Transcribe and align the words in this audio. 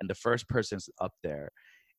and 0.00 0.08
the 0.08 0.14
first 0.14 0.48
person's 0.48 0.88
up 1.00 1.12
there 1.22 1.50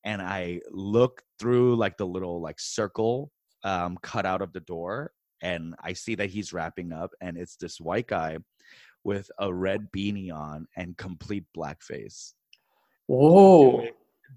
and 0.06 0.22
i 0.22 0.60
look 0.72 1.22
through 1.40 1.76
like 1.76 1.98
the 1.98 2.06
little 2.06 2.42
like 2.42 2.60
circle 2.60 3.32
um 3.64 3.98
cut 4.02 4.26
out 4.26 4.42
of 4.42 4.54
the 4.54 4.62
door 4.62 5.12
and 5.42 5.76
i 5.84 5.94
see 5.94 6.16
that 6.16 6.30
he's 6.30 6.54
wrapping 6.54 6.92
up 6.92 7.12
and 7.22 7.38
it's 7.38 7.56
this 7.56 7.80
white 7.80 8.08
guy 8.08 8.38
with 9.04 9.30
a 9.40 9.54
red 9.54 9.88
beanie 9.96 10.34
on 10.34 10.68
and 10.76 10.98
complete 10.98 11.46
blackface 11.58 12.34
Whoa. 13.10 13.88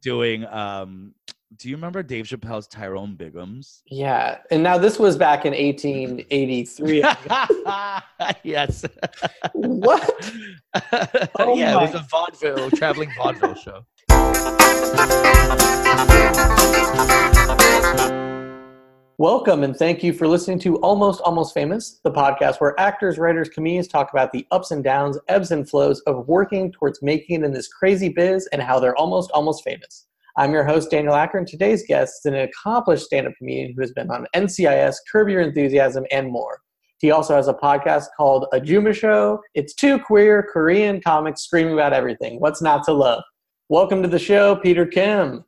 Doing 0.00 0.46
um 0.46 1.14
do 1.56 1.68
you 1.68 1.76
remember 1.76 2.02
dave 2.02 2.24
chappelle's 2.24 2.66
tyrone 2.66 3.14
biggums 3.16 3.82
Yeah. 3.86 4.38
And 4.50 4.62
now 4.62 4.78
this 4.78 4.98
was 4.98 5.16
back 5.16 5.44
in 5.44 5.52
1883. 5.52 7.04
yes 8.42 8.84
what? 9.52 10.10
Oh 11.38 11.56
yeah, 11.56 11.76
it 11.78 11.92
was 11.92 11.94
a 11.94 12.06
vaudeville, 12.10 12.70
traveling 12.70 13.10
vaudeville 13.16 13.54
show. 13.54 13.84
Welcome 19.22 19.62
and 19.62 19.76
thank 19.76 20.02
you 20.02 20.12
for 20.12 20.26
listening 20.26 20.58
to 20.58 20.78
Almost 20.78 21.20
Almost 21.20 21.54
Famous, 21.54 22.00
the 22.02 22.10
podcast 22.10 22.60
where 22.60 22.74
actors, 22.80 23.18
writers, 23.18 23.48
comedians 23.48 23.86
talk 23.86 24.12
about 24.12 24.32
the 24.32 24.44
ups 24.50 24.72
and 24.72 24.82
downs, 24.82 25.16
ebbs 25.28 25.52
and 25.52 25.70
flows 25.70 26.00
of 26.08 26.26
working 26.26 26.72
towards 26.72 27.00
making 27.02 27.42
it 27.42 27.44
in 27.44 27.52
this 27.52 27.68
crazy 27.68 28.08
biz 28.08 28.48
and 28.52 28.60
how 28.60 28.80
they're 28.80 28.96
almost 28.96 29.30
almost 29.30 29.62
famous. 29.62 30.08
I'm 30.36 30.50
your 30.50 30.64
host, 30.64 30.90
Daniel 30.90 31.14
Acker, 31.14 31.38
and 31.38 31.46
today's 31.46 31.84
guest 31.86 32.14
is 32.18 32.32
an 32.32 32.34
accomplished 32.34 33.04
stand 33.04 33.28
up 33.28 33.34
comedian 33.38 33.74
who 33.76 33.82
has 33.82 33.92
been 33.92 34.10
on 34.10 34.26
NCIS, 34.34 34.96
Curb 35.12 35.28
Your 35.28 35.42
Enthusiasm, 35.42 36.04
and 36.10 36.28
more. 36.28 36.58
He 36.98 37.12
also 37.12 37.36
has 37.36 37.46
a 37.46 37.54
podcast 37.54 38.06
called 38.16 38.48
Ajumma 38.52 38.92
Show. 38.92 39.38
It's 39.54 39.72
two 39.72 40.00
queer 40.00 40.48
Korean 40.52 41.00
comics 41.00 41.44
screaming 41.44 41.74
about 41.74 41.92
everything. 41.92 42.40
What's 42.40 42.60
not 42.60 42.82
to 42.86 42.92
love? 42.92 43.22
Welcome 43.68 44.02
to 44.02 44.08
the 44.08 44.18
show, 44.18 44.56
Peter 44.56 44.84
Kim. 44.84 45.44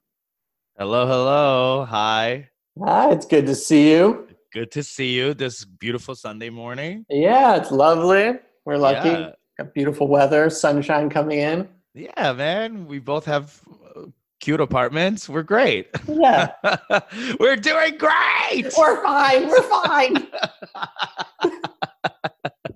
Hello, 0.78 1.08
hello. 1.08 1.86
Hi. 1.86 2.50
Hi, 2.82 3.10
it's 3.12 3.26
good 3.26 3.46
to 3.46 3.54
see 3.54 3.90
you. 3.92 4.26
Good 4.52 4.70
to 4.72 4.82
see 4.82 5.12
you 5.14 5.34
this 5.34 5.64
beautiful 5.64 6.14
Sunday 6.14 6.50
morning. 6.50 7.06
Yeah, 7.08 7.56
it's 7.56 7.70
lovely. 7.70 8.32
We're 8.64 8.78
lucky. 8.78 9.08
Yeah, 9.10 9.30
Got 9.58 9.74
beautiful 9.74 10.08
weather, 10.08 10.50
sunshine 10.50 11.08
coming 11.10 11.38
in. 11.38 11.68
yeah 11.94 12.32
man. 12.32 12.86
We 12.86 12.98
both 12.98 13.24
have 13.26 13.60
uh, 13.96 14.02
cute 14.40 14.60
apartments. 14.60 15.28
We're 15.28 15.42
great. 15.44 15.88
Yeah, 16.08 16.50
We're 17.40 17.56
doing 17.56 17.96
great. 17.98 18.72
we're 18.76 19.02
fine. 19.02 19.48
We're 19.48 19.62
fine. 19.62 20.26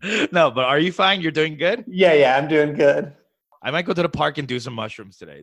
no, 0.33 0.51
but 0.53 0.65
are 0.65 0.79
you 0.79 0.93
fine? 0.93 1.21
You're 1.21 1.33
doing 1.33 1.57
good? 1.57 1.85
yeah, 1.89 2.13
yeah, 2.13 2.37
I'm 2.37 2.47
doing 2.49 2.75
good. 2.75 3.13
I 3.63 3.73
might 3.73 3.85
go 3.85 3.93
to 3.93 4.03
the 4.03 4.09
park 4.09 4.39
and 4.39 4.47
do 4.47 4.61
some 4.61 4.75
mushrooms 4.75 5.17
today. 5.17 5.43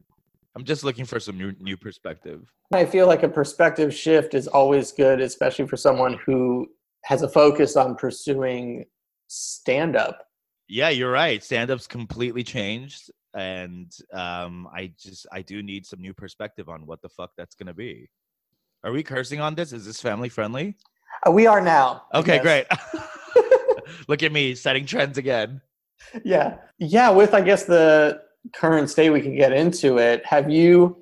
I'm 0.56 0.64
just 0.64 0.84
looking 0.84 1.06
for 1.06 1.20
some 1.20 1.38
new, 1.38 1.54
new 1.60 1.76
perspective. 1.76 2.50
I 2.74 2.86
feel 2.86 3.08
like 3.08 3.24
a 3.24 3.30
perspective 3.30 3.94
shift 3.94 4.34
is 4.34 4.48
always 4.48 4.92
good, 4.92 5.20
especially 5.20 5.68
for 5.68 5.76
someone 5.76 6.18
who 6.26 6.68
has 7.04 7.22
a 7.22 7.30
focus 7.30 7.76
on 7.76 7.96
pursuing 7.96 8.86
stand 9.28 9.96
up. 9.96 10.26
Yeah, 10.68 10.90
you're 10.90 11.12
right. 11.12 11.44
Stand 11.44 11.72
up's 11.72 11.88
completely 11.88 12.44
changed. 12.44 13.12
And 13.34 13.92
um, 14.14 14.68
I 14.74 14.94
just 14.98 15.28
I 15.32 15.42
do 15.42 15.62
need 15.62 15.86
some 15.86 16.00
new 16.00 16.14
perspective 16.14 16.70
on 16.70 16.86
what 16.86 17.02
the 17.02 17.10
fuck 17.10 17.32
that's 17.38 17.54
gonna 17.54 17.74
be. 17.74 18.10
Are 18.84 18.94
we 18.94 19.04
cursing 19.04 19.42
on 19.42 19.56
this? 19.56 19.74
Is 19.74 19.86
this 19.86 20.00
family 20.00 20.30
friendly? 20.30 20.78
Uh, 21.28 21.32
we 21.32 21.48
are 21.48 21.60
now. 21.60 22.04
Okay, 22.14 22.40
great. 22.40 22.66
Look 24.08 24.24
at 24.24 24.32
me 24.32 24.56
setting 24.56 24.86
trends 24.86 25.18
again. 25.18 25.62
yeah. 26.24 26.58
Yeah, 26.80 27.10
with 27.10 27.34
I 27.34 27.42
guess 27.42 27.66
the 27.66 28.22
current 28.54 28.90
state 28.90 29.10
we 29.10 29.22
can 29.22 29.36
get 29.36 29.52
into 29.52 29.98
it. 29.98 30.26
Have 30.26 30.50
you 30.50 30.98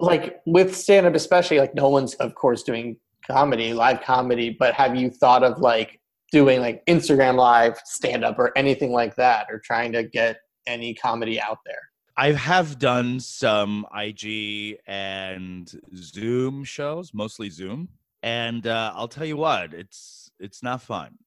like 0.00 0.40
with 0.46 0.76
stand 0.76 1.06
up 1.06 1.14
especially 1.14 1.58
like 1.58 1.74
no 1.74 1.88
one's 1.88 2.14
of 2.14 2.34
course 2.34 2.62
doing 2.62 2.96
comedy, 3.26 3.72
live 3.72 4.02
comedy, 4.02 4.50
but 4.58 4.74
have 4.74 4.96
you 4.96 5.10
thought 5.10 5.44
of 5.44 5.58
like 5.58 6.00
doing 6.32 6.60
like 6.60 6.84
Instagram 6.86 7.36
live 7.36 7.80
stand 7.84 8.24
up 8.24 8.38
or 8.38 8.56
anything 8.56 8.92
like 8.92 9.14
that 9.16 9.46
or 9.50 9.60
trying 9.60 9.92
to 9.92 10.02
get 10.02 10.38
any 10.66 10.94
comedy 10.94 11.40
out 11.40 11.58
there? 11.64 11.80
I 12.16 12.32
have 12.32 12.78
done 12.78 13.20
some 13.20 13.86
IG 13.96 14.78
and 14.86 15.72
Zoom 15.96 16.62
shows, 16.64 17.14
mostly 17.14 17.48
Zoom. 17.48 17.88
And 18.22 18.66
uh, 18.66 18.92
I'll 18.94 19.08
tell 19.08 19.24
you 19.24 19.36
what, 19.36 19.72
it's 19.72 20.30
it's 20.38 20.62
not 20.62 20.82
fun. 20.82 21.18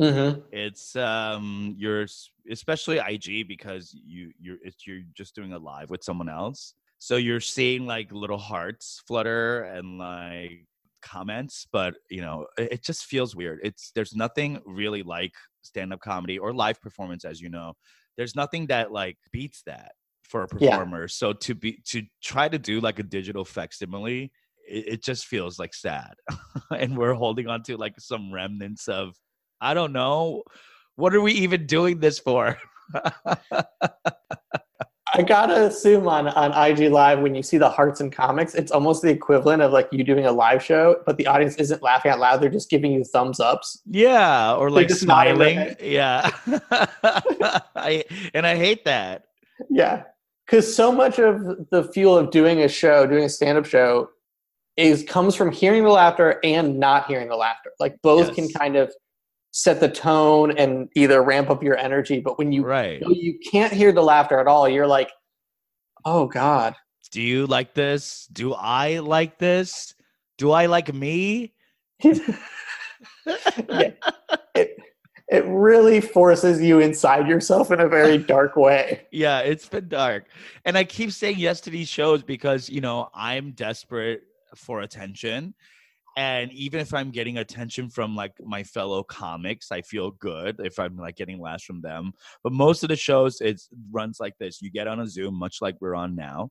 Mm-hmm. 0.00 0.42
it's 0.50 0.94
um 0.96 1.74
you're 1.78 2.06
especially 2.50 2.98
ig 2.98 3.48
because 3.48 3.92
you 3.94 4.32
you're 4.38 4.58
it's 4.62 4.86
you're 4.86 5.02
just 5.14 5.34
doing 5.34 5.52
a 5.52 5.58
live 5.58 5.90
with 5.90 6.04
someone 6.04 6.28
else. 6.28 6.74
So 6.98 7.16
you're 7.16 7.40
seeing 7.40 7.86
like 7.86 8.12
little 8.12 8.38
hearts 8.38 9.02
flutter 9.06 9.62
and 9.64 9.98
like 9.98 10.66
comments 11.02 11.66
but 11.72 11.94
you 12.10 12.20
know 12.22 12.46
it, 12.58 12.72
it 12.74 12.82
just 12.84 13.04
feels 13.06 13.34
weird. 13.34 13.60
It's 13.62 13.90
there's 13.94 14.14
nothing 14.14 14.60
really 14.66 15.02
like 15.02 15.32
stand-up 15.62 16.00
comedy 16.00 16.38
or 16.38 16.52
live 16.52 16.80
performance 16.80 17.24
as 17.24 17.40
you 17.40 17.48
know. 17.48 17.74
There's 18.16 18.36
nothing 18.36 18.66
that 18.66 18.92
like 18.92 19.18
beats 19.32 19.62
that 19.66 19.92
for 20.22 20.42
a 20.42 20.48
Yeah. 20.58 20.84
performer. 20.86 21.08
So 21.08 21.32
to 21.32 21.54
be 21.54 21.78
to 21.86 22.02
try 22.22 22.48
to 22.48 22.58
do 22.58 22.80
like 22.80 22.98
a 22.98 23.02
digital 23.02 23.44
facsimile 23.44 24.32
it, 24.68 24.88
it 24.88 25.02
just 25.02 25.26
feels 25.26 25.58
like 25.58 25.74
sad. 25.74 26.14
And 26.70 26.96
we're 26.96 27.14
holding 27.14 27.48
on 27.48 27.62
to 27.64 27.76
like 27.76 27.98
some 27.98 28.32
remnants 28.32 28.88
of 28.88 29.14
I 29.62 29.74
don't 29.74 29.92
know. 29.92 30.42
What 30.96 31.14
are 31.14 31.20
we 31.20 31.32
even 31.32 31.66
doing 31.66 32.00
this 32.00 32.18
for? 32.18 32.58
I 35.14 35.22
gotta 35.22 35.66
assume 35.66 36.08
on 36.08 36.28
on 36.28 36.52
IG 36.52 36.90
Live 36.90 37.20
when 37.20 37.34
you 37.34 37.42
see 37.42 37.58
the 37.58 37.68
hearts 37.68 38.00
and 38.00 38.10
comics, 38.10 38.54
it's 38.54 38.72
almost 38.72 39.02
the 39.02 39.10
equivalent 39.10 39.62
of 39.62 39.70
like 39.70 39.88
you 39.92 40.02
doing 40.04 40.24
a 40.24 40.32
live 40.32 40.64
show, 40.64 40.96
but 41.04 41.16
the 41.16 41.26
audience 41.26 41.54
isn't 41.56 41.82
laughing 41.82 42.10
out 42.10 42.18
loud; 42.18 42.40
they're 42.40 42.48
just 42.50 42.70
giving 42.70 42.92
you 42.92 43.04
thumbs 43.04 43.38
ups. 43.38 43.80
yeah, 43.86 44.54
or 44.54 44.70
like 44.70 44.90
smiling. 44.90 45.76
Yeah. 45.80 46.30
I 47.76 48.04
and 48.34 48.46
I 48.46 48.56
hate 48.56 48.84
that. 48.86 49.26
Yeah, 49.70 50.04
because 50.46 50.74
so 50.74 50.90
much 50.90 51.18
of 51.18 51.68
the 51.70 51.84
fuel 51.92 52.16
of 52.16 52.30
doing 52.30 52.62
a 52.62 52.68
show, 52.68 53.06
doing 53.06 53.24
a 53.24 53.28
stand 53.28 53.58
up 53.58 53.66
show, 53.66 54.08
is 54.78 55.04
comes 55.04 55.34
from 55.34 55.52
hearing 55.52 55.84
the 55.84 55.90
laughter 55.90 56.40
and 56.42 56.80
not 56.80 57.06
hearing 57.06 57.28
the 57.28 57.36
laughter. 57.36 57.70
Like 57.78 58.00
both 58.02 58.34
can 58.34 58.48
kind 58.48 58.76
of 58.76 58.92
set 59.52 59.78
the 59.80 59.88
tone 59.88 60.56
and 60.58 60.88
either 60.96 61.22
ramp 61.22 61.50
up 61.50 61.62
your 61.62 61.76
energy. 61.76 62.20
But 62.20 62.38
when 62.38 62.50
you 62.52 62.64
Right. 62.64 63.00
you 63.06 63.38
can't 63.50 63.72
hear 63.72 63.92
the 63.92 64.02
laughter 64.02 64.38
at 64.40 64.46
all, 64.46 64.68
you're 64.68 64.86
like, 64.86 65.10
oh 66.04 66.26
god. 66.26 66.74
Do 67.10 67.20
you 67.22 67.46
like 67.46 67.74
this? 67.74 68.26
Do 68.32 68.54
I 68.54 68.98
like 69.00 69.38
this? 69.38 69.94
Do 70.38 70.50
I 70.50 70.66
like 70.66 70.92
me? 70.92 71.52
Yeah. 73.68 73.90
it 74.54 74.76
it 75.28 75.44
really 75.46 76.00
forces 76.00 76.60
you 76.60 76.80
inside 76.80 77.26
yourself 77.28 77.70
in 77.70 77.80
a 77.80 77.88
very 77.88 78.18
dark 78.34 78.56
way. 78.56 79.06
yeah, 79.12 79.38
it's 79.40 79.68
been 79.68 79.88
dark. 79.88 80.26
And 80.64 80.76
I 80.76 80.84
keep 80.84 81.10
saying 81.12 81.38
yes 81.38 81.60
to 81.62 81.70
these 81.70 81.88
shows 81.88 82.22
because, 82.22 82.68
you 82.68 82.80
know, 82.80 83.08
I'm 83.14 83.52
desperate 83.52 84.22
for 84.56 84.80
attention. 84.82 85.54
And 86.16 86.52
even 86.52 86.80
if 86.80 86.92
I'm 86.92 87.10
getting 87.10 87.38
attention 87.38 87.88
from 87.88 88.14
like 88.14 88.32
my 88.44 88.62
fellow 88.62 89.02
comics, 89.02 89.72
I 89.72 89.82
feel 89.82 90.10
good 90.10 90.56
if 90.60 90.78
I'm 90.78 90.96
like 90.96 91.16
getting 91.16 91.40
laughs 91.40 91.64
from 91.64 91.80
them. 91.80 92.12
But 92.44 92.52
most 92.52 92.82
of 92.82 92.90
the 92.90 92.96
shows, 92.96 93.40
it 93.40 93.60
runs 93.90 94.18
like 94.20 94.34
this 94.38 94.60
you 94.60 94.70
get 94.70 94.88
on 94.88 95.00
a 95.00 95.06
Zoom, 95.06 95.34
much 95.34 95.58
like 95.62 95.76
we're 95.80 95.94
on 95.94 96.14
now. 96.14 96.50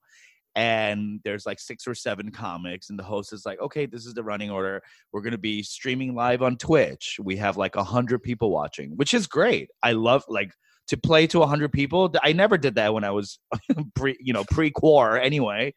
And 0.56 1.22
there's 1.24 1.46
like 1.46 1.60
six 1.60 1.88
or 1.88 1.96
seven 1.96 2.30
comics, 2.30 2.90
and 2.90 3.00
the 3.00 3.04
host 3.04 3.32
is 3.32 3.46
like, 3.46 3.62
okay, 3.62 3.86
this 3.86 4.06
is 4.06 4.14
the 4.14 4.24
running 4.24 4.50
order. 4.52 4.82
We're 5.14 5.22
going 5.22 5.32
to 5.32 5.38
be 5.38 5.64
streaming 5.64 6.14
live 6.14 6.42
on 6.42 6.58
Twitch. 6.58 7.20
We 7.24 7.38
have 7.38 7.56
like 7.56 7.76
a 7.76 7.84
100 7.84 8.22
people 8.22 8.52
watching, 8.52 8.92
which 8.98 9.14
is 9.14 9.28
great. 9.28 9.70
I 9.82 9.94
love 9.94 10.26
like 10.28 10.52
to 10.88 10.98
play 10.98 11.26
to 11.26 11.38
a 11.38 11.42
100 11.42 11.72
people 11.72 12.14
i 12.22 12.34
never 12.34 12.58
did 12.58 12.76
that 12.76 12.94
when 12.94 13.04
i 13.04 13.12
was 13.12 13.40
pre 13.96 14.18
you 14.20 14.34
know 14.34 14.44
pre-quar 14.52 15.18
anyway 15.18 15.74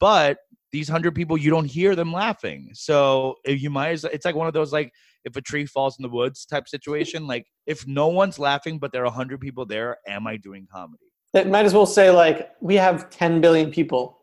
but 0.00 0.38
these 0.72 0.88
100 0.90 1.14
people 1.14 1.36
you 1.36 1.50
don't 1.50 1.64
hear 1.66 1.94
them 1.94 2.12
laughing 2.12 2.70
so 2.74 3.34
if 3.44 3.62
you 3.62 3.70
might 3.70 3.90
as 3.90 4.04
it's 4.04 4.24
like 4.24 4.34
one 4.34 4.46
of 4.48 4.52
those 4.54 4.72
like 4.72 4.92
if 5.24 5.36
a 5.36 5.40
tree 5.40 5.66
falls 5.66 5.98
in 5.98 6.02
the 6.02 6.08
woods 6.08 6.44
type 6.46 6.68
situation 6.68 7.26
like 7.32 7.46
if 7.66 7.86
no 7.86 8.08
one's 8.08 8.38
laughing 8.38 8.78
but 8.78 8.92
there 8.92 9.02
are 9.02 9.06
100 9.06 9.40
people 9.40 9.64
there 9.66 9.96
am 10.08 10.26
i 10.26 10.36
doing 10.36 10.66
comedy 10.70 11.04
That 11.32 11.48
might 11.48 11.64
as 11.66 11.74
well 11.74 11.86
say 11.86 12.10
like 12.10 12.50
we 12.60 12.74
have 12.76 13.10
10 13.10 13.40
billion 13.40 13.70
people. 13.70 14.18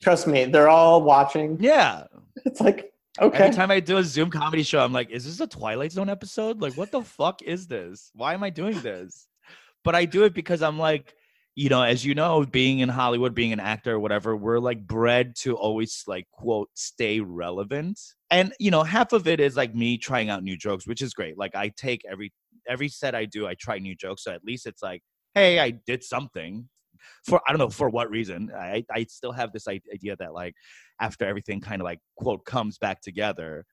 Trust 0.00 0.26
me, 0.26 0.44
they're 0.44 0.68
all 0.68 1.02
watching. 1.02 1.56
yeah 1.60 2.04
It's 2.46 2.60
like 2.60 2.92
okay. 3.20 3.38
every 3.38 3.54
time 3.56 3.70
i 3.70 3.80
do 3.80 3.96
a 3.98 4.04
zoom 4.04 4.30
comedy 4.30 4.62
show 4.62 4.78
i'm 4.84 4.92
like 4.92 5.10
is 5.10 5.24
this 5.24 5.40
a 5.40 5.46
twilight 5.46 5.92
zone 5.92 6.08
episode 6.08 6.60
like 6.60 6.74
what 6.76 6.90
the 6.92 7.02
fuck 7.02 7.42
is 7.42 7.66
this 7.66 8.10
why 8.14 8.32
am 8.34 8.42
i 8.44 8.50
doing 8.50 8.78
this 8.80 9.26
but 9.84 9.94
i 9.96 10.04
do 10.04 10.22
it 10.24 10.34
because 10.34 10.62
i'm 10.62 10.78
like 10.78 11.14
you 11.58 11.68
know 11.68 11.82
as 11.82 12.04
you 12.04 12.14
know 12.14 12.46
being 12.46 12.78
in 12.78 12.88
hollywood 12.88 13.34
being 13.34 13.52
an 13.52 13.58
actor 13.58 13.94
or 13.94 13.98
whatever 13.98 14.36
we're 14.36 14.60
like 14.60 14.86
bred 14.86 15.34
to 15.34 15.56
always 15.56 16.04
like 16.06 16.24
quote 16.30 16.68
stay 16.74 17.18
relevant 17.18 17.98
and 18.30 18.52
you 18.60 18.70
know 18.70 18.84
half 18.84 19.12
of 19.12 19.26
it 19.26 19.40
is 19.40 19.56
like 19.56 19.74
me 19.74 19.98
trying 19.98 20.30
out 20.30 20.44
new 20.44 20.56
jokes 20.56 20.86
which 20.86 21.02
is 21.02 21.12
great 21.12 21.36
like 21.36 21.56
i 21.56 21.68
take 21.76 22.00
every 22.08 22.32
every 22.68 22.88
set 22.88 23.12
i 23.12 23.24
do 23.24 23.44
i 23.44 23.54
try 23.54 23.76
new 23.76 23.96
jokes 23.96 24.22
so 24.22 24.30
at 24.30 24.44
least 24.44 24.66
it's 24.66 24.84
like 24.84 25.02
hey 25.34 25.58
i 25.58 25.70
did 25.70 26.04
something 26.04 26.68
for 27.24 27.40
I 27.46 27.52
don't 27.52 27.60
know 27.60 27.70
for 27.70 27.88
what 27.88 28.10
reason. 28.10 28.50
I 28.56 28.84
I 28.92 29.04
still 29.04 29.30
have 29.30 29.52
this 29.52 29.68
idea 29.68 30.16
that 30.18 30.34
like 30.34 30.54
after 31.00 31.24
everything 31.24 31.60
kind 31.60 31.80
of 31.80 31.84
like 31.84 32.00
quote 32.16 32.44
comes 32.44 32.76
back 32.76 33.00
together, 33.00 33.64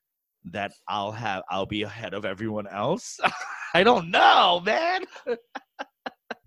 that 0.51 0.73
I'll 0.87 1.11
have 1.11 1.41
I'll 1.49 1.65
be 1.65 1.83
ahead 1.83 2.13
of 2.13 2.23
everyone 2.23 2.67
else. 2.67 3.19
I 3.73 3.83
don't 3.83 4.11
know, 4.11 4.61
man. 4.63 5.05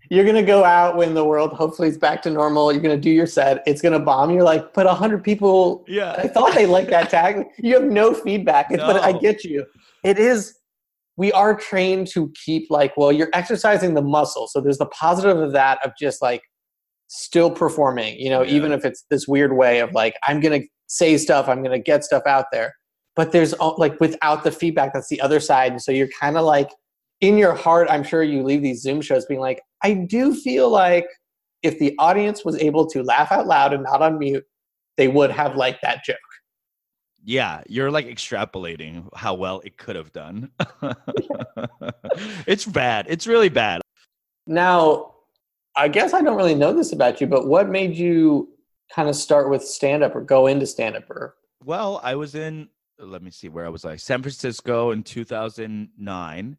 You're 0.09 0.25
gonna 0.25 0.43
go 0.43 0.63
out 0.63 0.97
when 0.97 1.13
the 1.13 1.23
world 1.23 1.53
hopefully 1.53 1.87
is 1.87 1.97
back 1.97 2.21
to 2.23 2.29
normal. 2.31 2.71
You're 2.71 2.81
gonna 2.81 2.97
do 2.97 3.11
your 3.11 3.27
set. 3.27 3.61
It's 3.67 3.81
gonna 3.81 3.99
bomb. 3.99 4.31
You're 4.31 4.43
like, 4.43 4.73
but 4.73 4.87
hundred 4.87 5.23
people. 5.23 5.85
Yeah. 5.87 6.13
I 6.17 6.27
thought 6.27 6.53
they 6.55 6.65
liked 6.65 6.89
that 6.89 7.09
tag. 7.09 7.45
You 7.59 7.75
have 7.75 7.83
no 7.83 8.13
feedback. 8.13 8.71
It's, 8.71 8.81
But 8.81 9.01
I 9.03 9.11
get 9.11 9.43
you. 9.43 9.65
It 10.03 10.17
is. 10.17 10.55
We 11.17 11.31
are 11.33 11.53
trained 11.55 12.07
to 12.13 12.31
keep 12.43 12.71
like, 12.71 12.95
well, 12.97 13.11
you're 13.11 13.29
exercising 13.33 13.93
the 13.93 14.01
muscle. 14.01 14.47
So 14.47 14.61
there's 14.61 14.77
the 14.77 14.85
positive 14.87 15.37
of 15.37 15.51
that 15.51 15.77
of 15.85 15.91
just 15.99 16.21
like 16.21 16.41
still 17.07 17.51
performing. 17.51 18.17
You 18.19 18.29
know, 18.29 18.41
Yeah. 18.41 18.55
even 18.55 18.71
if 18.71 18.85
it's 18.85 19.05
this 19.11 19.27
weird 19.27 19.55
way 19.55 19.79
of 19.79 19.91
like, 19.93 20.15
I'm 20.27 20.39
gonna 20.39 20.61
say 20.87 21.17
stuff. 21.17 21.47
I'm 21.47 21.61
gonna 21.61 21.77
get 21.79 22.03
stuff 22.03 22.23
out 22.25 22.45
there. 22.51 22.73
But 23.15 23.31
there's 23.31 23.53
like 23.77 23.99
without 23.99 24.43
the 24.43 24.51
feedback, 24.51 24.93
that's 24.93 25.09
the 25.09 25.21
other 25.21 25.39
side. 25.39 25.71
And 25.73 25.81
so 25.81 25.91
you're 25.91 26.07
kind 26.19 26.35
of 26.37 26.45
like 26.45 26.69
in 27.21 27.37
your 27.37 27.53
heart, 27.53 27.87
I'm 27.89 28.03
sure 28.03 28.23
you 28.23 28.43
leave 28.43 28.61
these 28.61 28.81
Zoom 28.81 29.01
shows 29.01 29.25
being 29.25 29.39
like, 29.39 29.61
I 29.83 29.93
do 29.93 30.33
feel 30.33 30.69
like 30.69 31.07
if 31.63 31.79
the 31.79 31.95
audience 31.99 32.45
was 32.45 32.57
able 32.57 32.85
to 32.87 33.03
laugh 33.03 33.31
out 33.31 33.47
loud 33.47 33.73
and 33.73 33.83
not 33.83 34.01
on 34.01 34.17
mute, 34.17 34.45
they 34.97 35.07
would 35.07 35.31
have 35.31 35.55
liked 35.55 35.81
that 35.81 36.03
joke. 36.03 36.17
Yeah, 37.23 37.61
you're 37.67 37.91
like 37.91 38.07
extrapolating 38.07 39.09
how 39.13 39.33
well 39.33 39.61
it 39.65 39.77
could 39.77 39.95
have 39.95 40.11
done. 40.13 40.51
it's 42.47 42.65
bad. 42.65 43.05
It's 43.09 43.27
really 43.27 43.49
bad. 43.49 43.81
Now, 44.47 45.15
I 45.75 45.89
guess 45.89 46.13
I 46.13 46.21
don't 46.21 46.37
really 46.37 46.55
know 46.55 46.73
this 46.73 46.93
about 46.93 47.19
you, 47.19 47.27
but 47.27 47.47
what 47.47 47.69
made 47.69 47.95
you 47.95 48.49
kind 48.93 49.09
of 49.09 49.15
start 49.15 49.49
with 49.49 49.63
stand 49.63 50.03
up 50.03 50.15
or 50.15 50.21
go 50.21 50.47
into 50.47 50.65
stand 50.65 50.95
up 50.95 51.09
or 51.09 51.35
Well, 51.63 51.99
I 52.03 52.15
was 52.15 52.35
in 52.35 52.69
let 52.97 53.21
me 53.21 53.31
see 53.31 53.47
where 53.47 53.65
I 53.65 53.69
was 53.69 53.83
like 53.83 53.99
San 53.99 54.21
Francisco 54.21 54.91
in 54.91 55.03
2009 55.03 56.57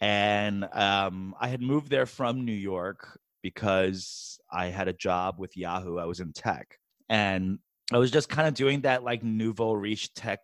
and 0.00 0.64
um 0.72 1.34
I 1.40 1.48
had 1.48 1.60
moved 1.60 1.90
there 1.90 2.06
from 2.06 2.44
New 2.44 2.52
York 2.52 3.18
because 3.42 4.38
I 4.50 4.66
had 4.66 4.88
a 4.88 4.92
job 4.92 5.36
with 5.38 5.56
Yahoo. 5.56 5.98
I 5.98 6.04
was 6.04 6.20
in 6.20 6.32
tech 6.32 6.78
and 7.08 7.58
I 7.92 7.98
was 7.98 8.10
just 8.10 8.28
kind 8.28 8.48
of 8.48 8.54
doing 8.54 8.82
that 8.82 9.02
like 9.02 9.22
nouveau 9.22 9.72
riche 9.72 10.12
tech 10.14 10.40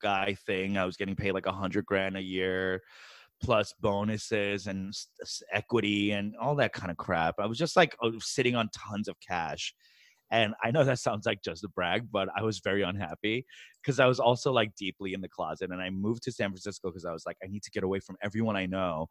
guy 0.00 0.36
thing. 0.46 0.78
I 0.78 0.84
was 0.84 0.96
getting 0.96 1.16
paid 1.16 1.32
like 1.32 1.46
a 1.46 1.52
hundred 1.52 1.84
grand 1.86 2.16
a 2.16 2.22
year 2.22 2.82
plus 3.42 3.74
bonuses 3.80 4.66
and 4.66 4.94
equity 5.52 6.12
and 6.12 6.34
all 6.36 6.54
that 6.56 6.72
kind 6.72 6.90
of 6.90 6.96
crap. 6.96 7.34
I 7.38 7.46
was 7.46 7.58
just 7.58 7.76
like 7.76 7.94
sitting 8.20 8.54
on 8.54 8.70
tons 8.74 9.08
of 9.08 9.16
cash. 9.20 9.74
And 10.34 10.52
I 10.64 10.72
know 10.72 10.82
that 10.82 10.98
sounds 10.98 11.26
like 11.26 11.42
just 11.44 11.62
a 11.62 11.68
brag, 11.68 12.08
but 12.10 12.28
I 12.36 12.42
was 12.42 12.58
very 12.58 12.82
unhappy 12.82 13.46
because 13.80 14.00
I 14.00 14.06
was 14.06 14.18
also 14.18 14.50
like 14.50 14.74
deeply 14.74 15.14
in 15.14 15.20
the 15.20 15.28
closet. 15.28 15.70
And 15.70 15.80
I 15.80 15.90
moved 15.90 16.24
to 16.24 16.32
San 16.32 16.50
Francisco 16.50 16.90
because 16.90 17.04
I 17.04 17.12
was 17.12 17.22
like, 17.24 17.36
I 17.44 17.46
need 17.46 17.62
to 17.62 17.70
get 17.70 17.84
away 17.84 18.00
from 18.00 18.16
everyone 18.20 18.56
I 18.56 18.66
know. 18.66 19.06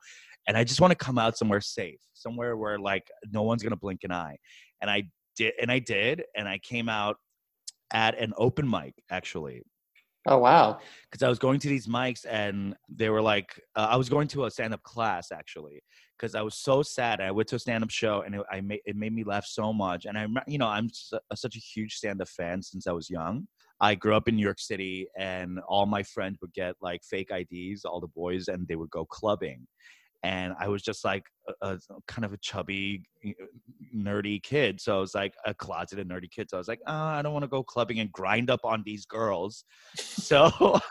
And 0.49 0.57
I 0.57 0.65
just 0.65 0.81
want 0.81 0.91
to 0.91 0.97
come 0.97 1.17
out 1.17 1.37
somewhere 1.37 1.61
safe, 1.61 2.01
somewhere 2.13 2.57
where 2.57 2.77
like 2.77 3.07
no 3.31 3.43
one's 3.43 3.63
going 3.63 3.71
to 3.71 3.77
blink 3.77 4.01
an 4.03 4.11
eye. 4.11 4.35
And 4.81 4.91
I 4.91 5.03
did, 5.37 5.53
and 5.61 5.71
I 5.71 5.79
did. 5.79 6.23
And 6.35 6.45
I 6.45 6.57
came 6.57 6.89
out 6.89 7.15
at 7.93 8.19
an 8.19 8.33
open 8.37 8.69
mic 8.69 8.93
actually 9.09 9.61
Oh 10.27 10.37
wow. 10.39 10.79
because 11.11 11.23
I 11.23 11.29
was 11.29 11.37
going 11.39 11.59
to 11.59 11.69
these 11.69 11.87
mics 11.87 12.25
and 12.29 12.75
they 12.89 13.09
were 13.09 13.21
like, 13.21 13.61
uh, 13.75 13.87
I 13.89 13.97
was 13.97 14.09
going 14.09 14.27
to 14.29 14.45
a 14.45 14.51
stand 14.51 14.73
up 14.73 14.81
class 14.83 15.31
actually 15.31 15.83
because 16.17 16.35
I 16.35 16.41
was 16.41 16.55
so 16.55 16.81
sad. 16.83 17.21
I 17.21 17.31
went 17.31 17.49
to 17.49 17.55
a 17.55 17.59
stand 17.59 17.83
up 17.83 17.89
show 17.89 18.21
and 18.21 18.35
it, 18.35 18.41
I 18.51 18.61
made 18.61 18.81
it 18.85 18.95
made 18.95 19.13
me 19.13 19.23
laugh 19.23 19.45
so 19.45 19.73
much. 19.73 20.05
And 20.05 20.17
I, 20.17 20.27
you 20.47 20.57
know, 20.57 20.67
I'm 20.67 20.89
su- 20.91 21.19
uh, 21.29 21.35
such 21.35 21.55
a 21.55 21.59
huge 21.59 21.95
stand 21.95 22.21
up 22.21 22.29
fan 22.29 22.61
since 22.61 22.87
I 22.87 22.91
was 22.91 23.09
young. 23.09 23.47
I 23.81 23.95
grew 23.95 24.15
up 24.15 24.27
in 24.27 24.35
New 24.35 24.43
York 24.43 24.59
City 24.59 25.07
and 25.17 25.59
all 25.67 25.85
my 25.85 26.03
friends 26.03 26.37
would 26.41 26.53
get 26.53 26.75
like 26.81 27.01
fake 27.03 27.31
IDs, 27.31 27.83
all 27.83 27.99
the 27.99 28.07
boys, 28.07 28.47
and 28.47 28.67
they 28.67 28.75
would 28.75 28.91
go 28.91 29.05
clubbing. 29.05 29.67
And 30.23 30.53
I 30.57 30.69
was 30.69 30.81
just 30.81 31.03
like 31.03 31.23
a, 31.61 31.71
a 31.71 31.79
kind 32.07 32.23
of 32.23 32.31
a 32.31 32.37
chubby, 32.37 33.03
nerdy 33.93 34.41
kid. 34.41 34.79
So 34.79 34.97
I 34.97 34.99
was 34.99 35.13
like 35.13 35.33
a 35.45 35.53
closeted 35.53 36.07
nerdy 36.07 36.31
kid. 36.31 36.49
So 36.49 36.57
I 36.57 36.59
was 36.59 36.69
like, 36.69 36.79
oh, 36.87 36.93
I 36.93 37.21
don't 37.21 37.33
want 37.33 37.43
to 37.43 37.49
go 37.49 37.61
clubbing 37.61 37.99
and 37.99 38.09
grind 38.11 38.49
up 38.49 38.61
on 38.63 38.83
these 38.85 39.05
girls. 39.05 39.65
So 40.23 40.79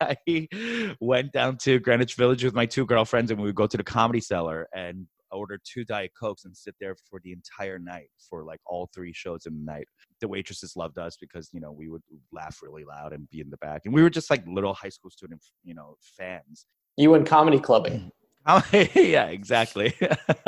I, 0.00 0.16
I 0.28 0.94
went 1.00 1.32
down 1.32 1.56
to 1.58 1.78
Greenwich 1.78 2.16
Village 2.16 2.42
with 2.42 2.52
my 2.52 2.66
two 2.66 2.84
girlfriends, 2.84 3.30
and 3.30 3.40
we 3.40 3.46
would 3.46 3.54
go 3.54 3.68
to 3.68 3.76
the 3.76 3.84
Comedy 3.84 4.20
Cellar 4.20 4.66
and 4.74 5.06
order 5.30 5.58
two 5.64 5.84
Diet 5.84 6.12
Cokes 6.18 6.44
and 6.44 6.56
sit 6.56 6.74
there 6.80 6.96
for 7.08 7.20
the 7.24 7.32
entire 7.32 7.78
night 7.78 8.08
for 8.28 8.44
like 8.44 8.60
all 8.66 8.88
three 8.94 9.12
shows 9.12 9.46
in 9.46 9.54
the 9.54 9.72
night. 9.72 9.86
The 10.20 10.28
waitresses 10.28 10.74
loved 10.76 10.98
us 10.98 11.16
because 11.20 11.48
you 11.52 11.60
know 11.60 11.72
we 11.72 11.88
would 11.88 12.02
laugh 12.32 12.58
really 12.62 12.84
loud 12.84 13.12
and 13.12 13.28
be 13.30 13.40
in 13.40 13.50
the 13.50 13.56
back, 13.58 13.82
and 13.84 13.94
we 13.94 14.02
were 14.02 14.10
just 14.10 14.30
like 14.30 14.44
little 14.46 14.74
high 14.74 14.88
school 14.88 15.10
student, 15.10 15.42
you 15.64 15.74
know, 15.74 15.96
fans. 16.18 16.66
You 16.96 17.10
went 17.10 17.26
comedy 17.26 17.58
clubbing. 17.58 18.10
Yeah, 18.94 19.26
exactly. 19.26 19.94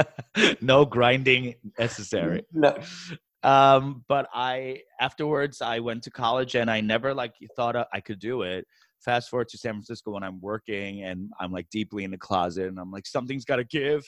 no 0.61 0.85
grinding 0.85 1.55
necessary. 1.79 2.45
No. 2.53 2.77
um 3.43 4.03
but 4.09 4.27
i 4.33 4.81
afterwards 5.01 5.61
i 5.61 5.79
went 5.79 6.03
to 6.03 6.11
college 6.11 6.55
and 6.55 6.71
i 6.71 6.81
never 6.81 7.13
like 7.13 7.35
thought 7.57 7.77
uh, 7.77 7.85
i 7.93 8.01
could 8.01 8.19
do 8.19 8.43
it. 8.43 8.67
Fast 9.05 9.29
forward 9.29 9.49
to 9.49 9.59
san 9.59 9.75
francisco 9.75 10.13
when 10.13 10.23
i'm 10.23 10.41
working 10.41 11.03
and 11.05 11.31
i'm 11.39 11.53
like 11.53 11.69
deeply 11.71 12.05
in 12.05 12.11
the 12.11 12.19
closet 12.19 12.69
and 12.69 12.79
i'm 12.79 12.91
like 12.91 13.07
something's 13.07 13.45
got 13.45 13.57
to 13.57 13.65
give. 13.65 14.03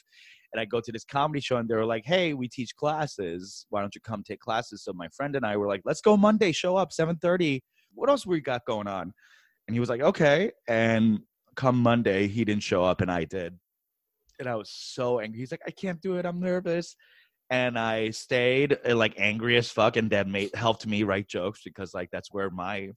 And 0.53 0.61
i 0.61 0.65
go 0.65 0.81
to 0.81 0.91
this 0.91 1.05
comedy 1.05 1.41
show 1.41 1.59
and 1.59 1.69
they 1.69 1.75
were 1.75 1.85
like 1.85 2.05
hey 2.06 2.35
we 2.35 2.49
teach 2.49 2.75
classes. 2.77 3.67
Why 3.71 3.81
don't 3.83 3.94
you 3.94 4.00
come 4.00 4.23
take 4.23 4.41
classes? 4.41 4.83
So 4.85 4.93
my 4.93 5.09
friend 5.09 5.37
and 5.37 5.44
i 5.44 5.56
were 5.56 5.69
like 5.69 5.83
let's 5.85 6.00
go 6.00 6.17
monday. 6.17 6.53
Show 6.53 6.77
up 6.77 6.91
7.30 6.91 7.61
what 7.94 8.11
else 8.11 8.27
we 8.27 8.41
got 8.41 8.65
going 8.67 8.88
on? 8.88 9.12
And 9.69 9.75
he 9.75 9.81
was 9.81 9.88
like 9.88 10.00
okay. 10.00 10.50
And 10.67 11.21
come 11.56 11.77
monday 11.77 12.27
he 12.29 12.44
didn't 12.44 12.62
show 12.62 12.85
up 12.85 13.00
and 13.00 13.11
i 13.11 13.25
did 13.25 13.59
and 14.38 14.49
i 14.49 14.55
was 14.55 14.71
so 14.71 15.21
angry 15.21 15.41
he's 15.41 15.50
like 15.50 15.61
i 15.67 15.71
can't 15.71 16.00
do 16.00 16.17
it 16.17 16.27
i'm 16.27 16.41
nervous 16.41 16.97
and 17.50 17.79
I 17.79 18.11
stayed 18.11 18.77
uh, 18.88 18.97
like 18.97 19.15
angry 19.19 19.56
as 19.56 19.71
fuck, 19.71 19.97
and 19.97 20.11
that 20.11 20.29
made 20.29 20.55
helped 20.55 20.87
me 20.87 21.03
write 21.03 21.29
jokes 21.29 21.61
because 21.65 21.94
like 21.94 22.09
that's 22.11 22.33
where 22.33 22.50
my 22.50 22.91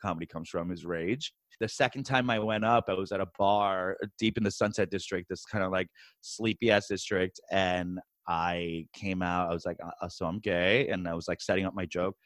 comedy 0.00 0.26
comes 0.26 0.48
from 0.48 0.72
is 0.72 0.84
rage. 0.84 1.32
The 1.60 1.68
second 1.68 2.04
time 2.04 2.28
I 2.28 2.38
went 2.38 2.64
up, 2.64 2.84
I 2.88 2.94
was 2.94 3.12
at 3.12 3.20
a 3.20 3.28
bar 3.38 3.96
uh, 4.02 4.06
deep 4.18 4.36
in 4.36 4.44
the 4.44 4.50
Sunset 4.50 4.90
District, 4.90 5.28
this 5.28 5.44
kind 5.44 5.62
of 5.62 5.70
like 5.70 5.88
sleepy 6.20 6.70
ass 6.70 6.88
district, 6.88 7.40
and 7.50 8.00
I 8.28 8.86
came 8.92 9.22
out. 9.22 9.50
I 9.50 9.54
was 9.54 9.66
like, 9.66 9.78
uh, 9.84 10.08
so 10.08 10.26
I'm 10.26 10.40
gay, 10.40 10.88
and 10.88 11.06
I 11.06 11.14
was 11.14 11.28
like 11.28 11.40
setting 11.40 11.64
up 11.64 11.74
my 11.74 11.86
joke, 11.86 12.16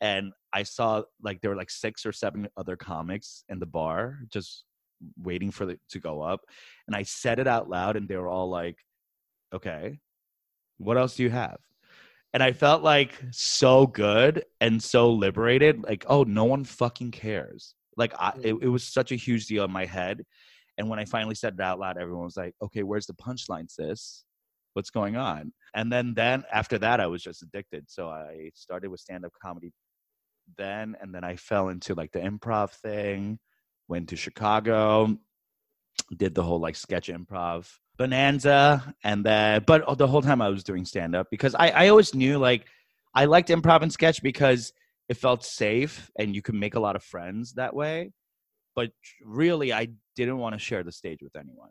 and 0.00 0.32
I 0.52 0.64
saw 0.64 1.02
like 1.22 1.40
there 1.40 1.50
were 1.50 1.56
like 1.56 1.70
six 1.70 2.04
or 2.04 2.12
seven 2.12 2.48
other 2.56 2.76
comics 2.76 3.44
in 3.48 3.60
the 3.60 3.66
bar 3.66 4.18
just 4.32 4.64
waiting 5.20 5.50
for 5.50 5.68
it 5.70 5.80
to 5.90 6.00
go 6.00 6.22
up, 6.22 6.40
and 6.86 6.96
I 6.96 7.02
said 7.02 7.38
it 7.38 7.46
out 7.46 7.68
loud, 7.68 7.96
and 7.96 8.08
they 8.08 8.16
were 8.16 8.28
all 8.28 8.50
like, 8.50 8.78
okay 9.54 9.98
what 10.82 10.98
else 10.98 11.16
do 11.16 11.22
you 11.22 11.30
have? 11.30 11.58
And 12.34 12.42
i 12.42 12.52
felt 12.52 12.82
like 12.82 13.22
so 13.30 13.86
good 13.86 14.44
and 14.60 14.82
so 14.82 15.12
liberated 15.12 15.82
like 15.82 16.04
oh 16.08 16.22
no 16.24 16.44
one 16.44 16.64
fucking 16.64 17.10
cares. 17.10 17.74
Like 17.96 18.14
I, 18.18 18.32
it, 18.42 18.54
mm. 18.54 18.62
it 18.62 18.68
was 18.68 18.84
such 18.84 19.12
a 19.12 19.16
huge 19.16 19.46
deal 19.46 19.64
in 19.64 19.70
my 19.70 19.84
head 19.84 20.22
and 20.78 20.88
when 20.88 20.98
i 20.98 21.04
finally 21.04 21.34
said 21.34 21.54
it 21.54 21.60
out 21.60 21.78
loud 21.78 21.98
everyone 21.98 22.24
was 22.24 22.38
like 22.38 22.54
okay 22.62 22.82
where's 22.82 23.06
the 23.06 23.14
punchline 23.14 23.70
sis? 23.70 24.24
What's 24.72 24.88
going 24.88 25.16
on? 25.16 25.52
And 25.74 25.92
then 25.92 26.14
then 26.14 26.44
after 26.50 26.78
that 26.78 27.00
i 27.00 27.06
was 27.06 27.22
just 27.22 27.42
addicted 27.42 27.84
so 27.88 28.08
i 28.08 28.50
started 28.54 28.88
with 28.88 29.00
stand-up 29.00 29.32
comedy 29.42 29.72
then 30.56 30.96
and 31.02 31.14
then 31.14 31.24
i 31.24 31.36
fell 31.36 31.68
into 31.68 31.94
like 31.94 32.12
the 32.12 32.18
improv 32.18 32.70
thing 32.70 33.38
went 33.88 34.08
to 34.08 34.16
chicago 34.16 35.16
did 36.16 36.34
the 36.34 36.42
whole 36.42 36.60
like 36.60 36.76
sketch 36.76 37.08
improv 37.08 37.68
bonanza 37.98 38.94
and 39.04 39.24
then 39.24 39.62
but 39.66 39.98
the 39.98 40.06
whole 40.06 40.22
time 40.22 40.40
i 40.40 40.48
was 40.48 40.64
doing 40.64 40.84
stand 40.84 41.14
up 41.14 41.26
because 41.30 41.54
I, 41.54 41.68
I 41.68 41.88
always 41.88 42.14
knew 42.14 42.38
like 42.38 42.66
i 43.14 43.26
liked 43.26 43.48
improv 43.48 43.82
and 43.82 43.92
sketch 43.92 44.22
because 44.22 44.72
it 45.08 45.16
felt 45.16 45.44
safe 45.44 46.10
and 46.18 46.34
you 46.34 46.42
could 46.42 46.54
make 46.54 46.74
a 46.74 46.80
lot 46.80 46.96
of 46.96 47.02
friends 47.02 47.54
that 47.54 47.74
way 47.74 48.12
but 48.74 48.90
really 49.22 49.72
i 49.72 49.88
didn't 50.16 50.38
want 50.38 50.54
to 50.54 50.58
share 50.58 50.82
the 50.82 50.92
stage 50.92 51.20
with 51.22 51.36
anyone 51.36 51.70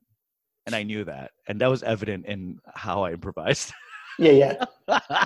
and 0.68 0.76
i 0.76 0.84
knew 0.84 1.04
that 1.04 1.32
and 1.48 1.60
that 1.60 1.70
was 1.70 1.82
evident 1.82 2.26
in 2.28 2.60
how 2.76 3.04
i 3.04 3.12
improvised 3.12 3.74
Yeah, 4.20 4.56
yeah. 4.88 5.26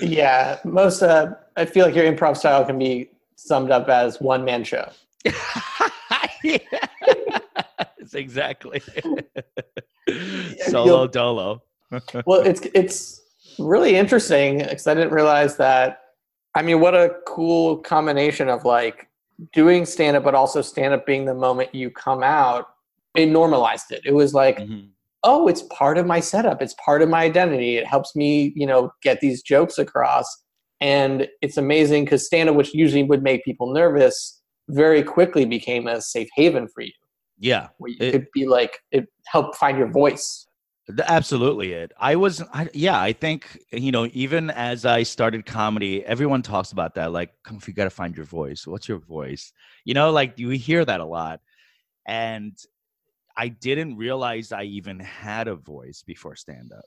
Yeah. 0.00 0.58
Most 0.64 1.02
uh 1.02 1.34
I 1.56 1.64
feel 1.64 1.84
like 1.86 1.94
your 1.94 2.10
improv 2.10 2.36
style 2.36 2.64
can 2.64 2.78
be 2.78 3.10
summed 3.36 3.70
up 3.70 3.88
as 3.88 4.20
one 4.20 4.44
man 4.44 4.62
show. 4.64 4.88
yes, 6.42 6.60
exactly 8.14 8.82
solo 10.68 11.06
dolo 11.06 11.62
well 12.26 12.40
it's 12.40 12.62
it's 12.74 13.22
really 13.58 13.96
interesting 13.96 14.58
because 14.58 14.86
i 14.86 14.94
didn't 14.94 15.12
realize 15.12 15.56
that 15.56 16.00
i 16.54 16.62
mean 16.62 16.80
what 16.80 16.94
a 16.94 17.16
cool 17.26 17.78
combination 17.78 18.48
of 18.48 18.64
like 18.64 19.08
doing 19.52 19.84
stand 19.84 20.16
up 20.16 20.24
but 20.24 20.34
also 20.34 20.62
stand 20.62 20.94
up 20.94 21.04
being 21.06 21.24
the 21.24 21.34
moment 21.34 21.74
you 21.74 21.90
come 21.90 22.22
out 22.22 22.66
it 23.14 23.26
normalized 23.26 23.90
it 23.90 24.00
it 24.04 24.12
was 24.14 24.34
like 24.34 24.58
Mhm. 24.58 24.88
oh, 25.24 25.48
it's 25.48 25.62
part 25.62 25.98
of 25.98 26.06
my 26.06 26.20
setup. 26.20 26.62
It's 26.62 26.74
part 26.74 27.02
of 27.02 27.08
my 27.08 27.24
identity. 27.24 27.76
It 27.76 27.84
helps 27.86 28.14
me, 28.14 28.52
you 28.54 28.64
know, 28.64 28.92
get 29.02 29.20
these 29.20 29.42
jokes 29.42 29.76
across. 29.76 30.24
And 30.80 31.26
it's 31.42 31.56
amazing 31.56 32.04
because 32.04 32.24
stand 32.24 32.48
up, 32.48 32.54
which 32.54 32.72
usually 32.72 33.02
would 33.02 33.22
make 33.24 33.44
people 33.44 33.72
nervous, 33.72 34.37
very 34.68 35.02
quickly 35.02 35.44
became 35.44 35.86
a 35.86 36.00
safe 36.00 36.28
haven 36.34 36.68
for 36.68 36.82
you. 36.82 36.92
Yeah. 37.38 37.68
Where 37.78 37.90
you 37.90 37.96
it, 38.00 38.12
could 38.12 38.26
be 38.32 38.46
like, 38.46 38.78
it 38.90 39.06
helped 39.26 39.56
find 39.56 39.78
your 39.78 39.90
voice. 39.90 40.46
Absolutely, 41.06 41.74
it. 41.74 41.92
I 41.98 42.16
was, 42.16 42.42
I, 42.54 42.68
yeah. 42.72 42.98
I 42.98 43.12
think 43.12 43.62
you 43.72 43.92
know, 43.92 44.08
even 44.14 44.48
as 44.48 44.86
I 44.86 45.02
started 45.02 45.44
comedy, 45.44 46.02
everyone 46.06 46.40
talks 46.40 46.72
about 46.72 46.94
that. 46.94 47.12
Like, 47.12 47.30
come 47.44 47.58
if 47.58 47.68
you 47.68 47.74
got 47.74 47.84
to 47.84 47.90
find 47.90 48.16
your 48.16 48.24
voice. 48.24 48.66
What's 48.66 48.88
your 48.88 48.98
voice? 48.98 49.52
You 49.84 49.92
know, 49.92 50.10
like 50.10 50.38
you 50.38 50.48
hear 50.48 50.86
that 50.86 51.00
a 51.00 51.04
lot, 51.04 51.40
and 52.06 52.56
I 53.36 53.48
didn't 53.48 53.98
realize 53.98 54.50
I 54.50 54.64
even 54.64 54.98
had 54.98 55.46
a 55.46 55.54
voice 55.54 56.02
before 56.04 56.34
stand 56.36 56.72
up 56.72 56.86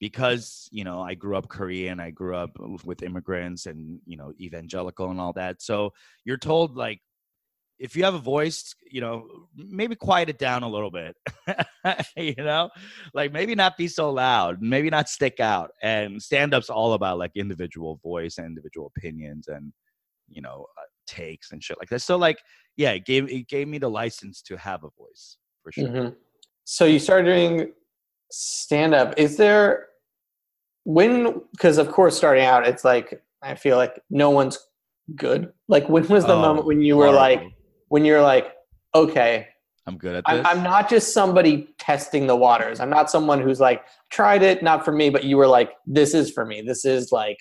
because, 0.00 0.68
you 0.72 0.82
know, 0.82 1.00
I 1.00 1.14
grew 1.14 1.36
up 1.36 1.48
Korean, 1.48 2.00
I 2.00 2.10
grew 2.10 2.34
up 2.34 2.58
with 2.84 3.02
immigrants 3.02 3.66
and, 3.66 4.00
you 4.04 4.16
know, 4.16 4.32
evangelical 4.40 5.10
and 5.10 5.20
all 5.20 5.32
that. 5.34 5.62
So 5.62 5.92
you're 6.24 6.36
told, 6.36 6.76
like, 6.76 7.00
if 7.78 7.96
you 7.96 8.04
have 8.04 8.14
a 8.14 8.18
voice, 8.18 8.74
you 8.90 9.00
know, 9.00 9.26
maybe 9.56 9.94
quiet 9.96 10.28
it 10.28 10.38
down 10.38 10.62
a 10.62 10.68
little 10.68 10.90
bit, 10.90 11.16
you 12.16 12.34
know, 12.36 12.70
like 13.12 13.32
maybe 13.32 13.54
not 13.54 13.76
be 13.76 13.88
so 13.88 14.10
loud, 14.10 14.58
maybe 14.60 14.90
not 14.90 15.08
stick 15.08 15.40
out. 15.40 15.70
And 15.82 16.22
stand 16.22 16.54
up's 16.54 16.70
all 16.70 16.92
about 16.92 17.18
like 17.18 17.32
individual 17.34 18.00
voice 18.02 18.38
and 18.38 18.46
individual 18.46 18.92
opinions 18.96 19.48
and, 19.48 19.72
you 20.28 20.40
know, 20.40 20.66
uh, 20.78 20.82
takes 21.06 21.52
and 21.52 21.62
shit 21.62 21.76
like 21.78 21.88
that. 21.88 22.00
So, 22.00 22.16
like, 22.16 22.38
yeah, 22.76 22.92
it 22.92 23.04
gave, 23.04 23.30
it 23.30 23.48
gave 23.48 23.68
me 23.68 23.78
the 23.78 23.90
license 23.90 24.40
to 24.42 24.56
have 24.56 24.84
a 24.84 24.90
voice 24.96 25.36
for 25.62 25.72
sure. 25.72 25.88
Mm-hmm. 25.88 26.14
So 26.64 26.84
you 26.84 26.98
started 26.98 27.24
doing 27.24 27.72
stand 28.30 28.94
up. 28.94 29.14
Is 29.18 29.36
there 29.36 29.88
when 30.84 31.40
because 31.52 31.78
of 31.78 31.90
course 31.90 32.14
starting 32.16 32.44
out 32.44 32.66
it's 32.68 32.84
like 32.84 33.22
I 33.42 33.54
feel 33.54 33.76
like 33.76 34.00
no 34.10 34.30
one's 34.30 34.58
good. 35.14 35.52
Like 35.68 35.88
when 35.88 36.06
was 36.08 36.24
the 36.24 36.34
oh, 36.34 36.40
moment 36.40 36.66
when 36.66 36.80
you 36.80 36.96
were 36.96 37.06
horrible. 37.06 37.20
like 37.20 37.53
when 37.88 38.04
you're 38.04 38.22
like 38.22 38.54
okay 38.94 39.48
I'm 39.86 39.98
good 39.98 40.16
at 40.16 40.24
this. 40.26 40.46
I'm 40.46 40.62
not 40.62 40.88
just 40.88 41.12
somebody 41.12 41.68
testing 41.78 42.26
the 42.26 42.36
waters. 42.36 42.80
I'm 42.80 42.88
not 42.88 43.10
someone 43.10 43.40
who's 43.40 43.60
like 43.60 43.84
tried 44.10 44.42
it, 44.42 44.62
not 44.62 44.84
for 44.84 44.92
me, 44.92 45.10
but 45.10 45.24
you 45.24 45.36
were 45.36 45.46
like, 45.46 45.72
this 45.86 46.14
is 46.14 46.30
for 46.30 46.46
me. 46.46 46.62
This 46.62 46.84
is 46.84 47.12
like 47.12 47.36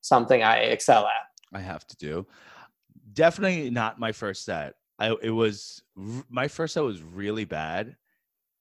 something 0.00 0.42
I 0.42 0.58
excel 0.58 1.06
at. 1.06 1.56
I 1.58 1.60
have 1.60 1.86
to 1.88 1.96
do. 1.96 2.26
Definitely 3.14 3.70
not 3.70 3.98
my 3.98 4.12
first 4.12 4.44
set. 4.44 4.74
I 4.98 5.14
it 5.22 5.30
was 5.30 5.82
my 6.28 6.46
first 6.46 6.74
set 6.74 6.84
was 6.84 7.02
really 7.02 7.44
bad, 7.44 7.96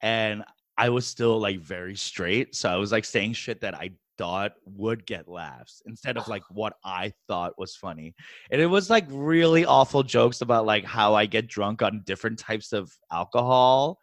and 0.01 0.43
I 0.77 0.89
was 0.89 1.05
still 1.05 1.39
like 1.39 1.59
very 1.59 1.95
straight. 1.95 2.55
So 2.55 2.69
I 2.69 2.77
was 2.77 2.91
like 2.91 3.05
saying 3.05 3.33
shit 3.33 3.61
that 3.61 3.75
I 3.75 3.91
thought 4.17 4.53
would 4.65 5.05
get 5.05 5.27
laughs 5.27 5.81
instead 5.85 6.17
of 6.17 6.27
like 6.27 6.43
what 6.49 6.73
I 6.83 7.13
thought 7.27 7.53
was 7.57 7.75
funny. 7.75 8.15
And 8.51 8.61
it 8.61 8.67
was 8.67 8.89
like 8.89 9.05
really 9.09 9.65
awful 9.65 10.03
jokes 10.03 10.41
about 10.41 10.65
like 10.65 10.85
how 10.85 11.15
I 11.15 11.25
get 11.25 11.47
drunk 11.47 11.81
on 11.81 12.03
different 12.05 12.39
types 12.39 12.73
of 12.73 12.91
alcohol. 13.11 13.99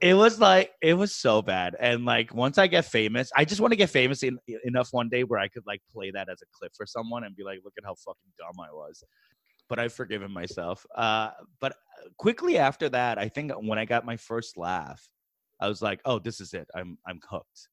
it 0.00 0.14
was 0.14 0.40
like 0.40 0.72
it 0.82 0.94
was 0.94 1.14
so 1.14 1.42
bad. 1.42 1.76
And 1.80 2.04
like 2.04 2.34
once 2.34 2.58
I 2.58 2.66
get 2.66 2.84
famous, 2.84 3.30
I 3.36 3.44
just 3.44 3.60
want 3.60 3.72
to 3.72 3.76
get 3.76 3.90
famous 3.90 4.22
in, 4.22 4.38
enough 4.64 4.88
one 4.92 5.08
day 5.08 5.24
where 5.24 5.40
I 5.40 5.48
could 5.48 5.64
like 5.66 5.82
play 5.92 6.10
that 6.12 6.28
as 6.28 6.42
a 6.42 6.46
clip 6.58 6.72
for 6.76 6.86
someone 6.86 7.24
and 7.24 7.36
be 7.36 7.44
like, 7.44 7.60
look 7.64 7.74
at 7.78 7.84
how 7.84 7.94
fucking 7.94 8.32
dumb 8.38 8.60
I 8.60 8.72
was 8.72 9.04
but 9.68 9.78
I've 9.80 9.92
forgiven 9.92 10.30
myself. 10.30 10.86
Uh, 10.94 11.30
but 11.60 11.72
uh, 11.72 12.08
quickly 12.18 12.58
after 12.58 12.88
that, 12.90 13.18
I 13.18 13.28
think 13.28 13.52
when 13.52 13.78
I 13.78 13.84
got 13.84 14.06
my 14.06 14.16
first 14.16 14.56
laugh, 14.56 15.08
I 15.60 15.68
was 15.68 15.82
like, 15.82 16.00
"Oh, 16.04 16.18
this 16.18 16.40
is 16.40 16.54
it. 16.54 16.68
I'm 16.74 16.98
I'm 17.06 17.20
hooked." 17.28 17.68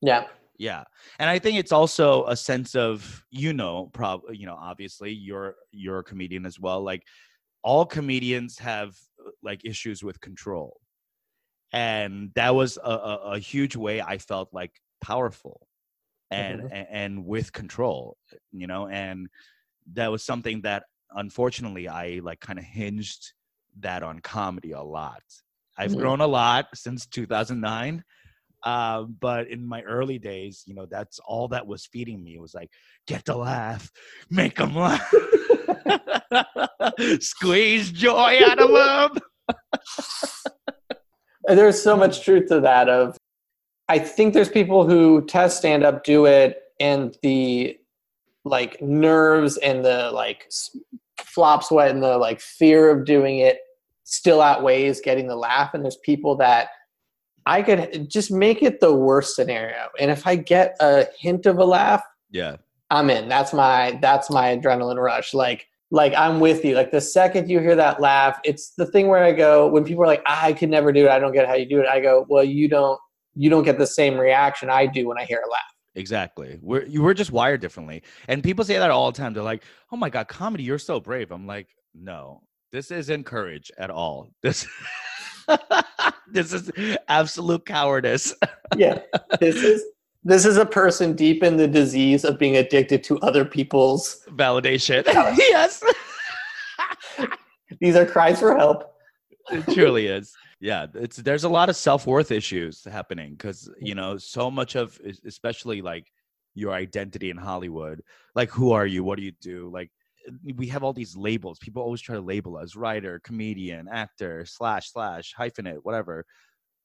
Yeah. 0.00 0.26
Yeah, 0.58 0.84
and 1.18 1.28
I 1.28 1.38
think 1.38 1.58
it's 1.58 1.72
also 1.72 2.24
a 2.26 2.36
sense 2.36 2.74
of 2.74 3.24
you 3.30 3.52
know, 3.52 3.90
prob 3.92 4.22
you 4.32 4.46
know, 4.46 4.58
obviously 4.60 5.12
you're 5.12 5.56
you're 5.72 6.00
a 6.00 6.04
comedian 6.04 6.46
as 6.46 6.58
well. 6.58 6.82
Like 6.82 7.02
all 7.62 7.84
comedians 7.84 8.58
have 8.58 8.96
uh, 9.24 9.30
like 9.42 9.64
issues 9.64 10.02
with 10.02 10.20
control, 10.20 10.80
and 11.72 12.30
that 12.34 12.54
was 12.54 12.78
a, 12.78 12.90
a, 12.90 13.14
a 13.32 13.38
huge 13.38 13.76
way 13.76 14.00
I 14.00 14.18
felt 14.18 14.48
like 14.52 14.72
powerful, 15.02 15.66
and, 16.30 16.62
mm-hmm. 16.62 16.74
and 16.74 16.86
and 16.90 17.26
with 17.26 17.52
control, 17.52 18.16
you 18.52 18.66
know, 18.66 18.88
and 18.88 19.28
that 19.94 20.10
was 20.10 20.24
something 20.24 20.62
that 20.62 20.84
unfortunately 21.14 21.88
i 21.88 22.20
like 22.22 22.40
kind 22.40 22.58
of 22.58 22.64
hinged 22.64 23.32
that 23.78 24.02
on 24.02 24.18
comedy 24.20 24.72
a 24.72 24.82
lot 24.82 25.22
i've 25.78 25.90
mm-hmm. 25.90 26.00
grown 26.00 26.20
a 26.20 26.26
lot 26.26 26.66
since 26.74 27.06
2009 27.06 28.02
uh, 28.66 29.02
but 29.02 29.48
in 29.48 29.64
my 29.64 29.80
early 29.82 30.18
days 30.18 30.64
you 30.66 30.74
know 30.74 30.86
that's 30.86 31.18
all 31.20 31.48
that 31.48 31.66
was 31.66 31.86
feeding 31.86 32.22
me 32.22 32.38
was 32.38 32.54
like 32.54 32.70
get 33.06 33.24
the 33.24 33.36
laugh. 33.36 33.90
Make 34.30 34.56
them 34.56 34.74
laugh. 34.74 35.14
Squeeze 37.20 37.90
joy 37.92 38.40
out 38.44 38.58
of 38.58 38.70
them 38.70 39.22
there's 41.56 41.80
so 41.80 41.96
much 41.96 42.24
truth 42.24 42.48
to 42.48 42.58
that 42.60 42.88
of 42.88 43.16
i 43.88 43.96
think 43.96 44.34
there's 44.34 44.48
people 44.48 44.84
who 44.88 45.24
test 45.26 45.58
stand 45.58 45.84
up 45.84 46.02
do 46.02 46.26
it 46.26 46.62
and 46.80 47.16
the 47.22 47.78
like 48.44 48.82
nerves 48.82 49.56
and 49.58 49.84
the 49.84 50.10
like 50.12 50.50
flop 51.20 51.62
sweat 51.62 51.90
and 51.90 52.02
the 52.02 52.18
like 52.18 52.40
fear 52.40 52.90
of 52.90 53.04
doing 53.04 53.38
it 53.38 53.58
still 54.06 54.40
outweighs 54.40 55.00
getting 55.00 55.26
the 55.26 55.36
laugh. 55.36 55.74
And 55.74 55.84
there's 55.84 55.98
people 55.98 56.36
that 56.36 56.68
i 57.46 57.62
could 57.62 58.08
just 58.10 58.30
make 58.30 58.62
it 58.62 58.80
the 58.80 58.92
worst 58.92 59.34
scenario 59.34 59.88
and 59.98 60.10
if 60.10 60.26
i 60.26 60.36
get 60.36 60.76
a 60.80 61.06
hint 61.18 61.46
of 61.46 61.58
a 61.58 61.64
laugh 61.64 62.02
yeah 62.30 62.56
i'm 62.90 63.10
in 63.10 63.28
that's 63.28 63.52
my 63.52 63.98
that's 64.02 64.30
my 64.30 64.56
adrenaline 64.56 65.02
rush 65.02 65.32
like 65.32 65.66
like 65.90 66.12
i'm 66.14 66.40
with 66.40 66.64
you 66.64 66.74
like 66.74 66.90
the 66.90 67.00
second 67.00 67.48
you 67.48 67.60
hear 67.60 67.76
that 67.76 68.00
laugh 68.00 68.38
it's 68.44 68.74
the 68.74 68.86
thing 68.86 69.08
where 69.08 69.22
i 69.22 69.32
go 69.32 69.68
when 69.68 69.84
people 69.84 70.02
are 70.02 70.08
like 70.08 70.22
i 70.26 70.52
could 70.52 70.68
never 70.68 70.92
do 70.92 71.06
it 71.06 71.10
i 71.10 71.18
don't 71.18 71.32
get 71.32 71.46
how 71.46 71.54
you 71.54 71.66
do 71.66 71.80
it 71.80 71.86
i 71.86 72.00
go 72.00 72.26
well 72.28 72.44
you 72.44 72.68
don't 72.68 72.98
you 73.34 73.48
don't 73.48 73.64
get 73.64 73.78
the 73.78 73.86
same 73.86 74.18
reaction 74.18 74.68
i 74.68 74.84
do 74.86 75.06
when 75.08 75.18
i 75.18 75.24
hear 75.24 75.42
a 75.46 75.50
laugh 75.50 75.62
Exactly. 75.96 76.58
We're 76.60 76.84
you 76.84 77.02
were 77.02 77.14
just 77.14 77.32
wired 77.32 77.62
differently. 77.62 78.02
And 78.28 78.44
people 78.44 78.64
say 78.64 78.78
that 78.78 78.90
all 78.90 79.10
the 79.10 79.16
time. 79.16 79.32
They're 79.32 79.42
like, 79.42 79.64
"Oh 79.90 79.96
my 79.96 80.10
god, 80.10 80.28
comedy, 80.28 80.62
you're 80.62 80.78
so 80.78 81.00
brave." 81.00 81.32
I'm 81.32 81.46
like, 81.46 81.68
"No. 81.94 82.42
This 82.70 82.90
isn't 82.90 83.24
courage 83.24 83.72
at 83.78 83.90
all. 83.90 84.28
This 84.42 84.66
this 86.30 86.52
is 86.52 86.70
absolute 87.08 87.64
cowardice." 87.66 88.34
yeah. 88.76 89.00
This 89.40 89.56
is 89.56 89.84
this 90.24 90.44
is 90.44 90.56
a 90.56 90.66
person 90.66 91.14
deep 91.14 91.42
in 91.42 91.56
the 91.56 91.68
disease 91.68 92.24
of 92.24 92.38
being 92.38 92.56
addicted 92.56 93.04
to 93.04 93.18
other 93.20 93.44
people's 93.44 94.24
validation. 94.30 95.04
yes. 95.38 95.82
These 97.80 97.96
are 97.96 98.06
cries 98.06 98.40
for 98.40 98.56
help. 98.56 98.94
It 99.50 99.64
truly 99.72 100.06
is 100.06 100.34
yeah 100.60 100.86
it's 100.94 101.16
there's 101.18 101.44
a 101.44 101.48
lot 101.48 101.68
of 101.68 101.76
self-worth 101.76 102.30
issues 102.30 102.84
happening 102.84 103.32
because 103.32 103.70
you 103.80 103.94
know 103.94 104.16
so 104.16 104.50
much 104.50 104.74
of 104.74 104.98
especially 105.24 105.82
like 105.82 106.10
your 106.54 106.72
identity 106.72 107.30
in 107.30 107.36
hollywood 107.36 108.02
like 108.34 108.50
who 108.50 108.72
are 108.72 108.86
you 108.86 109.04
what 109.04 109.18
do 109.18 109.24
you 109.24 109.32
do 109.40 109.70
like 109.72 109.90
we 110.56 110.66
have 110.66 110.82
all 110.82 110.92
these 110.92 111.16
labels 111.16 111.58
people 111.58 111.82
always 111.82 112.00
try 112.00 112.14
to 112.14 112.20
label 112.20 112.56
us 112.56 112.76
writer 112.76 113.20
comedian 113.24 113.88
actor 113.90 114.44
slash 114.46 114.92
slash 114.92 115.34
hyphenate 115.38 115.78
whatever. 115.82 116.24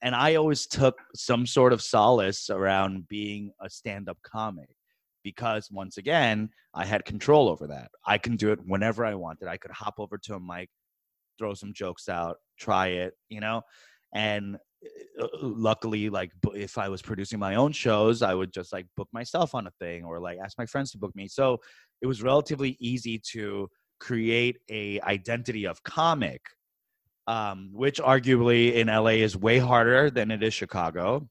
And 0.02 0.16
i 0.16 0.36
always 0.36 0.68
took 0.68 0.96
some 1.16 1.46
sort 1.46 1.74
of 1.74 1.82
solace 1.82 2.50
around 2.50 3.08
being 3.08 3.52
a 3.62 3.70
stand-up 3.70 4.18
comic 4.24 4.70
because 5.24 5.70
once 5.72 5.98
again 5.98 6.50
i 6.74 6.86
had 6.86 7.06
control 7.06 7.50
over 7.50 7.68
that. 7.68 7.92
I 8.06 8.18
can 8.18 8.36
do 8.36 8.52
it 8.52 8.60
whenever 8.66 9.06
i 9.06 9.16
wanted. 9.16 9.48
I 9.48 9.58
could 9.58 9.72
hop 9.72 9.96
over 10.00 10.18
to 10.18 10.36
a 10.36 10.40
mic 10.40 10.70
throw 11.42 11.54
some 11.56 11.74
jokes 11.74 12.08
out, 12.08 12.38
try 12.60 12.88
it, 12.88 13.14
you 13.30 13.40
know? 13.40 13.64
And 14.14 14.58
Uh, 14.84 15.24
uh, 15.24 15.28
luckily, 15.42 16.10
like 16.10 16.32
if 16.54 16.78
I 16.78 16.90
was 16.90 17.02
producing 17.02 17.40
my 17.40 17.56
own 17.56 17.72
shows, 17.72 18.22
I 18.22 18.34
would 18.34 18.52
just 18.52 18.74
like 18.74 18.88
book 18.98 19.10
myself 19.12 19.54
on 19.54 19.68
a 19.68 19.72
thing 19.80 20.04
or 20.04 20.20
like 20.20 20.40
ask 20.44 20.58
my 20.58 20.66
friends 20.66 20.92
to 20.92 20.98
book 20.98 21.16
me. 21.16 21.28
So 21.28 21.60
it 22.02 22.08
was 22.08 22.24
relatively 22.24 22.78
easy 22.80 23.22
to 23.32 23.70
create 24.00 24.58
a 24.70 25.00
identity 25.02 25.66
of 25.66 25.84
comic, 25.84 26.42
um, 27.28 27.70
which 27.74 28.00
arguably 28.00 28.74
in 28.74 28.88
LA 28.88 29.22
is 29.22 29.38
way 29.38 29.60
harder 29.60 30.10
than 30.10 30.32
it 30.32 30.42
is 30.42 30.54
Chicago. 30.54 31.28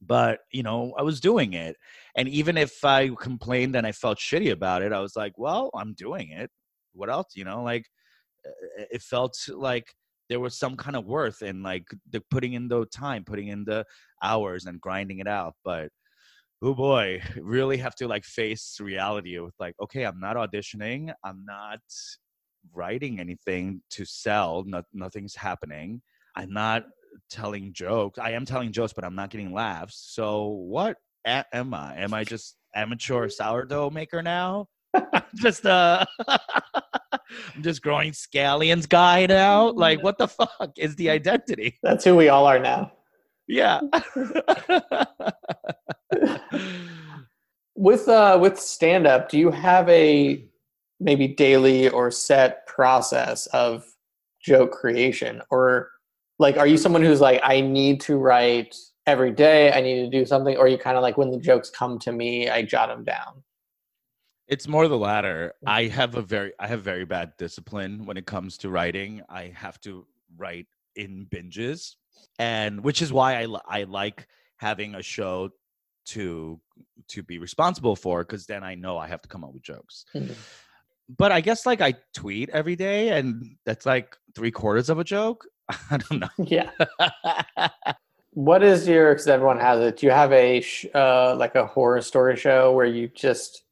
But 0.00 0.40
you 0.52 0.62
know, 0.62 0.94
I 0.98 1.02
was 1.02 1.20
doing 1.20 1.54
it, 1.54 1.76
and 2.16 2.28
even 2.28 2.56
if 2.56 2.84
I 2.84 3.08
complained 3.08 3.74
and 3.74 3.86
I 3.86 3.92
felt 3.92 4.18
shitty 4.18 4.52
about 4.52 4.82
it, 4.82 4.92
I 4.92 5.00
was 5.00 5.16
like, 5.16 5.32
"Well, 5.36 5.70
I'm 5.74 5.94
doing 5.94 6.30
it. 6.30 6.50
What 6.92 7.10
else?" 7.10 7.34
You 7.34 7.44
know, 7.44 7.64
like 7.64 7.86
uh, 8.46 8.84
it 8.92 9.02
felt 9.02 9.36
like 9.48 9.92
there 10.28 10.40
was 10.40 10.58
some 10.58 10.76
kind 10.76 10.96
of 10.96 11.06
worth 11.06 11.42
in 11.42 11.62
like 11.62 11.86
the 12.10 12.22
putting 12.30 12.52
in 12.54 12.68
the 12.68 12.84
time, 12.86 13.24
putting 13.24 13.48
in 13.48 13.64
the 13.64 13.84
hours 14.22 14.66
and 14.66 14.80
grinding 14.80 15.18
it 15.18 15.28
out. 15.28 15.54
But 15.64 15.90
oh 16.62 16.74
boy, 16.74 17.22
really 17.40 17.78
have 17.78 17.94
to 17.96 18.08
like 18.08 18.24
face 18.24 18.78
reality 18.80 19.38
with 19.38 19.54
like, 19.58 19.74
okay, 19.82 20.04
I'm 20.04 20.20
not 20.20 20.36
auditioning, 20.36 21.12
I'm 21.24 21.44
not 21.46 21.80
writing 22.72 23.20
anything 23.20 23.82
to 23.90 24.04
sell, 24.04 24.64
no, 24.66 24.82
nothing's 24.92 25.34
happening. 25.34 26.02
I'm 26.36 26.52
not 26.52 26.84
telling 27.30 27.72
jokes. 27.72 28.18
I 28.18 28.32
am 28.32 28.44
telling 28.44 28.72
jokes, 28.72 28.92
but 28.92 29.04
I'm 29.04 29.14
not 29.14 29.30
getting 29.30 29.52
laughs. 29.52 30.12
So 30.12 30.46
what 30.46 30.96
am 31.24 31.74
I? 31.74 31.96
Am 31.96 32.14
I 32.14 32.24
just 32.24 32.56
amateur 32.74 33.28
sourdough 33.28 33.90
maker 33.90 34.22
now? 34.22 34.66
I'm 34.94 35.22
just 35.36 35.66
uh 35.66 36.04
I'm 37.54 37.62
just 37.62 37.82
growing 37.82 38.12
scallions 38.12 38.88
guy 38.88 39.26
now. 39.26 39.70
Like 39.70 40.02
what 40.02 40.18
the 40.18 40.28
fuck 40.28 40.72
is 40.76 40.96
the 40.96 41.10
identity? 41.10 41.78
That's 41.82 42.04
who 42.04 42.16
we 42.16 42.28
all 42.28 42.46
are 42.46 42.58
now. 42.58 42.92
Yeah. 43.46 43.80
With 47.80 48.08
uh 48.08 48.36
with 48.40 48.58
stand 48.58 49.06
up, 49.06 49.28
do 49.28 49.38
you 49.38 49.52
have 49.52 49.88
a 49.88 50.44
maybe 50.98 51.28
daily 51.28 51.88
or 51.88 52.10
set 52.10 52.66
process 52.66 53.46
of 53.46 53.84
joke 54.42 54.72
creation 54.72 55.40
or 55.48 55.90
like 56.40 56.56
are 56.56 56.66
you 56.66 56.76
someone 56.76 57.02
who's 57.02 57.20
like 57.20 57.40
I 57.44 57.60
need 57.60 58.00
to 58.02 58.16
write 58.16 58.74
every 59.06 59.30
day, 59.30 59.72
I 59.72 59.80
need 59.80 60.02
to 60.02 60.10
do 60.10 60.26
something 60.26 60.56
or 60.56 60.66
you 60.66 60.76
kind 60.76 60.96
of 60.96 61.02
like 61.04 61.16
when 61.16 61.30
the 61.30 61.38
jokes 61.38 61.70
come 61.70 62.00
to 62.00 62.10
me, 62.10 62.50
I 62.50 62.62
jot 62.62 62.88
them 62.88 63.04
down? 63.04 63.44
It's 64.48 64.66
more 64.66 64.88
the 64.88 64.96
latter. 64.98 65.52
Mm. 65.64 65.70
I 65.70 65.86
have 65.88 66.14
a 66.16 66.22
very 66.22 66.52
I 66.58 66.66
have 66.66 66.82
very 66.82 67.04
bad 67.04 67.32
discipline 67.38 68.06
when 68.06 68.16
it 68.16 68.26
comes 68.26 68.56
to 68.58 68.70
writing. 68.70 69.22
I 69.28 69.52
have 69.54 69.80
to 69.82 70.06
write 70.36 70.66
in 70.96 71.26
binges 71.30 71.94
and 72.38 72.82
which 72.82 73.02
is 73.02 73.12
why 73.12 73.42
I 73.42 73.46
I 73.68 73.82
like 73.84 74.26
having 74.56 74.94
a 74.94 75.02
show 75.02 75.50
to 76.06 76.58
to 77.08 77.22
be 77.22 77.38
responsible 77.38 77.94
for 77.94 78.24
cuz 78.24 78.46
then 78.46 78.64
I 78.64 78.74
know 78.74 78.96
I 78.96 79.06
have 79.06 79.20
to 79.22 79.28
come 79.28 79.44
up 79.44 79.52
with 79.52 79.62
jokes. 79.62 80.06
But 81.16 81.32
I 81.32 81.40
guess 81.40 81.64
like 81.66 81.80
I 81.80 81.94
tweet 82.14 82.48
every 82.50 82.76
day 82.76 83.10
and 83.18 83.56
that's 83.64 83.86
like 83.86 84.16
3 84.34 84.50
quarters 84.50 84.90
of 84.90 84.98
a 84.98 85.04
joke. 85.04 85.46
I 85.90 85.98
don't 85.98 86.20
know. 86.20 86.28
Yeah. 86.38 86.70
What 88.32 88.62
is 88.62 88.86
your 88.86 89.12
cuz 89.14 89.26
everyone 89.26 89.58
has 89.58 89.80
it. 89.80 89.96
Do 89.96 90.06
you 90.06 90.12
have 90.12 90.32
a 90.32 90.60
sh- 90.60 90.86
uh 90.94 91.34
like 91.36 91.54
a 91.54 91.66
horror 91.66 92.00
story 92.00 92.36
show 92.36 92.72
where 92.72 92.86
you 92.86 93.08
just 93.08 93.62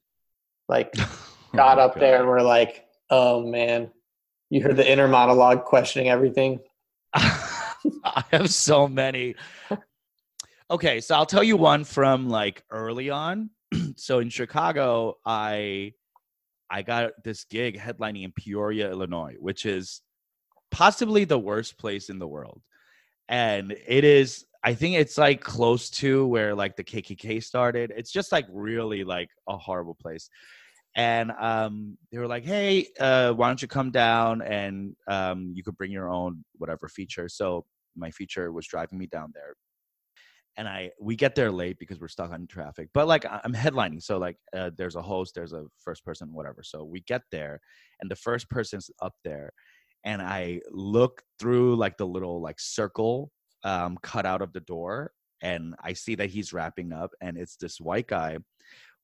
like 0.68 0.92
oh 0.98 1.22
got 1.54 1.78
Oh, 1.78 1.82
up 1.82 1.98
there 1.98 2.20
and 2.20 2.28
were 2.28 2.42
like, 2.42 2.86
"Oh 3.10 3.44
man, 3.44 3.90
you 4.50 4.62
heard 4.62 4.76
the 4.76 4.90
inner 4.90 5.08
monologue 5.08 5.64
questioning 5.64 6.08
everything." 6.08 6.60
I 7.14 8.24
have 8.30 8.50
so 8.50 8.88
many. 8.88 9.34
Okay, 10.70 11.00
so 11.00 11.14
I'll 11.14 11.26
tell 11.26 11.44
you 11.44 11.56
one 11.56 11.84
from 11.84 12.28
like 12.28 12.64
early 12.70 13.10
on. 13.10 13.50
so 13.96 14.18
in 14.18 14.30
Chicago, 14.30 15.16
I 15.24 15.92
I 16.70 16.82
got 16.82 17.12
this 17.22 17.44
gig 17.44 17.78
headlining 17.78 18.24
in 18.24 18.32
Peoria, 18.32 18.90
Illinois, 18.90 19.36
which 19.38 19.66
is 19.66 20.02
possibly 20.70 21.24
the 21.24 21.38
worst 21.38 21.78
place 21.78 22.10
in 22.10 22.18
the 22.18 22.26
world. 22.26 22.60
And 23.28 23.72
it 23.86 24.04
is 24.04 24.45
I 24.66 24.74
think 24.74 24.96
it's 24.96 25.16
like 25.16 25.40
close 25.42 25.88
to 25.90 26.26
where 26.26 26.52
like 26.52 26.74
the 26.74 26.82
KKK 26.82 27.40
started. 27.40 27.92
It's 27.96 28.10
just 28.10 28.32
like 28.32 28.46
really 28.50 29.04
like 29.04 29.30
a 29.48 29.56
horrible 29.56 29.94
place. 29.94 30.28
And 30.96 31.30
um, 31.38 31.96
they 32.10 32.18
were 32.18 32.26
like, 32.26 32.44
"Hey, 32.44 32.88
uh, 32.98 33.32
why 33.32 33.46
don't 33.46 33.62
you 33.62 33.68
come 33.68 33.92
down 33.92 34.42
and 34.42 34.96
um, 35.06 35.52
you 35.54 35.62
could 35.62 35.76
bring 35.76 35.92
your 35.92 36.10
own 36.10 36.44
whatever 36.58 36.88
feature." 36.88 37.28
So 37.28 37.64
my 37.96 38.10
feature 38.10 38.50
was 38.50 38.66
driving 38.66 38.98
me 38.98 39.06
down 39.06 39.30
there, 39.34 39.54
and 40.56 40.66
I 40.68 40.90
we 41.00 41.14
get 41.14 41.36
there 41.36 41.52
late 41.52 41.78
because 41.78 42.00
we're 42.00 42.08
stuck 42.08 42.32
on 42.32 42.48
traffic. 42.48 42.88
But 42.92 43.06
like 43.06 43.24
I'm 43.24 43.54
headlining, 43.54 44.02
so 44.02 44.18
like 44.18 44.36
uh, 44.56 44.70
there's 44.76 44.96
a 44.96 45.02
host, 45.02 45.34
there's 45.36 45.52
a 45.52 45.66
first 45.78 46.04
person, 46.04 46.32
whatever. 46.32 46.62
So 46.64 46.82
we 46.82 47.02
get 47.02 47.22
there, 47.30 47.60
and 48.00 48.10
the 48.10 48.16
first 48.16 48.50
person's 48.50 48.90
up 49.00 49.14
there, 49.22 49.52
and 50.04 50.20
I 50.22 50.60
look 50.72 51.22
through 51.38 51.76
like 51.76 51.98
the 51.98 52.06
little 52.06 52.40
like 52.42 52.58
circle 52.58 53.30
um, 53.66 53.98
cut 54.02 54.24
out 54.24 54.40
of 54.40 54.52
the 54.52 54.60
door, 54.60 55.12
and 55.42 55.74
I 55.82 55.92
see 55.92 56.14
that 56.14 56.30
he's 56.30 56.52
wrapping 56.52 56.92
up, 56.92 57.10
and 57.20 57.36
it's 57.36 57.56
this 57.56 57.80
white 57.80 58.06
guy 58.06 58.38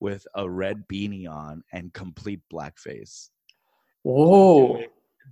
with 0.02 0.26
a 0.34 0.48
red 0.48 0.84
beanie 0.92 1.28
on 1.28 1.62
and 1.72 1.92
complete 1.92 2.40
blackface 2.52 3.28
Whoa. 4.02 4.82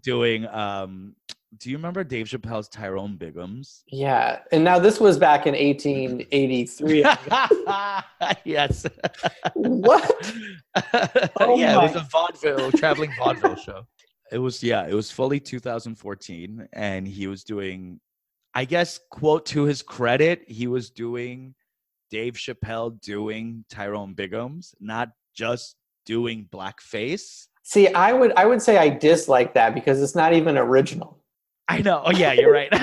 doing 0.02 0.46
um 0.46 1.16
do 1.58 1.68
you 1.68 1.76
remember 1.76 2.04
Dave 2.04 2.26
Chappelle's 2.26 2.68
Tyrone 2.68 3.18
Biggums? 3.18 3.82
Yeah. 3.88 4.38
And 4.52 4.62
now 4.62 4.78
this 4.78 5.00
was 5.00 5.18
back 5.18 5.48
in 5.48 5.54
1883. 5.54 7.04
yes. 8.44 8.86
what? 9.54 10.32
Oh 11.40 11.58
yeah, 11.58 11.80
it 11.80 11.82
was 11.82 11.96
a 11.96 12.06
vaudeville, 12.08 12.70
traveling 12.76 13.12
vaudeville 13.18 13.56
show. 13.56 13.82
It 14.30 14.38
was 14.38 14.62
yeah, 14.62 14.86
it 14.86 14.94
was 14.94 15.10
fully 15.10 15.40
2014 15.40 16.68
and 16.72 17.08
he 17.08 17.26
was 17.26 17.42
doing 17.42 17.98
I 18.54 18.64
guess 18.64 18.98
quote 19.10 19.46
to 19.46 19.64
his 19.64 19.82
credit, 19.82 20.42
he 20.46 20.66
was 20.66 20.90
doing 20.90 21.54
Dave 22.10 22.34
Chappelle 22.34 23.00
doing 23.00 23.64
Tyrone 23.70 24.14
Biggums, 24.14 24.74
not 24.80 25.10
just 25.34 25.76
doing 26.04 26.48
blackface. 26.52 27.46
See, 27.62 27.88
I 27.94 28.12
would 28.12 28.32
I 28.36 28.46
would 28.46 28.60
say 28.60 28.78
I 28.78 28.88
dislike 28.88 29.54
that 29.54 29.74
because 29.74 30.02
it's 30.02 30.16
not 30.16 30.32
even 30.32 30.58
original. 30.58 31.18
I 31.68 31.78
know. 31.82 32.02
Oh 32.04 32.10
yeah, 32.10 32.32
you're 32.32 32.52
right. 32.52 32.72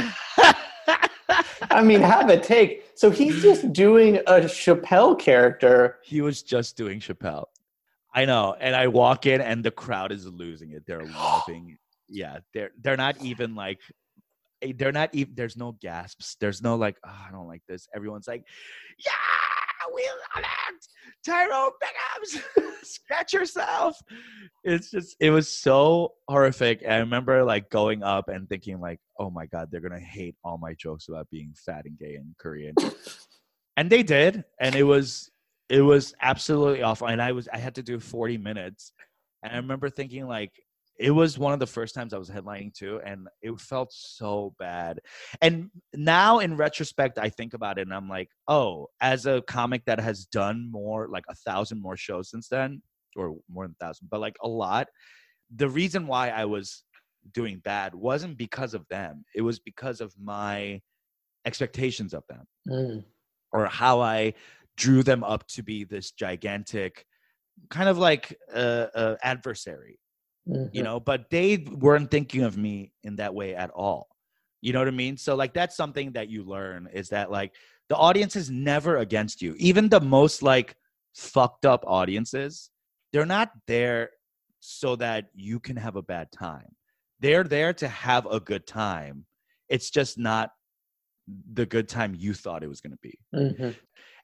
I 1.70 1.84
mean, 1.84 2.00
have 2.02 2.30
a 2.30 2.40
take. 2.40 2.86
So 2.96 3.10
he's 3.10 3.42
just 3.42 3.74
doing 3.74 4.18
a 4.18 4.40
Chappelle 4.42 5.20
character. 5.20 5.98
he 6.04 6.22
was 6.22 6.42
just 6.42 6.78
doing 6.78 7.00
Chappelle. 7.00 7.46
I 8.16 8.26
know. 8.26 8.56
And 8.60 8.76
I 8.76 8.88
walk 8.88 9.26
in 9.26 9.42
and 9.42 9.64
the 9.64 9.72
crowd 9.72 10.12
is 10.12 10.26
losing 10.26 10.72
it. 10.72 10.86
They're 10.88 11.06
loving 11.06 11.72
it. 11.72 11.80
Yeah, 12.08 12.40
they're 12.54 12.72
they're 12.82 12.98
not 12.98 13.22
even 13.22 13.54
like 13.56 13.80
Eh, 14.62 14.74
they're 14.76 14.92
not 14.92 15.14
even 15.14 15.34
there's 15.36 15.58
no 15.58 15.78
gasps. 15.82 16.36
There's 16.40 16.62
no 16.62 16.76
like, 16.76 16.98
oh, 17.06 17.26
I 17.28 17.32
don't 17.32 17.48
like 17.48 17.62
this. 17.68 17.88
Everyone's 17.96 18.28
like, 18.28 18.44
Yeah, 19.06 19.12
we 19.94 20.04
love 20.08 20.44
it. 20.44 20.88
Tyrone 21.26 21.72
Biggums, 21.82 22.42
scratch 22.84 23.34
yourself. 23.34 23.98
It's 24.64 24.92
just 24.92 25.16
it 25.20 25.30
was 25.30 25.50
so 25.50 26.14
horrific. 26.28 26.82
And 26.84 26.94
I 26.94 26.98
remember 26.98 27.44
like 27.44 27.70
going 27.70 28.04
up 28.04 28.30
and 28.30 28.48
thinking 28.48 28.80
like, 28.80 29.00
oh 29.20 29.30
my 29.30 29.46
god, 29.46 29.70
they're 29.72 29.82
gonna 29.82 30.00
hate 30.00 30.36
all 30.44 30.58
my 30.58 30.74
jokes 30.74 31.08
about 31.10 31.30
being 31.30 31.54
fat 31.66 31.86
and 31.86 31.98
gay 31.98 32.16
and 32.16 32.36
Korean. 32.40 32.76
and 33.78 33.90
they 33.90 34.04
did, 34.04 34.44
and 34.60 34.76
it 34.76 34.84
was 34.84 35.32
it 35.70 35.82
was 35.82 36.14
absolutely 36.22 36.82
awful. 36.82 37.08
And 37.08 37.22
I 37.22 37.32
was 37.32 37.48
I 37.52 37.58
had 37.58 37.76
to 37.76 37.84
do 37.84 38.00
40 38.00 38.38
minutes. 38.38 38.92
And 39.44 39.54
I 39.54 39.58
remember 39.58 39.90
thinking 39.90 40.28
like 40.28 40.52
it 41.00 41.12
was 41.12 41.38
one 41.38 41.54
of 41.54 41.60
the 41.60 41.68
first 41.68 41.94
times 41.94 42.14
I 42.14 42.18
was 42.18 42.30
headlining 42.30 42.74
too, 42.74 43.00
and 43.06 43.28
it 43.42 43.60
felt 43.60 43.92
so 43.94 44.56
bad. 44.58 45.00
And 45.42 45.70
now 45.94 46.40
in 46.40 46.58
retrospect, 46.58 47.20
I 47.20 47.30
think 47.30 47.54
about 47.54 47.78
it 47.78 47.84
and 47.84 47.94
I'm 47.94 48.10
like, 48.10 48.30
oh, 48.48 48.88
as 49.00 49.26
a 49.26 49.42
comic 49.44 49.84
that 49.86 50.00
has 50.00 50.26
done 50.26 50.70
more, 50.72 51.08
like 51.08 51.26
a 51.30 51.36
thousand 51.36 51.82
more 51.82 51.98
shows 51.98 52.30
since 52.32 52.48
then, 52.48 52.82
or 53.16 53.36
more 53.50 53.66
than 53.66 53.76
a 53.80 53.86
thousand, 53.86 54.10
but 54.10 54.20
like 54.20 54.38
a 54.42 54.48
lot, 54.48 54.88
the 55.56 55.70
reason 55.70 56.08
why 56.08 56.30
I 56.30 56.46
was 56.46 56.84
doing 57.32 57.60
bad 57.64 57.94
wasn't 57.94 58.38
because 58.38 58.74
of 58.74 58.88
them. 58.90 59.24
It 59.36 59.42
was 59.42 59.60
because 59.60 60.02
of 60.02 60.14
my 60.20 60.82
expectations 61.46 62.14
of 62.14 62.24
them 62.28 62.46
Mm. 62.68 63.06
or 63.54 63.68
how 63.68 64.02
I 64.02 64.34
drew 64.76 65.04
them 65.04 65.24
up 65.24 65.48
to 65.48 65.64
be 65.64 65.84
this 65.86 66.12
gigantic 66.12 67.06
kind 67.70 67.88
of 67.90 67.98
like 67.98 68.38
uh, 68.54 68.88
uh, 68.94 69.16
adversary 69.24 70.00
Mhm. 70.48 70.70
you 70.74 70.84
know 70.84 71.00
but 71.00 71.30
they 71.30 71.58
weren't 71.58 72.10
thinking 72.12 72.44
of 72.44 72.58
me 72.58 72.92
in 73.04 73.18
that 73.18 73.34
way 73.34 73.56
at 73.56 73.70
all. 73.72 74.08
You 74.62 74.74
know 74.74 74.80
what 74.80 74.88
i 74.88 74.92
mean? 74.92 75.18
So 75.18 75.36
like 75.36 75.54
that's 75.54 75.76
something 75.76 76.14
that 76.14 76.30
you 76.30 76.44
learn 76.44 76.88
is 76.92 77.10
that 77.10 77.30
like 77.32 77.54
the 77.90 77.96
audience 77.96 78.36
is 78.36 78.50
never 78.50 78.98
against 78.98 79.42
you. 79.42 79.56
Even 79.58 79.90
the 79.90 80.02
most 80.02 80.42
like 80.42 80.76
fucked 81.16 81.66
up 81.66 81.84
audiences 81.88 82.70
they're 83.14 83.26
not 83.26 83.52
there 83.68 84.10
so 84.60 84.96
that 84.98 85.30
you 85.34 85.60
can 85.60 85.78
have 85.78 85.96
a 85.96 86.02
bad 86.02 86.32
time. 86.32 86.76
They're 87.20 87.44
there 87.44 87.74
to 87.74 87.88
have 87.88 88.26
a 88.26 88.40
good 88.40 88.68
time. 88.68 89.26
It's 89.70 89.90
just 89.90 90.18
not 90.18 90.52
the 91.54 91.66
good 91.66 91.88
time 91.88 92.16
you 92.16 92.34
thought 92.34 92.64
it 92.64 92.68
was 92.70 92.82
going 92.82 92.92
to 92.94 93.00
be. 93.02 93.18
Mhm. 93.34 93.76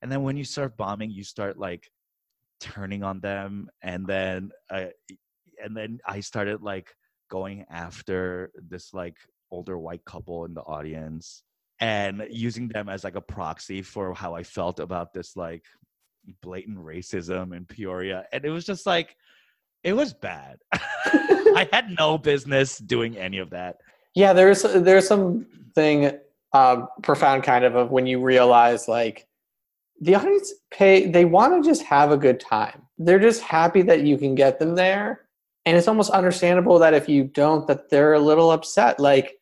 and 0.01 0.11
then 0.11 0.21
when 0.23 0.35
you 0.37 0.43
start 0.43 0.75
bombing 0.77 1.09
you 1.11 1.23
start 1.23 1.57
like 1.57 1.89
turning 2.59 3.03
on 3.03 3.19
them 3.19 3.69
and 3.81 4.05
then 4.07 4.51
uh, 4.69 4.87
and 5.63 5.75
then 5.75 5.99
i 6.07 6.19
started 6.19 6.61
like 6.61 6.95
going 7.29 7.65
after 7.69 8.51
this 8.69 8.93
like 8.93 9.17
older 9.51 9.77
white 9.77 10.03
couple 10.05 10.45
in 10.45 10.53
the 10.53 10.61
audience 10.61 11.43
and 11.79 12.25
using 12.29 12.67
them 12.67 12.89
as 12.89 13.03
like 13.03 13.15
a 13.15 13.21
proxy 13.21 13.81
for 13.81 14.13
how 14.13 14.35
i 14.35 14.43
felt 14.43 14.79
about 14.79 15.13
this 15.13 15.35
like 15.35 15.65
blatant 16.41 16.77
racism 16.77 17.55
in 17.55 17.65
peoria 17.65 18.25
and 18.31 18.45
it 18.45 18.49
was 18.49 18.65
just 18.65 18.85
like 18.85 19.15
it 19.83 19.93
was 19.93 20.13
bad 20.13 20.57
i 20.73 21.67
had 21.71 21.89
no 21.97 22.17
business 22.17 22.77
doing 22.77 23.17
any 23.17 23.39
of 23.39 23.49
that 23.49 23.77
Yeah, 24.15 24.33
there's 24.33 24.61
there's 24.61 25.07
something 25.07 26.11
um, 26.53 26.87
profound 27.01 27.43
kind 27.43 27.65
of 27.65 27.75
of 27.75 27.91
when 27.91 28.05
you 28.05 28.21
realize 28.21 28.87
like 28.87 29.27
the 30.01 30.15
audience 30.15 30.53
pay 30.71 31.07
they 31.07 31.25
want 31.25 31.63
to 31.63 31.67
just 31.67 31.83
have 31.83 32.11
a 32.11 32.17
good 32.17 32.39
time. 32.39 32.83
They're 32.97 33.19
just 33.19 33.41
happy 33.41 33.81
that 33.83 34.01
you 34.01 34.17
can 34.17 34.35
get 34.35 34.59
them 34.59 34.75
there, 34.75 35.21
and 35.65 35.77
it's 35.77 35.87
almost 35.87 36.11
understandable 36.11 36.79
that 36.79 36.93
if 36.93 37.07
you 37.07 37.23
don't, 37.25 37.67
that 37.67 37.89
they're 37.89 38.13
a 38.13 38.19
little 38.19 38.51
upset. 38.51 38.99
Like 38.99 39.33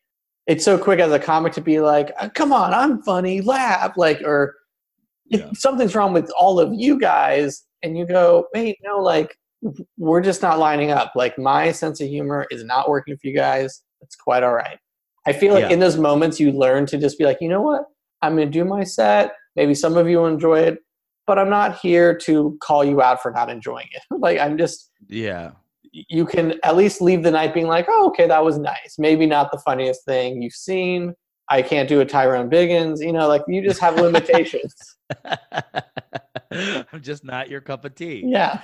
it's 0.47 0.65
so 0.65 0.77
quick 0.77 0.99
as 0.99 1.11
a 1.11 1.19
comic 1.19 1.53
to 1.53 1.61
be 1.61 1.79
like, 1.79 2.11
"Uh, 2.19 2.29
come 2.29 2.51
on, 2.51 2.73
I'm 2.73 3.01
funny, 3.03 3.41
laugh, 3.41 3.95
like, 3.97 4.21
or 4.23 4.55
Yeah. 5.27 5.49
something's 5.53 5.95
wrong 5.95 6.13
with 6.13 6.29
all 6.37 6.59
of 6.59 6.73
you 6.73 6.99
guys, 6.99 7.63
and 7.83 7.97
you 7.97 8.05
go, 8.05 8.47
wait, 8.53 8.77
no, 8.83 8.97
like, 8.99 9.35
we're 9.97 10.19
just 10.21 10.41
not 10.41 10.59
lining 10.59 10.91
up. 10.91 11.13
Like, 11.15 11.37
my 11.37 11.71
sense 11.71 12.01
of 12.01 12.07
humor 12.09 12.47
is 12.51 12.63
not 12.63 12.89
working 12.89 13.15
for 13.15 13.27
you 13.27 13.35
guys. 13.35 13.81
It's 14.01 14.15
quite 14.15 14.43
all 14.43 14.53
right. 14.53 14.77
I 15.27 15.33
feel 15.33 15.53
like 15.53 15.65
Yeah. 15.65 15.69
in 15.73 15.79
those 15.79 15.97
moments, 15.97 16.39
you 16.39 16.51
learn 16.51 16.85
to 16.87 16.97
just 16.97 17.17
be 17.19 17.23
like, 17.25 17.37
you 17.39 17.47
know 17.47 17.61
what? 17.61 17.83
I'm 18.23 18.35
going 18.35 18.47
to 18.47 18.51
do 18.51 18.65
my 18.65 18.83
set. 18.83 19.33
Maybe 19.55 19.73
some 19.75 19.95
of 19.95 20.09
you 20.09 20.17
will 20.17 20.27
enjoy 20.27 20.59
it, 20.61 20.79
but 21.27 21.37
I'm 21.39 21.49
not 21.49 21.77
here 21.79 22.17
to 22.19 22.57
call 22.61 22.83
you 22.83 23.01
out 23.01 23.21
for 23.21 23.31
not 23.31 23.49
enjoying 23.49 23.87
it. 23.93 24.01
like, 24.19 24.39
I'm 24.39 24.57
just, 24.57 24.89
Yeah. 25.07 25.51
You 25.91 26.25
can 26.25 26.55
at 26.63 26.75
least 26.77 27.01
leave 27.01 27.23
the 27.23 27.31
night 27.31 27.53
being 27.53 27.67
like, 27.67 27.85
oh, 27.89 28.07
okay, 28.07 28.27
that 28.27 28.43
was 28.43 28.57
nice. 28.57 28.95
Maybe 28.97 29.25
not 29.25 29.51
the 29.51 29.59
funniest 29.59 30.05
thing 30.05 30.41
you've 30.41 30.53
seen. 30.53 31.13
I 31.49 31.61
can't 31.61 31.89
do 31.89 31.99
a 31.99 32.05
Tyrone 32.05 32.49
Biggums. 32.49 32.99
You 32.99 33.11
know, 33.11 33.27
like 33.27 33.43
you 33.47 33.61
just 33.61 33.81
have 33.81 33.95
limitations. 33.99 34.73
I'm 36.51 37.01
just 37.01 37.25
not 37.25 37.49
your 37.49 37.61
cup 37.61 37.85
of 37.85 37.95
tea. 37.95 38.23
yeah. 38.25 38.61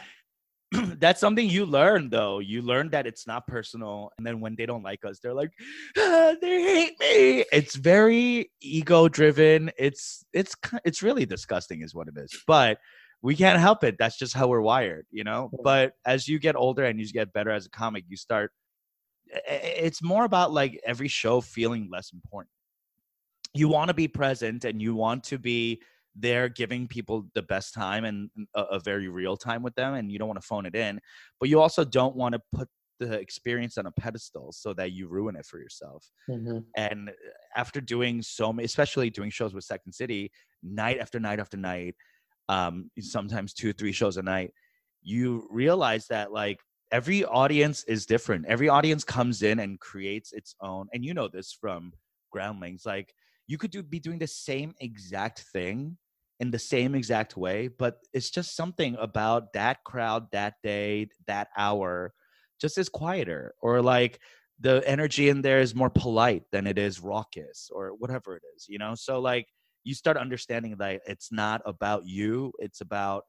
That's 0.72 1.22
something 1.22 1.50
you 1.50 1.66
learn 1.66 2.10
though. 2.10 2.40
You 2.40 2.62
learn 2.62 2.90
that 2.90 3.08
it's 3.08 3.26
not 3.26 3.48
personal. 3.48 4.12
And 4.18 4.28
then 4.28 4.42
when 4.42 4.56
they 4.56 4.66
don't 4.66 4.84
like 4.84 5.06
us, 5.06 5.20
they're 5.20 5.34
like, 5.34 5.52
"Ah, 5.98 6.34
they 6.42 6.62
hate 6.62 7.00
me. 7.00 7.46
It's 7.54 7.76
very 7.76 8.52
ego 8.62 9.08
driven. 9.08 9.72
It's 9.78 10.26
it's 10.34 10.56
it's 10.84 11.02
really 11.02 11.26
disgusting 11.26 11.84
is 11.84 11.96
what 11.96 12.10
it 12.10 12.18
is. 12.18 12.38
But 12.46 12.80
we 13.22 13.36
can't 13.36 13.60
help 13.60 13.84
it. 13.84 13.96
That's 14.00 14.18
just 14.18 14.34
how 14.34 14.48
we're 14.48 14.62
wired, 14.62 15.08
you 15.12 15.24
know? 15.24 15.52
But 15.64 15.94
as 16.06 16.28
you 16.28 16.40
get 16.40 16.56
older 16.56 16.86
and 16.86 17.00
you 17.00 17.08
get 17.12 17.34
better 17.34 17.52
as 17.52 17.66
a 17.66 17.70
comic, 17.70 18.06
you 18.08 18.18
start 18.18 18.52
i- 19.34 19.38
i- 19.38 19.78
it's 19.88 20.02
more 20.04 20.26
about 20.26 20.52
like 20.54 20.80
every 20.86 21.08
show 21.08 21.42
feeling 21.42 21.90
less 21.92 22.14
important. 22.14 22.52
You 23.54 23.68
want 23.70 23.88
to 23.90 23.94
be 23.94 24.08
present 24.08 24.66
and 24.66 24.82
you 24.82 24.94
want 24.96 25.24
to 25.26 25.40
be 25.40 25.82
there 26.16 26.50
giving 26.50 26.88
people 26.88 27.28
the 27.34 27.42
best 27.44 27.74
time 27.74 28.04
and 28.06 28.30
mm, 28.38 28.46
a, 28.56 28.62
a 28.64 28.80
very 28.80 29.08
real 29.08 29.38
time 29.38 29.62
with 29.64 29.76
them 29.76 29.94
and 29.94 30.12
you 30.12 30.18
don't 30.18 30.28
want 30.28 30.40
to 30.42 30.48
phone 30.48 30.66
it 30.66 30.76
in 30.76 31.00
but 31.40 31.48
you 31.48 31.62
also 31.62 31.86
don't 31.86 32.16
want 32.16 32.34
to 32.34 32.42
put 32.52 32.68
the 33.00 33.14
experience 33.20 33.78
on 33.78 33.86
a 33.86 33.92
pedestal 33.92 34.52
so 34.52 34.74
that 34.74 34.92
you 34.94 35.08
ruin 35.08 35.36
it 35.36 35.46
for 35.46 35.60
yourself 35.60 36.10
Mhm. 36.28 36.66
and 36.76 37.12
after 37.56 37.80
doing 37.80 38.24
so 38.24 38.52
many 38.52 38.66
especially 38.66 39.12
doing 39.12 39.30
shows 39.30 39.54
with 39.54 39.64
second 39.64 39.92
city 39.94 40.32
night 40.64 40.98
after 40.98 41.20
night 41.20 41.40
after 41.40 41.56
night 41.56 41.96
um 42.50 42.90
sometimes 43.00 43.54
two 43.54 43.70
or 43.70 43.74
three 43.74 43.92
shows 43.92 44.18
a 44.18 44.22
night 44.24 44.54
you 45.02 45.48
realize 45.50 46.08
that 46.08 46.32
like 46.32 46.60
every 46.92 47.24
audience 47.26 47.84
is 47.86 48.06
different. 48.06 48.46
Every 48.46 48.70
audience 48.70 49.04
comes 49.04 49.42
in 49.42 49.60
and 49.60 49.80
creates 49.80 50.34
its 50.34 50.56
own 50.62 50.88
and 50.94 51.04
you 51.04 51.14
know 51.14 51.28
this 51.28 51.52
from 51.52 51.94
groundlings 52.32 52.86
like 52.86 53.14
you 53.48 53.58
could 53.58 53.72
do 53.72 53.82
be 53.82 54.00
doing 54.00 54.20
the 54.20 54.28
same 54.28 54.74
exact 54.82 55.40
thing 55.54 55.98
in 56.40 56.52
the 56.52 56.60
same 56.60 56.94
exact 56.94 57.38
way 57.38 57.68
but 57.68 58.00
it's 58.14 58.30
just 58.30 58.56
something 58.56 58.96
about 59.00 59.54
that 59.54 59.84
crowd 59.86 60.30
that 60.32 60.56
day 60.62 61.08
that 61.26 61.48
hour 61.58 62.14
just 62.60 62.78
is 62.78 62.90
quieter 62.90 63.54
or 63.62 63.82
like 63.82 64.20
the 64.60 64.84
energy 64.86 65.30
in 65.30 65.42
there 65.42 65.62
is 65.62 65.74
more 65.74 65.90
polite 65.90 66.44
than 66.52 66.68
it 66.68 66.78
is 66.78 67.00
raucous 67.00 67.70
or 67.74 67.90
whatever 67.98 68.36
it 68.36 68.44
is 68.56 68.66
you 68.68 68.78
know? 68.78 68.94
So 68.94 69.20
like 69.20 69.48
you 69.88 69.96
start 69.96 70.18
understanding 70.18 70.76
that 70.78 71.02
it's 71.08 71.32
not 71.32 71.62
about 71.66 72.06
you 72.06 72.52
it's 72.60 72.82
about 72.82 73.24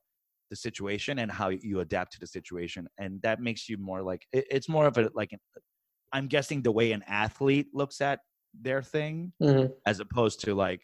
the 0.51 0.57
situation 0.57 1.19
and 1.21 1.31
how 1.31 1.49
you 1.51 1.81
adapt 1.81 2.13
to 2.13 2.21
the 2.21 2.27
situation 2.27 2.89
and 2.99 3.21
that 3.23 3.41
makes 3.41 3.69
you 3.69 3.77
more 3.79 4.03
like 4.03 4.27
it, 4.33 4.45
it's 4.51 4.69
more 4.69 4.87
of 4.87 4.97
a 4.99 5.11
like 5.15 5.31
i'm 6.13 6.27
guessing 6.27 6.63
the 6.63 6.73
way 6.73 6.93
an 6.93 7.05
athlete 7.07 7.69
looks 7.73 8.01
at 8.01 8.21
their 8.61 8.83
thing 8.83 9.33
Mhm. 9.41 9.73
as 9.87 10.01
opposed 10.01 10.41
to 10.41 10.55
like 10.55 10.81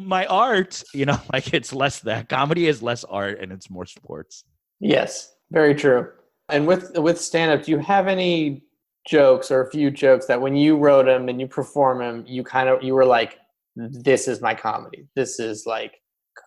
my 0.00 0.26
art 0.26 0.82
you 0.92 1.06
know 1.06 1.18
like 1.32 1.52
it's 1.54 1.72
less 1.72 2.00
that 2.00 2.28
comedy 2.28 2.66
is 2.66 2.82
less 2.82 3.02
art 3.04 3.40
and 3.40 3.50
it's 3.52 3.68
more 3.70 3.86
sports 3.86 4.44
Yes, 4.80 5.34
very 5.50 5.74
true. 5.74 6.10
And 6.48 6.66
with 6.66 6.96
with 6.98 7.20
stand 7.20 7.50
up, 7.52 7.64
do 7.64 7.72
you 7.72 7.78
have 7.78 8.06
any 8.06 8.62
jokes 9.08 9.50
or 9.50 9.62
a 9.62 9.70
few 9.70 9.90
jokes 9.90 10.26
that 10.26 10.40
when 10.40 10.54
you 10.54 10.76
wrote 10.76 11.06
them 11.06 11.28
and 11.28 11.40
you 11.40 11.46
perform 11.46 11.98
them, 11.98 12.24
you 12.26 12.44
kind 12.44 12.68
of 12.68 12.82
you 12.82 12.94
were 12.94 13.04
like, 13.06 13.38
"This 13.76 14.28
is 14.28 14.40
my 14.40 14.54
comedy. 14.54 15.08
This 15.14 15.38
is 15.38 15.64
like 15.66 15.92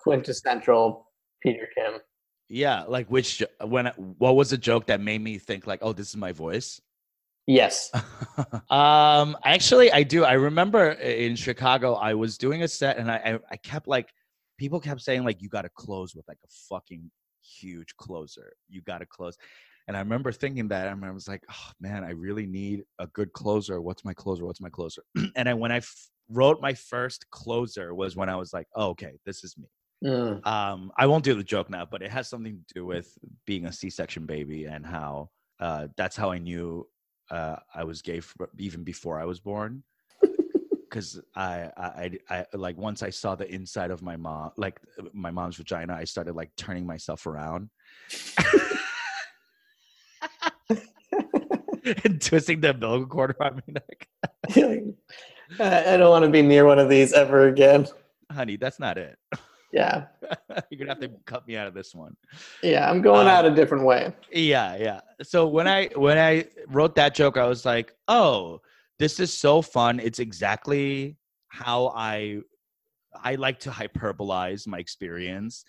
quintessential 0.04 1.08
Peter 1.44 1.68
Kim." 1.76 2.02
yeah 2.50 2.84
like 2.88 3.08
which 3.08 3.44
when 3.66 3.86
what 4.18 4.36
was 4.36 4.52
a 4.52 4.58
joke 4.58 4.88
that 4.88 5.00
made 5.00 5.22
me 5.22 5.38
think 5.38 5.68
like 5.68 5.80
oh 5.82 5.94
this 5.94 6.10
is 6.10 6.18
my 6.18 6.32
voice? 6.32 6.82
Yes. 7.48 7.92
um 8.70 9.38
actually 9.44 9.92
i 9.92 10.04
do. 10.04 10.26
I 10.26 10.34
remember 10.34 10.92
in 10.92 11.36
chicago 11.36 11.94
i 11.94 12.14
was 12.14 12.38
doing 12.38 12.64
a 12.64 12.68
set 12.68 12.98
and 12.98 13.10
i 13.10 13.18
i, 13.18 13.40
I 13.52 13.58
kept 13.58 13.88
like 13.88 14.12
people 14.58 14.80
kept 14.80 15.02
saying 15.02 15.24
like 15.24 15.42
you 15.42 15.48
got 15.48 15.62
to 15.62 15.70
close 15.70 16.16
with 16.16 16.28
like 16.28 16.40
a 16.44 16.50
fucking 16.70 17.10
huge 17.42 17.96
closer. 17.98 18.54
You 18.68 18.82
got 18.82 19.00
to 19.00 19.06
close. 19.06 19.38
And 19.88 19.96
i 19.96 20.00
remember 20.00 20.32
thinking 20.32 20.68
that 20.70 20.88
and 20.88 21.06
i 21.06 21.12
was 21.12 21.28
like 21.28 21.44
oh 21.52 21.72
man 21.80 22.04
i 22.04 22.12
really 22.12 22.48
need 22.48 22.84
a 22.98 23.08
good 23.08 23.32
closer. 23.34 23.80
What's 23.80 24.04
my 24.04 24.14
closer? 24.14 24.46
What's 24.46 24.62
my 24.62 24.70
closer? 24.70 25.04
And 25.36 25.48
I, 25.48 25.54
when 25.54 25.72
i 25.72 25.78
f- 25.78 26.10
wrote 26.30 26.62
my 26.62 26.74
first 26.74 27.30
closer 27.32 27.94
was 27.94 28.16
when 28.16 28.30
i 28.30 28.36
was 28.36 28.54
like 28.54 28.68
oh, 28.76 28.90
okay 28.90 29.14
this 29.26 29.44
is 29.44 29.58
me. 29.58 29.66
Mm. 30.04 30.46
um 30.48 30.92
i 30.98 31.06
won't 31.06 31.24
do 31.26 31.34
the 31.34 31.44
joke 31.44 31.70
now 31.70 31.86
but 31.90 32.02
it 32.02 32.12
has 32.12 32.28
something 32.30 32.64
to 32.68 32.74
do 32.74 32.86
with 32.86 33.18
being 33.46 33.66
a 33.66 33.74
c-section 33.74 34.26
baby 34.26 34.66
and 34.66 34.86
how 34.86 35.30
uh 35.60 35.88
that's 35.98 36.16
how 36.16 36.32
i 36.32 36.38
knew 36.38 36.88
uh 37.32 37.58
i 37.74 37.84
was 37.84 38.02
gay 38.02 38.20
f 38.20 38.34
even 38.58 38.84
before 38.84 39.20
i 39.20 39.26
was 39.26 39.40
born. 39.40 39.84
Because 40.90 41.22
I, 41.36 41.70
I 41.78 42.20
i 42.32 42.46
i 42.54 42.58
like 42.58 42.76
once 42.76 43.04
i 43.04 43.12
saw 43.12 43.36
the 43.36 43.48
inside 43.54 43.92
of 43.92 44.02
my 44.02 44.18
mom 44.18 44.50
like 44.58 44.80
my 45.14 45.30
mom's 45.30 45.58
vagina 45.58 45.94
i 45.94 46.04
started 46.04 46.36
like 46.36 46.50
turning 46.56 46.84
myself 46.84 47.28
around 47.28 47.70
and 52.04 52.22
twisting 52.22 52.62
the 52.62 52.72
umbilical 52.72 53.08
cord 53.08 53.36
around 53.40 53.62
my 53.68 53.74
neck 53.74 54.08
I 55.60 55.98
don't 55.98 56.10
want 56.10 56.26
to 56.26 56.32
be 56.32 56.42
near 56.42 56.66
one 56.66 56.80
of 56.80 56.90
these 56.90 57.14
ever 57.14 57.48
again. 57.48 57.88
honey 58.32 58.56
that's 58.58 58.80
not 58.80 58.98
it 58.98 59.18
Yeah. 59.72 60.06
you're 60.70 60.80
gonna 60.80 60.92
have 60.92 61.00
to 61.02 61.10
cut 61.26 61.48
me 61.48 61.56
out 61.58 61.68
of 61.68 61.74
this 61.74 61.94
one 61.96 62.16
Yeah, 62.64 62.90
I'm 62.90 63.02
going 63.02 63.22
Um, 63.28 63.28
out 63.28 63.46
a 63.46 63.52
different 63.56 63.86
way. 63.86 64.14
yeah 64.32 64.76
yeah 64.76 65.02
so 65.24 65.48
when 65.48 65.68
i 65.68 65.88
when 65.96 66.18
i 66.18 66.46
wrote 66.68 66.96
that 66.96 67.16
joke 67.16 67.38
i 67.38 67.46
was 67.48 67.66
like 67.66 67.94
oh 68.08 68.62
this 69.00 69.20
is 69.20 69.34
so 69.34 69.62
fun 69.62 70.00
it's 70.00 70.20
exactly 70.20 71.18
how 71.48 71.88
i 71.96 72.40
i 73.24 73.36
like 73.36 73.60
to 73.60 73.70
hyperbolize 73.72 74.68
my 74.68 74.78
experience 74.80 75.64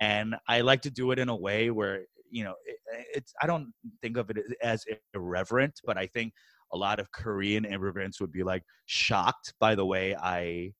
and 0.00 0.34
i 0.48 0.60
like 0.60 0.82
to 0.82 0.90
do 0.90 1.10
it 1.12 1.18
in 1.18 1.28
a 1.28 1.36
way 1.36 1.70
where 1.70 2.00
you 2.30 2.42
know 2.44 2.54
it, 2.66 2.78
it's 3.14 3.32
i 3.42 3.46
don't 3.46 3.72
think 4.02 4.16
of 4.16 4.28
it 4.30 4.38
as 4.62 4.84
irreverent 5.14 5.80
but 5.84 5.96
i 5.98 6.06
think 6.06 6.32
a 6.72 6.76
lot 6.76 7.00
of 7.00 7.10
korean 7.12 7.64
immigrants 7.64 8.20
would 8.20 8.32
be 8.32 8.42
like 8.42 8.62
shocked 8.86 9.54
by 9.60 9.74
the 9.74 9.84
way 9.84 10.14
i 10.16 10.72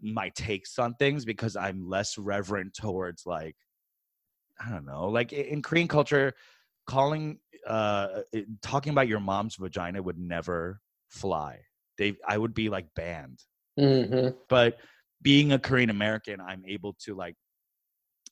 my 0.00 0.28
takes 0.30 0.78
on 0.78 0.94
things 0.94 1.24
because 1.24 1.56
i'm 1.56 1.88
less 1.88 2.18
reverent 2.18 2.74
towards 2.74 3.24
like 3.26 3.56
I 4.58 4.70
don't 4.70 4.86
know, 4.86 5.08
like 5.08 5.32
in 5.32 5.62
Korean 5.62 5.88
culture, 5.88 6.32
calling, 6.86 7.38
uh, 7.66 8.20
talking 8.62 8.92
about 8.92 9.08
your 9.08 9.20
mom's 9.20 9.56
vagina 9.56 10.02
would 10.02 10.18
never 10.18 10.80
fly. 11.08 11.60
They, 11.98 12.16
I 12.26 12.38
would 12.38 12.54
be 12.54 12.68
like 12.68 12.86
banned. 12.94 13.40
hmm 13.78 14.28
But 14.48 14.78
being 15.22 15.52
a 15.52 15.58
Korean 15.58 15.90
American, 15.90 16.40
I'm 16.40 16.62
able 16.66 16.94
to 17.04 17.14
like 17.14 17.36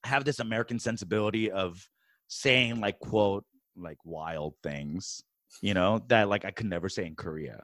have 0.05 0.25
this 0.25 0.41
American 0.41 0.79
sensibility 0.79 1.51
of 1.51 1.87
saying 2.29 2.81
like 2.81 2.99
quote 3.01 3.45
like 3.77 3.99
wild 4.05 4.55
things, 4.63 5.23
you 5.61 5.75
know, 5.75 6.03
that 6.09 6.29
like 6.29 6.45
I 6.45 6.51
could 6.51 6.67
never 6.67 6.89
say 6.89 7.07
in 7.07 7.15
Korea. 7.15 7.63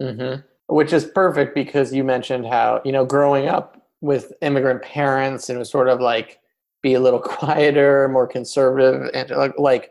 hmm 0.00 0.36
Which 0.66 0.92
is 0.92 1.04
perfect 1.04 1.54
because 1.54 1.92
you 1.92 2.04
mentioned 2.04 2.46
how, 2.46 2.80
you 2.84 2.92
know, 2.92 3.04
growing 3.04 3.48
up 3.48 3.76
with 4.00 4.32
immigrant 4.40 4.82
parents 4.82 5.48
and 5.48 5.56
it 5.56 5.58
was 5.58 5.70
sort 5.70 5.88
of 5.88 6.00
like 6.00 6.38
be 6.82 6.94
a 6.94 7.00
little 7.00 7.20
quieter, 7.38 8.08
more 8.08 8.26
conservative. 8.26 9.10
And 9.14 9.30
like, 9.30 9.58
like 9.58 9.90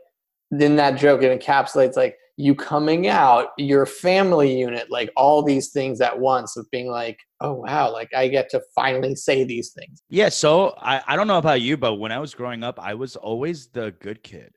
in 0.52 0.76
that 0.78 0.98
joke, 0.98 1.22
it 1.22 1.40
encapsulates 1.40 1.96
like 1.96 2.18
you 2.40 2.56
coming 2.56 3.08
out, 3.08 3.50
your 3.58 3.86
family 3.86 4.58
unit, 4.58 4.90
like 4.90 5.12
all 5.18 5.44
these 5.44 5.72
things 5.72 6.00
at 6.00 6.18
once 6.18 6.56
of 6.56 6.66
being 6.72 6.90
like, 6.90 7.20
oh, 7.42 7.52
wow, 7.52 7.92
like 7.92 8.10
I 8.16 8.30
get 8.30 8.50
to 8.52 8.62
finally 8.74 9.14
say 9.16 9.44
these 9.44 9.72
things. 9.72 10.02
Yeah, 10.10 10.30
so 10.30 10.74
I, 10.78 11.02
I 11.06 11.16
don't 11.18 11.28
know 11.28 11.38
about 11.38 11.60
you, 11.60 11.76
but 11.76 11.96
when 11.96 12.14
I 12.14 12.20
was 12.20 12.34
growing 12.34 12.64
up, 12.64 12.80
I 12.80 12.94
was 12.94 13.18
always 13.18 13.68
the 13.68 13.94
good 14.00 14.24
kid. 14.24 14.54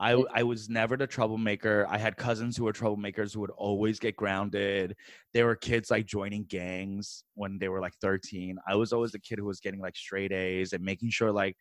I, 0.00 0.12
I 0.32 0.42
was 0.42 0.70
never 0.70 0.96
the 0.96 1.06
troublemaker. 1.06 1.86
I 1.88 1.98
had 1.98 2.16
cousins 2.16 2.56
who 2.56 2.64
were 2.64 2.72
troublemakers 2.72 3.34
who 3.34 3.40
would 3.40 3.50
always 3.50 4.00
get 4.00 4.16
grounded. 4.16 4.96
There 5.34 5.44
were 5.44 5.56
kids 5.56 5.90
like 5.90 6.06
joining 6.06 6.44
gangs 6.44 7.22
when 7.34 7.58
they 7.58 7.68
were 7.68 7.80
like 7.80 7.92
13. 8.00 8.56
I 8.66 8.76
was 8.76 8.94
always 8.94 9.12
the 9.12 9.18
kid 9.18 9.38
who 9.38 9.44
was 9.44 9.60
getting 9.60 9.80
like 9.80 9.96
straight 9.96 10.32
A's 10.32 10.72
and 10.72 10.82
making 10.82 11.10
sure 11.10 11.30
like, 11.30 11.54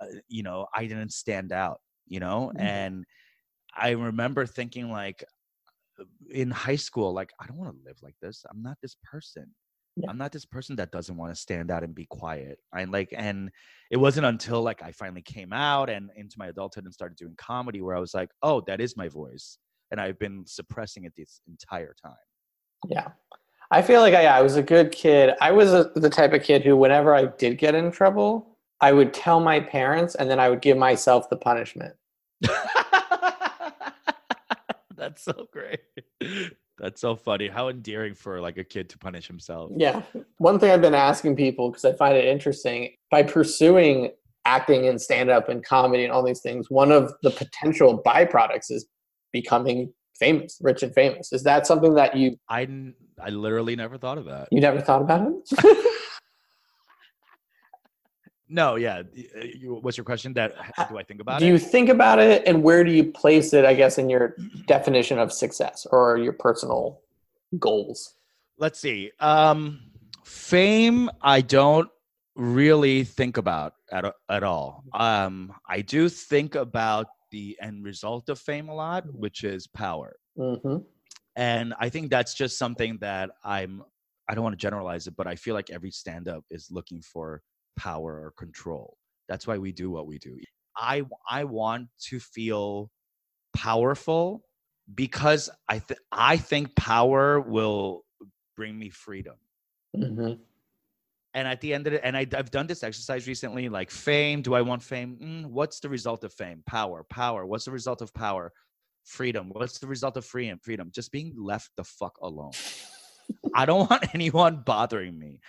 uh, 0.00 0.06
you 0.28 0.42
know, 0.42 0.66
I 0.74 0.86
didn't 0.86 1.12
stand 1.12 1.52
out, 1.52 1.80
you 2.08 2.20
know? 2.20 2.52
Mhm. 2.56 2.60
And 2.60 3.04
I 3.76 3.90
remember 3.90 4.46
thinking 4.46 4.90
like, 4.90 5.22
in 6.30 6.50
high 6.50 6.76
school, 6.76 7.12
like 7.12 7.32
I 7.38 7.46
don't 7.46 7.58
want 7.58 7.76
to 7.76 7.84
live 7.84 7.98
like 8.02 8.16
this. 8.20 8.44
I'm 8.50 8.62
not 8.62 8.78
this 8.82 8.96
person. 9.04 9.54
Yeah. 9.96 10.10
I'm 10.10 10.18
not 10.18 10.32
this 10.32 10.44
person 10.44 10.74
that 10.76 10.90
doesn't 10.90 11.16
want 11.16 11.32
to 11.32 11.40
stand 11.40 11.70
out 11.70 11.84
and 11.84 11.94
be 11.94 12.06
quiet. 12.06 12.58
I 12.72 12.82
like, 12.84 13.14
and 13.16 13.50
it 13.90 13.96
wasn't 13.96 14.26
until 14.26 14.60
like 14.60 14.82
I 14.82 14.90
finally 14.90 15.22
came 15.22 15.52
out 15.52 15.88
and 15.88 16.10
into 16.16 16.36
my 16.36 16.48
adulthood 16.48 16.84
and 16.84 16.92
started 16.92 17.16
doing 17.16 17.34
comedy 17.36 17.80
where 17.80 17.96
I 17.96 18.00
was 18.00 18.12
like, 18.12 18.30
oh, 18.42 18.60
that 18.66 18.80
is 18.80 18.96
my 18.96 19.08
voice, 19.08 19.58
and 19.90 20.00
I've 20.00 20.18
been 20.18 20.44
suppressing 20.46 21.04
it 21.04 21.12
this 21.16 21.40
entire 21.46 21.94
time. 22.02 22.16
Yeah. 22.88 23.08
I 23.70 23.82
feel 23.82 24.00
like 24.00 24.14
I, 24.14 24.26
I 24.26 24.42
was 24.42 24.56
a 24.56 24.62
good 24.62 24.92
kid. 24.92 25.34
I 25.40 25.50
was 25.50 25.72
a, 25.72 25.90
the 25.94 26.10
type 26.10 26.32
of 26.32 26.42
kid 26.42 26.62
who, 26.62 26.76
whenever 26.76 27.14
I 27.14 27.26
did 27.26 27.58
get 27.58 27.74
in 27.74 27.90
trouble, 27.90 28.58
I 28.80 28.92
would 28.92 29.14
tell 29.14 29.40
my 29.40 29.60
parents 29.60 30.14
and 30.14 30.28
then 30.28 30.38
I 30.38 30.50
would 30.50 30.60
give 30.60 30.76
myself 30.76 31.30
the 31.30 31.36
punishment. 31.36 31.94
That's 34.96 35.24
so 35.24 35.48
great. 35.52 35.80
That's 36.78 37.00
so 37.00 37.14
funny. 37.14 37.48
How 37.48 37.68
endearing 37.68 38.14
for 38.14 38.40
like 38.40 38.58
a 38.58 38.64
kid 38.64 38.88
to 38.90 38.98
punish 38.98 39.26
himself. 39.28 39.70
Yeah. 39.76 40.02
One 40.38 40.58
thing 40.58 40.70
I've 40.70 40.80
been 40.80 40.94
asking 40.94 41.36
people 41.36 41.70
because 41.70 41.84
I 41.84 41.92
find 41.92 42.16
it 42.16 42.24
interesting 42.24 42.90
by 43.10 43.22
pursuing 43.22 44.10
acting 44.44 44.88
and 44.88 45.00
stand 45.00 45.30
up 45.30 45.48
and 45.48 45.64
comedy 45.64 46.04
and 46.04 46.12
all 46.12 46.24
these 46.24 46.40
things, 46.40 46.70
one 46.70 46.92
of 46.92 47.12
the 47.22 47.30
potential 47.30 48.02
byproducts 48.04 48.70
is 48.70 48.86
becoming 49.32 49.92
famous, 50.18 50.58
rich 50.60 50.82
and 50.82 50.92
famous. 50.94 51.32
Is 51.32 51.42
that 51.44 51.66
something 51.66 51.94
that 51.94 52.16
you 52.16 52.36
I 52.48 52.68
I 53.22 53.30
literally 53.30 53.76
never 53.76 53.96
thought 53.96 54.18
of 54.18 54.24
that. 54.26 54.48
you 54.50 54.60
never 54.60 54.80
thought 54.80 55.02
about 55.02 55.28
it? 55.28 55.90
No, 58.48 58.76
yeah. 58.76 58.98
uh, 58.98 59.40
you- 59.42 59.78
What's 59.80 59.96
your 59.96 60.04
question? 60.04 60.32
That 60.34 60.54
do 60.88 60.98
I 60.98 61.02
think 61.02 61.20
about 61.20 61.40
do 61.40 61.46
it? 61.46 61.48
you 61.48 61.58
think 61.58 61.88
about 61.88 62.18
it 62.18 62.42
and 62.46 62.62
where 62.62 62.84
do 62.84 62.90
you 62.92 63.10
place 63.12 63.52
it, 63.54 63.64
I 63.64 63.74
guess, 63.74 63.98
in 63.98 64.10
your 64.10 64.36
definition 64.66 65.18
of 65.18 65.32
success 65.32 65.86
or 65.90 66.18
your 66.18 66.34
personal 66.34 67.00
goals? 67.58 68.14
Let's 68.58 68.78
see. 68.78 69.10
Um, 69.20 69.80
fame, 70.24 71.10
I 71.22 71.40
don't 71.40 71.88
really 72.36 73.04
think 73.04 73.36
about 73.36 73.74
at 73.92 74.04
at 74.28 74.42
all. 74.42 74.84
Um, 74.92 75.52
I 75.68 75.80
do 75.80 76.08
think 76.08 76.54
about 76.54 77.06
the 77.30 77.56
end 77.60 77.84
result 77.84 78.28
of 78.28 78.38
fame 78.38 78.68
a 78.68 78.74
lot, 78.74 79.04
which 79.12 79.42
is 79.44 79.66
power. 79.66 80.16
hmm 80.36 80.76
and 81.36 81.74
i 81.80 81.88
think 81.88 82.10
that's 82.10 82.32
just 82.32 82.56
something 82.56 82.96
that 83.00 83.28
i'm 83.44 83.82
i 84.28 84.34
don't 84.36 84.44
want 84.44 84.52
to 84.56 84.64
generalize 84.68 85.08
it 85.08 85.16
but 85.16 85.26
i 85.26 85.34
feel 85.34 85.52
like 85.52 85.68
every 85.68 85.90
stand 85.90 86.28
up 86.28 86.44
is 86.48 86.68
looking 86.70 87.02
for 87.02 87.42
power 87.76 88.20
or 88.24 88.32
control. 88.32 88.96
That's 89.28 89.46
why 89.46 89.58
we 89.58 89.72
do 89.72 89.90
what 89.90 90.06
we 90.06 90.18
do. 90.18 90.38
I 90.76 91.02
i 91.28 91.44
want 91.44 91.88
to 92.08 92.18
feel 92.18 92.90
powerful 93.54 94.44
because 94.94 95.48
i 95.68 95.78
th- 95.78 96.00
i 96.10 96.36
think 96.36 96.74
power 96.74 97.40
will 97.40 98.04
bring 98.56 98.78
me 98.78 98.90
freedom. 98.90 99.36
Hmm 99.94 100.32
and 101.34 101.48
at 101.48 101.60
the 101.60 101.74
end 101.74 101.86
of 101.86 101.92
it 101.92 102.00
and 102.04 102.16
I, 102.16 102.26
i've 102.36 102.50
done 102.50 102.66
this 102.66 102.82
exercise 102.82 103.26
recently 103.26 103.68
like 103.68 103.90
fame 103.90 104.40
do 104.40 104.54
i 104.54 104.62
want 104.62 104.82
fame? 104.82 105.18
Mm, 105.20 105.46
what's 105.46 105.80
the 105.80 105.88
result 105.88 106.24
of 106.24 106.32
fame? 106.32 106.62
Power 106.66 107.04
power. 107.10 107.44
What's 107.44 107.66
the 107.66 107.72
result 107.72 108.00
of 108.00 108.14
power? 108.14 108.52
Freedom. 109.04 109.50
What's 109.52 109.78
the 109.78 109.86
result 109.86 110.16
of 110.16 110.24
freedom 110.24 110.58
freedom? 110.62 110.90
Just 110.94 111.12
being 111.12 111.34
left 111.36 111.70
the 111.76 111.84
fuck 111.84 112.16
alone 112.22 112.52
i 113.54 113.64
don't 113.64 113.88
want 113.90 114.04
anyone 114.14 114.62
bothering 114.64 115.18
me 115.18 115.40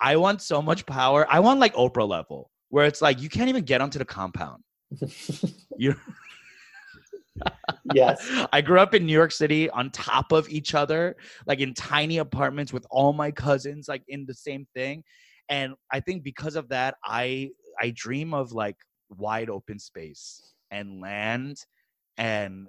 i 0.00 0.16
want 0.16 0.40
so 0.40 0.60
much 0.60 0.84
power 0.86 1.26
i 1.30 1.40
want 1.40 1.60
like 1.60 1.74
oprah 1.74 2.08
level 2.08 2.50
where 2.70 2.86
it's 2.86 3.02
like 3.02 3.20
you 3.20 3.28
can't 3.28 3.48
even 3.48 3.64
get 3.64 3.80
onto 3.80 3.98
the 3.98 4.04
compound 4.04 4.62
you 5.78 5.94
yes. 7.92 8.46
I 8.52 8.60
grew 8.60 8.78
up 8.78 8.94
in 8.94 9.06
New 9.06 9.12
York 9.12 9.32
City 9.32 9.68
on 9.70 9.90
top 9.90 10.32
of 10.32 10.48
each 10.48 10.74
other, 10.74 11.16
like 11.46 11.60
in 11.60 11.74
tiny 11.74 12.18
apartments 12.18 12.72
with 12.72 12.86
all 12.90 13.12
my 13.12 13.30
cousins, 13.30 13.88
like 13.88 14.02
in 14.08 14.26
the 14.26 14.34
same 14.34 14.66
thing. 14.74 15.02
And 15.48 15.74
I 15.92 16.00
think 16.00 16.22
because 16.22 16.56
of 16.56 16.68
that, 16.70 16.96
I 17.04 17.50
I 17.80 17.92
dream 17.94 18.34
of 18.34 18.52
like 18.52 18.76
wide 19.10 19.50
open 19.50 19.78
space 19.78 20.54
and 20.70 21.00
land. 21.00 21.58
And 22.16 22.68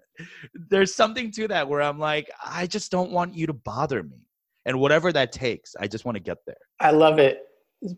there's 0.53 0.93
something 0.93 1.31
to 1.31 1.47
that 1.49 1.67
where 1.67 1.81
I'm 1.81 1.99
like, 1.99 2.29
I 2.43 2.65
just 2.65 2.91
don't 2.91 3.11
want 3.11 3.35
you 3.35 3.47
to 3.47 3.53
bother 3.53 4.01
me. 4.01 4.27
And 4.65 4.79
whatever 4.79 5.11
that 5.13 5.31
takes, 5.31 5.75
I 5.79 5.87
just 5.87 6.05
want 6.05 6.15
to 6.15 6.19
get 6.23 6.37
there. 6.45 6.55
I 6.79 6.91
love 6.91 7.19
it 7.19 7.41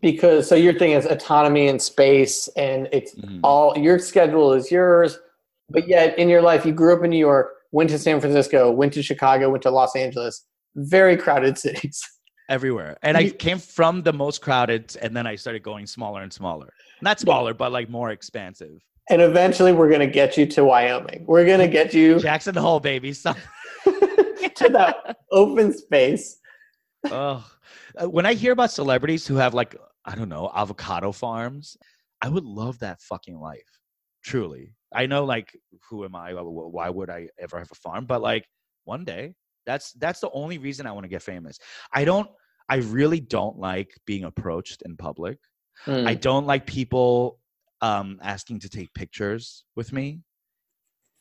because 0.02 0.46
so 0.48 0.54
your 0.54 0.74
thing 0.78 0.90
is 0.92 1.06
autonomy 1.06 1.68
and 1.68 1.80
space 1.80 2.48
and 2.56 2.88
it's 2.92 3.14
Mhm. 3.14 3.40
all 3.42 3.76
your 3.78 3.98
schedule 3.98 4.52
is 4.52 4.70
yours 4.70 5.18
but 5.70 5.86
yet 5.88 6.18
in 6.18 6.28
your 6.28 6.42
life 6.42 6.66
you 6.66 6.72
grew 6.72 6.94
up 6.94 7.02
in 7.04 7.10
new 7.10 7.16
york 7.16 7.52
went 7.70 7.88
to 7.88 7.98
san 7.98 8.20
francisco 8.20 8.70
went 8.70 8.92
to 8.92 9.02
chicago 9.02 9.48
went 9.48 9.62
to 9.62 9.70
los 9.70 9.94
angeles 9.96 10.44
very 10.76 11.16
crowded 11.16 11.56
cities 11.66 12.02
Everywhere. 12.50 12.96
And 13.02 13.16
I 13.16 13.28
came 13.30 13.58
from 13.58 14.02
the 14.02 14.12
most 14.12 14.40
crowded 14.42 14.96
and 15.02 15.14
then 15.16 15.26
I 15.26 15.36
started 15.36 15.62
going 15.62 15.86
smaller 15.86 16.22
and 16.22 16.32
smaller. 16.32 16.72
Not 17.02 17.20
smaller, 17.20 17.52
but 17.54 17.72
like 17.72 17.88
more 17.90 18.10
expansive. 18.10 18.82
and 19.10 19.22
eventually 19.22 19.72
we're 19.72 19.88
going 19.88 20.00
to 20.00 20.06
get 20.22 20.36
you 20.36 20.44
to 20.46 20.64
wyoming 20.64 21.24
we're 21.26 21.46
going 21.46 21.60
to 21.60 21.68
get 21.68 21.94
you 21.94 22.18
Jackson 22.18 22.54
Hole, 22.56 22.80
baby. 22.80 23.12
To 23.84 24.68
that 24.70 25.16
open 25.30 25.72
space 25.72 26.38
Uh, 27.04 27.40
when 28.02 28.26
I 28.26 28.34
hear 28.34 28.52
about 28.52 28.70
celebrities 28.70 29.26
who 29.26 29.36
have 29.36 29.54
like 29.54 29.74
I 30.04 30.14
don't 30.14 30.28
know 30.28 30.50
avocado 30.54 31.12
farms, 31.12 31.76
I 32.22 32.28
would 32.28 32.44
love 32.44 32.78
that 32.80 33.00
fucking 33.00 33.38
life. 33.38 33.80
Truly, 34.24 34.74
I 34.92 35.06
know 35.06 35.24
like 35.24 35.56
who 35.88 36.04
am 36.04 36.14
I? 36.16 36.32
Wh- 36.32 36.42
wh- 36.42 36.72
Why 36.74 36.90
would 36.90 37.10
I 37.10 37.28
ever 37.38 37.58
have 37.58 37.70
a 37.70 37.74
farm? 37.76 38.06
But 38.06 38.20
like 38.20 38.46
one 38.84 39.04
day, 39.04 39.34
that's 39.66 39.92
that's 39.92 40.20
the 40.20 40.30
only 40.32 40.58
reason 40.58 40.86
I 40.86 40.92
want 40.92 41.04
to 41.04 41.08
get 41.08 41.22
famous. 41.22 41.58
I 41.92 42.04
don't. 42.04 42.28
I 42.68 42.76
really 42.76 43.20
don't 43.20 43.58
like 43.58 43.94
being 44.06 44.24
approached 44.24 44.82
in 44.82 44.96
public. 44.96 45.38
Hmm. 45.84 46.06
I 46.06 46.14
don't 46.14 46.46
like 46.46 46.66
people 46.66 47.38
um, 47.80 48.18
asking 48.22 48.60
to 48.60 48.68
take 48.68 48.92
pictures 48.92 49.64
with 49.74 49.92
me. 49.92 50.20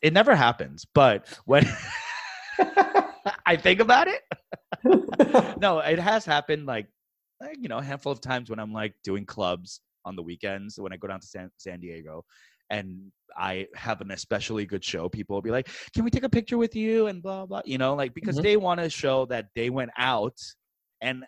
It 0.02 0.12
never 0.14 0.36
happens, 0.36 0.86
but 0.94 1.28
when 1.46 1.66
I 3.46 3.56
think 3.56 3.80
about 3.80 4.08
it, 4.08 4.22
no, 5.62 5.80
it 5.80 6.00
has 6.00 6.26
happened 6.26 6.66
like, 6.66 6.88
like, 7.42 7.58
you 7.60 7.68
know, 7.70 7.78
a 7.78 7.84
handful 7.84 8.12
of 8.12 8.22
times 8.22 8.50
when 8.50 8.60
I'm 8.60 8.74
like 8.74 8.96
doing 9.04 9.26
clubs 9.26 9.82
on 10.06 10.16
the 10.16 10.24
weekends 10.24 10.80
when 10.80 10.94
I 10.94 10.98
go 10.98 11.08
down 11.08 11.20
to 11.20 11.28
San, 11.28 11.52
San 11.58 11.80
Diego 11.80 12.26
and 12.70 13.12
I 13.38 13.68
have 13.76 14.02
an 14.02 14.12
especially 14.12 14.66
good 14.66 14.84
show. 14.84 15.08
People 15.10 15.36
will 15.36 15.42
be 15.42 15.52
like, 15.52 15.70
"Can 15.94 16.04
we 16.04 16.10
take 16.12 16.24
a 16.24 16.30
picture 16.30 16.58
with 16.58 16.76
you?" 16.76 17.08
and 17.08 17.22
blah 17.22 17.46
blah, 17.46 17.62
you 17.66 17.78
know, 17.78 17.96
like 17.96 18.14
because 18.14 18.38
Mhm. 18.38 18.44
they 18.44 18.58
want 18.58 18.80
to 18.82 18.90
show 18.90 19.26
that 19.28 19.48
they 19.56 19.70
went 19.70 19.92
out 19.98 20.38
and 21.02 21.24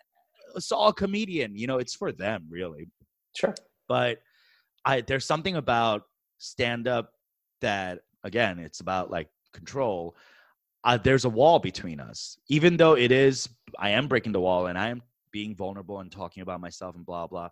saw 0.58 0.88
a 0.88 0.92
comedian. 0.94 1.56
You 1.56 1.66
know, 1.66 1.78
it's 1.78 1.94
for 1.94 2.12
them 2.12 2.46
really 2.50 2.88
sure 3.34 3.54
but 3.88 4.18
I 4.84 5.00
there's 5.02 5.26
something 5.26 5.56
about 5.56 6.02
stand 6.38 6.88
up 6.88 7.12
that 7.60 8.00
again 8.24 8.58
it's 8.58 8.80
about 8.80 9.10
like 9.10 9.28
control. 9.52 10.16
Uh, 10.84 10.96
there's 10.96 11.24
a 11.26 11.28
wall 11.28 11.58
between 11.58 12.00
us, 12.00 12.38
even 12.48 12.76
though 12.76 12.96
it 12.96 13.12
is 13.12 13.48
I 13.78 13.90
am 13.90 14.08
breaking 14.08 14.32
the 14.32 14.40
wall 14.40 14.66
and 14.66 14.78
I 14.78 14.88
am 14.88 15.02
being 15.30 15.54
vulnerable 15.54 16.00
and 16.00 16.10
talking 16.10 16.42
about 16.42 16.60
myself 16.60 16.96
and 16.96 17.04
blah 17.04 17.26
blah. 17.26 17.50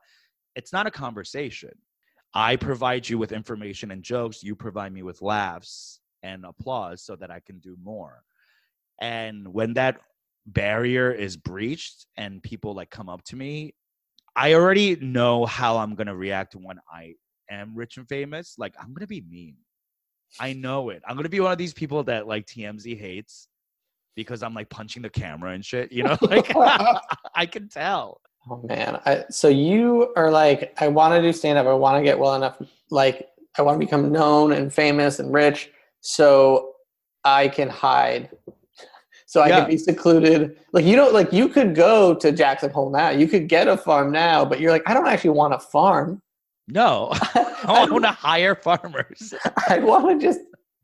It's 0.57 0.73
not 0.73 0.87
a 0.87 0.91
conversation. 0.91 1.73
I 2.35 2.57
provide 2.57 3.09
you 3.09 3.19
with 3.19 3.33
information 3.33 3.91
and 3.91 4.03
jokes. 4.03 4.43
You 4.43 4.55
provide 4.55 4.93
me 4.93 5.03
with 5.03 5.23
laughs 5.23 6.01
and 6.23 6.45
applause 6.45 7.03
so 7.03 7.17
that 7.17 7.31
I 7.31 7.41
can 7.41 7.59
do 7.59 7.77
more. 7.83 8.23
And 9.01 9.49
when 9.53 9.75
that 9.75 10.01
barrier 10.47 11.13
is 11.13 11.37
breached 11.37 12.07
and 12.17 12.43
people 12.43 12.75
like 12.75 12.91
come 12.91 13.09
up 13.09 13.23
to 13.25 13.37
me 13.37 13.75
I 14.39 14.55
already 14.55 14.95
know 14.95 15.47
how 15.47 15.79
I'm 15.79 15.97
gonna 15.97 16.15
react 16.15 16.55
when 16.55 16.79
I 16.89 17.15
am 17.51 17.75
rich 17.75 17.97
and 17.97 18.09
famous. 18.09 18.55
Like 18.57 18.73
I'm 18.81 18.95
gonna 18.95 19.09
be 19.09 19.25
mean. 19.29 19.57
I 20.41 20.53
know 20.53 20.91
it. 20.91 21.03
I'm 21.07 21.17
gonna 21.17 21.29
be 21.29 21.41
one 21.41 21.53
of 21.53 21.59
these 21.59 21.73
people 21.73 22.03
that 22.05 22.27
like 22.27 22.47
TMZ 22.47 22.99
hates 22.99 23.49
because 24.15 24.43
I'm 24.43 24.55
like 24.55 24.69
punching 24.69 25.03
the 25.03 25.11
camera 25.11 25.53
and 25.53 25.65
shit. 25.65 25.93
You 25.93 26.03
know, 26.05 26.17
like 26.23 26.53
I 27.35 27.47
can 27.47 27.69
tell. 27.69 28.21
Oh 28.51 28.61
man. 28.65 29.01
I, 29.05 29.25
so 29.31 29.49
you 29.49 30.13
are 30.17 30.31
like, 30.31 30.75
I 30.81 30.89
want 30.89 31.15
to 31.15 31.23
do 31.23 31.33
stand 31.33 31.59
up. 31.59 31.67
I 31.67 31.73
want 31.75 31.99
to 31.99 32.03
get 32.05 32.19
well 32.19 32.35
enough. 32.35 32.61
Like, 32.91 33.29
I 33.59 33.63
want 33.63 33.79
to 33.79 33.85
become 33.85 34.11
known 34.11 34.53
and 34.53 34.73
famous 34.73 35.19
and 35.19 35.33
rich 35.33 35.71
so 36.01 36.73
I 37.25 37.49
can 37.49 37.69
hide. 37.69 38.31
So 39.27 39.43
I 39.43 39.49
Yeah. 39.49 39.61
can 39.61 39.71
be 39.71 39.77
secluded. 39.77 40.57
Like, 40.73 40.87
you 40.87 40.97
don't, 40.97 41.13
like, 41.13 41.33
you 41.33 41.49
could 41.49 41.75
go 41.75 42.15
to 42.15 42.33
Jackson 42.33 42.71
Hole 42.71 42.91
now. 42.91 43.11
You 43.11 43.29
could 43.29 43.49
get 43.49 43.69
a 43.69 43.77
farm 43.77 44.11
now, 44.13 44.45
but 44.47 44.61
you're 44.61 44.71
like, 44.73 44.89
I 44.89 44.95
don't 44.95 45.07
actually 45.07 45.31
want 45.31 45.53
a 45.53 45.59
farm. 45.59 46.23
No, 46.69 47.09
I 47.65 47.87
want 47.91 48.05
to 48.05 48.11
hire 48.11 48.55
farmers. 48.55 49.35
I 49.69 49.79
want 49.79 50.21
to 50.21 50.27
just 50.27 50.41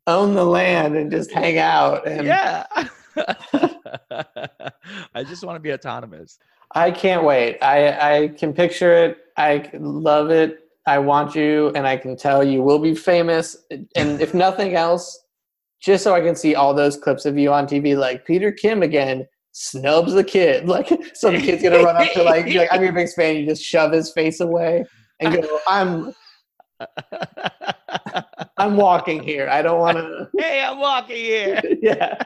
own 0.07 0.35
the 0.35 0.45
land 0.45 0.97
and 0.97 1.11
just 1.11 1.31
hang 1.31 1.59
out. 1.59 2.07
And 2.09 2.27
yeah. 2.27 2.67
I 5.15 5.23
just 5.25 5.45
want 5.45 5.57
to 5.57 5.61
be 5.61 5.73
autonomous. 5.73 6.39
I 6.75 6.91
can't 6.91 7.25
wait. 7.25 7.59
I, 7.63 8.17
I 8.17 8.29
can 8.29 8.53
picture 8.53 8.93
it. 8.93 9.19
I 9.37 9.71
love 9.75 10.31
it. 10.31 10.61
I 10.87 10.99
want 10.99 11.35
you, 11.35 11.73
and 11.75 11.87
I 11.87 11.97
can 11.97 12.15
tell 12.17 12.45
you 12.45 12.63
will 12.63 12.79
be 12.79 12.95
famous. 12.95 13.57
And 13.71 14.21
if 14.21 14.35
nothing 14.35 14.75
else, 14.75 15.19
just 15.81 16.05
so 16.05 16.15
I 16.15 16.21
can 16.21 16.35
see 16.35 16.55
all 16.55 16.75
those 16.75 16.99
clips 16.99 17.25
of 17.25 17.39
you 17.39 17.53
on 17.53 17.67
TV, 17.67 17.97
like 17.97 18.27
Peter 18.27 18.53
Kim 18.53 18.83
again 18.83 19.27
snubs 19.53 20.13
the 20.13 20.25
kid. 20.25 20.69
Like, 20.69 20.89
so 21.15 21.31
the 21.31 21.41
kid's 21.41 21.63
gonna 21.63 21.83
run 21.83 21.97
up 21.97 22.13
to 22.13 22.23
like, 22.23 22.53
like 22.53 22.69
I'm 22.71 22.83
your 22.83 22.93
biggest 22.93 23.17
fan. 23.17 23.37
You 23.37 23.47
just 23.47 23.63
shove 23.63 23.93
his 23.93 24.13
face 24.13 24.41
away 24.41 24.85
and 25.27 25.43
go, 25.43 25.61
I'm, 25.69 26.15
I'm 28.57 28.77
walking 28.77 29.23
here. 29.23 29.49
I 29.49 29.63
don't 29.63 29.81
want 29.81 29.99
to. 29.99 30.29
hey, 30.39 30.63
I'm 30.63 30.79
walking 30.79 31.17
here. 31.17 31.61
yeah. 31.83 32.19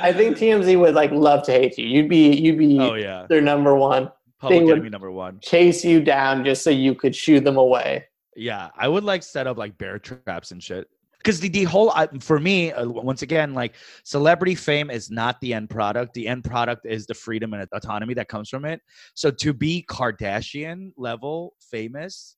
I 0.00 0.12
think 0.12 0.36
TMZ 0.36 0.78
would 0.78 0.94
like 0.94 1.10
love 1.10 1.44
to 1.44 1.52
hate 1.52 1.78
you. 1.78 1.86
You'd 1.86 2.08
be, 2.08 2.32
you'd 2.32 2.58
be 2.58 2.78
oh 2.80 2.94
yeah, 2.94 3.26
their 3.28 3.40
number 3.40 3.74
one. 3.74 4.10
public 4.38 4.62
would- 4.64 4.72
enemy 4.72 4.90
number 4.90 5.10
one. 5.10 5.40
Chase 5.40 5.84
you 5.84 6.00
down 6.00 6.44
just 6.44 6.62
so 6.62 6.70
you 6.70 6.94
could 6.94 7.14
shoo 7.14 7.40
them 7.40 7.56
away. 7.56 8.06
Yeah, 8.36 8.70
I 8.76 8.88
would 8.88 9.04
like 9.04 9.22
set 9.22 9.46
up 9.46 9.58
like 9.58 9.76
bear 9.76 9.98
traps 9.98 10.52
and 10.52 10.62
shit. 10.62 10.88
Because 11.20 11.38
the, 11.38 11.50
the 11.50 11.64
whole 11.64 11.90
uh, 11.90 12.06
for 12.20 12.40
me, 12.40 12.72
uh, 12.72 12.88
once 12.88 13.20
again, 13.20 13.52
like 13.52 13.74
celebrity 14.04 14.54
fame 14.54 14.90
is 14.90 15.10
not 15.10 15.38
the 15.42 15.52
end 15.52 15.68
product. 15.68 16.14
The 16.14 16.26
end 16.26 16.44
product 16.44 16.86
is 16.86 17.06
the 17.06 17.12
freedom 17.14 17.52
and 17.52 17.68
autonomy 17.72 18.14
that 18.14 18.28
comes 18.28 18.48
from 18.48 18.64
it. 18.64 18.80
So 19.14 19.30
to 19.30 19.52
be 19.52 19.84
Kardashian 19.88 20.92
level 20.96 21.54
famous 21.60 22.36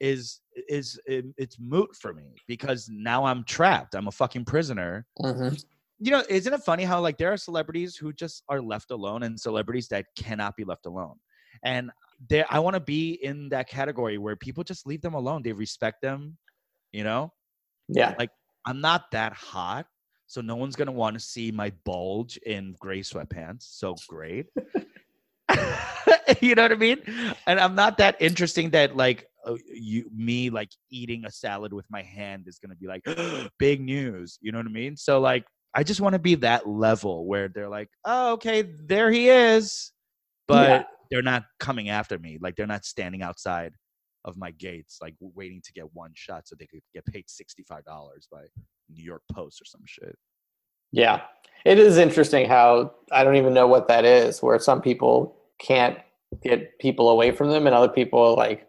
is 0.00 0.40
is 0.68 0.98
it- 1.06 1.26
it's 1.38 1.58
moot 1.60 1.94
for 1.94 2.12
me 2.12 2.34
because 2.48 2.88
now 2.90 3.24
I'm 3.24 3.44
trapped. 3.44 3.94
I'm 3.94 4.08
a 4.08 4.12
fucking 4.12 4.44
prisoner. 4.46 5.06
Mm-hmm. 5.20 5.54
You 6.00 6.10
know, 6.10 6.24
isn't 6.28 6.52
it 6.52 6.62
funny 6.64 6.82
how 6.82 7.00
like 7.00 7.18
there 7.18 7.32
are 7.32 7.36
celebrities 7.36 7.96
who 7.96 8.12
just 8.12 8.42
are 8.48 8.60
left 8.60 8.90
alone 8.90 9.22
and 9.22 9.38
celebrities 9.38 9.86
that 9.88 10.06
cannot 10.18 10.56
be 10.56 10.64
left 10.64 10.86
alone. 10.86 11.14
And 11.62 11.92
there 12.28 12.46
I 12.50 12.58
want 12.58 12.74
to 12.74 12.80
be 12.80 13.12
in 13.22 13.48
that 13.50 13.68
category 13.68 14.18
where 14.18 14.34
people 14.34 14.64
just 14.64 14.86
leave 14.88 15.02
them 15.02 15.14
alone. 15.14 15.42
They 15.44 15.52
respect 15.52 16.02
them, 16.02 16.36
you 16.92 17.04
know? 17.04 17.32
Yeah. 17.88 18.14
Like 18.18 18.30
I'm 18.66 18.80
not 18.80 19.10
that 19.12 19.32
hot, 19.32 19.86
so 20.26 20.40
no 20.40 20.56
one's 20.56 20.76
gonna 20.76 20.92
want 20.92 21.14
to 21.14 21.20
see 21.20 21.50
my 21.50 21.72
bulge 21.84 22.36
in 22.38 22.74
gray 22.78 23.00
sweatpants. 23.00 23.62
So 23.62 23.94
great. 24.08 24.46
you 26.40 26.54
know 26.54 26.62
what 26.62 26.72
I 26.72 26.76
mean? 26.76 27.02
And 27.46 27.60
I'm 27.60 27.74
not 27.74 27.98
that 27.98 28.16
interesting 28.20 28.70
that 28.70 28.96
like 28.96 29.26
uh, 29.46 29.56
you 29.66 30.10
me 30.14 30.48
like 30.50 30.70
eating 30.90 31.24
a 31.26 31.30
salad 31.30 31.72
with 31.72 31.86
my 31.90 32.02
hand 32.02 32.44
is 32.46 32.58
gonna 32.58 32.76
be 32.76 32.86
like 32.86 33.02
big 33.58 33.80
news. 33.80 34.38
You 34.40 34.52
know 34.52 34.58
what 34.58 34.66
I 34.66 34.70
mean? 34.70 34.96
So 34.96 35.20
like 35.20 35.44
I 35.74 35.82
just 35.82 36.00
want 36.00 36.12
to 36.14 36.18
be 36.18 36.36
that 36.36 36.68
level 36.68 37.26
where 37.26 37.48
they're 37.48 37.68
like, 37.68 37.88
oh 38.04 38.32
okay, 38.34 38.62
there 38.86 39.10
he 39.10 39.28
is, 39.28 39.92
but 40.48 40.68
Yeah. 40.68 40.82
they're 41.10 41.22
not 41.22 41.44
coming 41.60 41.88
after 41.90 42.18
me. 42.18 42.38
Like 42.40 42.56
they're 42.56 42.66
not 42.66 42.84
standing 42.84 43.22
outside 43.22 43.74
of 44.24 44.36
my 44.36 44.50
gates, 44.52 44.98
like 45.02 45.14
waiting 45.20 45.60
to 45.64 45.72
get 45.72 45.92
one 45.94 46.10
shot 46.14 46.46
so 46.48 46.56
they 46.58 46.66
could 46.66 46.80
get 46.94 47.04
paid 47.06 47.24
sixty-five 47.28 47.84
dollars 47.84 48.26
by 48.30 48.42
New 48.88 49.04
York 49.04 49.22
Post 49.32 49.60
or 49.60 49.64
some 49.64 49.82
shit. 49.86 50.16
Yeah. 50.92 51.22
It 51.64 51.78
is 51.78 51.96
interesting 51.98 52.46
how 52.48 52.92
I 53.10 53.24
don't 53.24 53.36
even 53.36 53.54
know 53.54 53.66
what 53.66 53.88
that 53.88 54.04
is, 54.04 54.42
where 54.42 54.58
some 54.58 54.80
people 54.82 55.36
can't 55.58 55.98
get 56.42 56.78
people 56.78 57.08
away 57.08 57.30
from 57.30 57.50
them 57.50 57.66
and 57.66 57.74
other 57.74 57.88
people 57.88 58.20
are 58.20 58.34
like, 58.34 58.68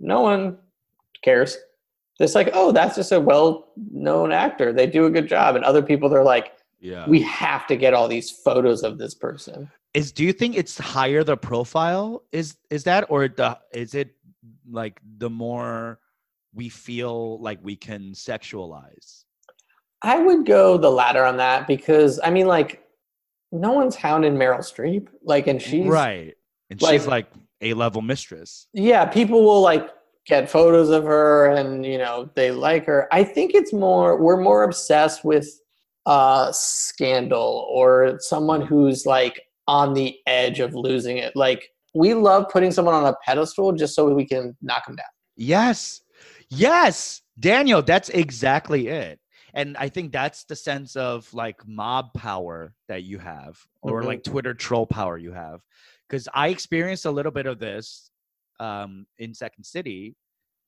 no 0.00 0.20
one 0.20 0.58
cares. 1.22 1.56
It's 2.20 2.34
like, 2.34 2.50
oh, 2.52 2.70
that's 2.70 2.94
just 2.96 3.12
a 3.12 3.20
well 3.20 3.68
known 3.90 4.30
actor. 4.30 4.72
They 4.72 4.86
do 4.86 5.06
a 5.06 5.10
good 5.10 5.26
job. 5.28 5.56
And 5.56 5.64
other 5.64 5.82
people, 5.82 6.08
they're 6.08 6.22
like, 6.22 6.52
Yeah. 6.80 7.08
we 7.08 7.22
have 7.22 7.66
to 7.68 7.76
get 7.76 7.94
all 7.94 8.08
these 8.08 8.30
photos 8.30 8.82
of 8.82 8.98
this 8.98 9.14
person. 9.14 9.70
is 9.94 10.12
do 10.12 10.22
you 10.24 10.32
think 10.32 10.56
it's 10.56 10.76
higher 10.78 11.24
the 11.24 11.36
profile 11.36 12.22
is 12.32 12.56
is 12.70 12.84
that 12.84 13.04
or 13.08 13.26
the 13.28 13.58
is 13.72 13.94
it 13.94 14.14
like 14.70 15.00
the 15.18 15.30
more 15.30 15.98
we 16.54 16.68
feel 16.68 17.40
like 17.40 17.58
we 17.62 17.76
can 17.76 18.12
sexualize 18.12 19.24
I 20.02 20.18
would 20.18 20.44
go 20.44 20.76
the 20.76 20.90
latter 20.90 21.24
on 21.24 21.38
that 21.38 21.66
because, 21.66 22.20
I 22.22 22.28
mean, 22.28 22.46
like, 22.46 22.84
no 23.50 23.72
one's 23.72 23.96
hounding 23.96 24.34
Meryl 24.34 24.58
Streep. 24.58 25.08
Like, 25.22 25.46
and 25.46 25.62
she's 25.62 25.86
right 25.86 26.34
and 26.70 26.82
like- 26.82 26.92
she's 26.92 27.06
like 27.06 27.26
a 27.60 27.72
level 27.72 28.02
mistress 28.02 28.66
yeah, 28.74 29.06
people 29.06 29.42
will 29.42 29.62
like 29.62 29.88
get 30.26 30.50
photos 30.50 30.90
of 30.90 31.04
her 31.04 31.46
and 31.46 31.84
you 31.86 31.96
know 31.98 32.30
they 32.34 32.50
like 32.50 32.84
her. 32.86 33.08
I 33.12 33.24
think 33.24 33.54
it's 33.54 33.72
more 33.72 34.20
we're 34.20 34.40
more 34.40 34.64
obsessed 34.64 35.24
with 35.24 35.48
uh 36.06 36.52
scandal 36.52 37.66
or 37.70 38.18
someone 38.20 38.60
who's 38.60 39.06
like 39.06 39.40
on 39.66 39.94
the 39.94 40.18
edge 40.26 40.60
of 40.60 40.74
losing 40.74 41.16
it. 41.18 41.34
Like 41.34 41.70
we 41.94 42.12
love 42.14 42.48
putting 42.50 42.72
someone 42.72 42.94
on 42.94 43.06
a 43.06 43.14
pedestal 43.24 43.72
just 43.72 43.94
so 43.94 44.12
we 44.12 44.26
can 44.26 44.56
knock 44.60 44.86
them 44.86 44.96
down. 44.96 45.06
yes 45.36 46.02
yes 46.50 47.22
daniel 47.40 47.82
that's 47.82 48.08
exactly 48.10 48.88
it 48.88 49.18
and 49.54 49.76
i 49.78 49.88
think 49.88 50.12
that's 50.12 50.44
the 50.44 50.54
sense 50.56 50.94
of 50.96 51.32
like 51.34 51.56
mob 51.66 52.12
power 52.14 52.74
that 52.88 53.02
you 53.02 53.18
have 53.18 53.58
or 53.82 54.02
Mhm. 54.02 54.06
like 54.06 54.22
twitter 54.22 54.54
troll 54.54 54.86
power 54.86 55.16
you 55.18 55.32
have 55.32 55.60
because 56.08 56.28
i 56.34 56.48
experienced 56.48 57.06
a 57.06 57.10
little 57.10 57.32
bit 57.32 57.46
of 57.46 57.58
this 57.58 58.10
um 58.60 59.06
in 59.18 59.34
second 59.34 59.64
city 59.64 60.14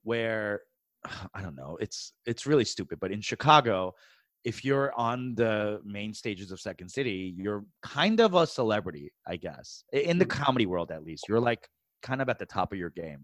where 0.03 0.63
i 1.35 1.43
don't 1.43 1.57
know 1.57 1.77
it's 1.81 2.13
it's 2.25 2.47
really 2.47 2.65
stupid 2.65 2.99
but 3.01 3.13
in 3.13 3.21
chicago 3.21 3.93
if 4.51 4.57
you're 4.67 4.91
on 5.09 5.35
the 5.43 5.55
main 5.99 6.13
stages 6.21 6.49
of 6.53 6.59
second 6.69 6.89
city 6.99 7.21
you're 7.43 7.63
kind 7.83 8.19
of 8.27 8.31
a 8.43 8.45
celebrity 8.59 9.07
i 9.27 9.37
guess 9.47 9.69
in 10.11 10.17
the 10.23 10.25
Mhm. 10.27 10.37
comedy 10.45 10.67
world 10.73 10.91
at 10.97 11.03
least. 11.09 11.23
You're 11.29 11.47
like 11.51 11.63
kind 12.09 12.21
of 12.23 12.29
at 12.33 12.39
the 12.43 12.47
top 12.57 12.69
of 12.73 12.79
your 12.83 12.93
game. 13.05 13.23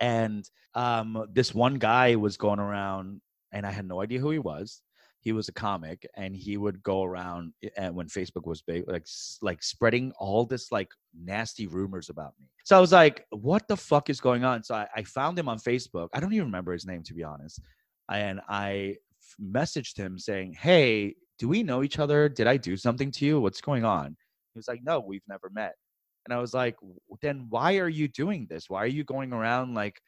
And 0.00 0.42
um, 0.74 1.08
this 1.32 1.54
one 1.54 1.76
guy 1.90 2.16
was 2.16 2.36
going 2.36 2.60
around 2.60 3.20
and 3.52 3.64
i 3.66 3.70
had 3.78 3.86
no 3.86 3.98
idea 4.04 4.18
who 4.20 4.30
he 4.30 4.38
was. 4.52 4.82
He 5.26 5.32
was 5.32 5.48
a 5.48 5.52
comic 5.66 6.00
and 6.22 6.30
he 6.36 6.54
would 6.62 6.78
go 6.92 6.98
around 7.08 7.52
and 7.76 7.94
when 7.98 8.08
facebook 8.18 8.46
was 8.52 8.60
big 8.62 8.82
like 8.94 9.06
like 9.48 9.60
spreading 9.74 10.12
all 10.24 10.42
this 10.52 10.70
like 10.78 10.90
nasty 11.32 11.66
rumors 11.66 12.08
about 12.14 12.32
me. 12.40 12.46
So 12.68 12.72
i 12.78 12.80
was 12.86 12.92
like 13.02 13.16
what 13.48 13.62
the 13.68 13.76
fuck 13.90 14.06
is 14.10 14.20
going 14.28 14.44
on? 14.50 14.62
So 14.62 14.74
i, 14.82 14.86
I 15.00 15.02
found 15.18 15.38
him 15.38 15.48
on 15.52 15.58
facebook. 15.58 16.08
I 16.14 16.20
don't 16.20 16.32
even 16.36 16.46
remember 16.50 16.72
his 16.72 16.86
name 16.92 17.02
to 17.08 17.14
be 17.14 17.24
honest. 17.32 17.60
And 18.10 18.40
i 18.48 18.96
messaged 19.40 19.96
him 19.96 20.18
saying 20.18 20.52
hey 20.52 21.14
do 21.38 21.48
we 21.48 21.62
know 21.62 21.82
each 21.82 21.98
other 21.98 22.28
did 22.28 22.46
i 22.46 22.56
do 22.56 22.76
something 22.76 23.10
to 23.10 23.24
you 23.24 23.40
what's 23.40 23.60
going 23.60 23.84
on 23.84 24.08
he 24.52 24.58
was 24.58 24.68
like 24.68 24.80
no 24.84 25.00
we've 25.00 25.26
never 25.28 25.50
met 25.50 25.74
and 26.26 26.34
I 26.34 26.40
was 26.40 26.52
like, 26.52 26.76
then 27.22 27.46
why 27.48 27.76
are 27.76 27.88
you 27.88 28.08
doing 28.08 28.46
this? 28.50 28.68
Why 28.68 28.82
are 28.82 28.88
you 28.88 29.04
going 29.04 29.32
around 29.32 29.74
like 29.74 30.00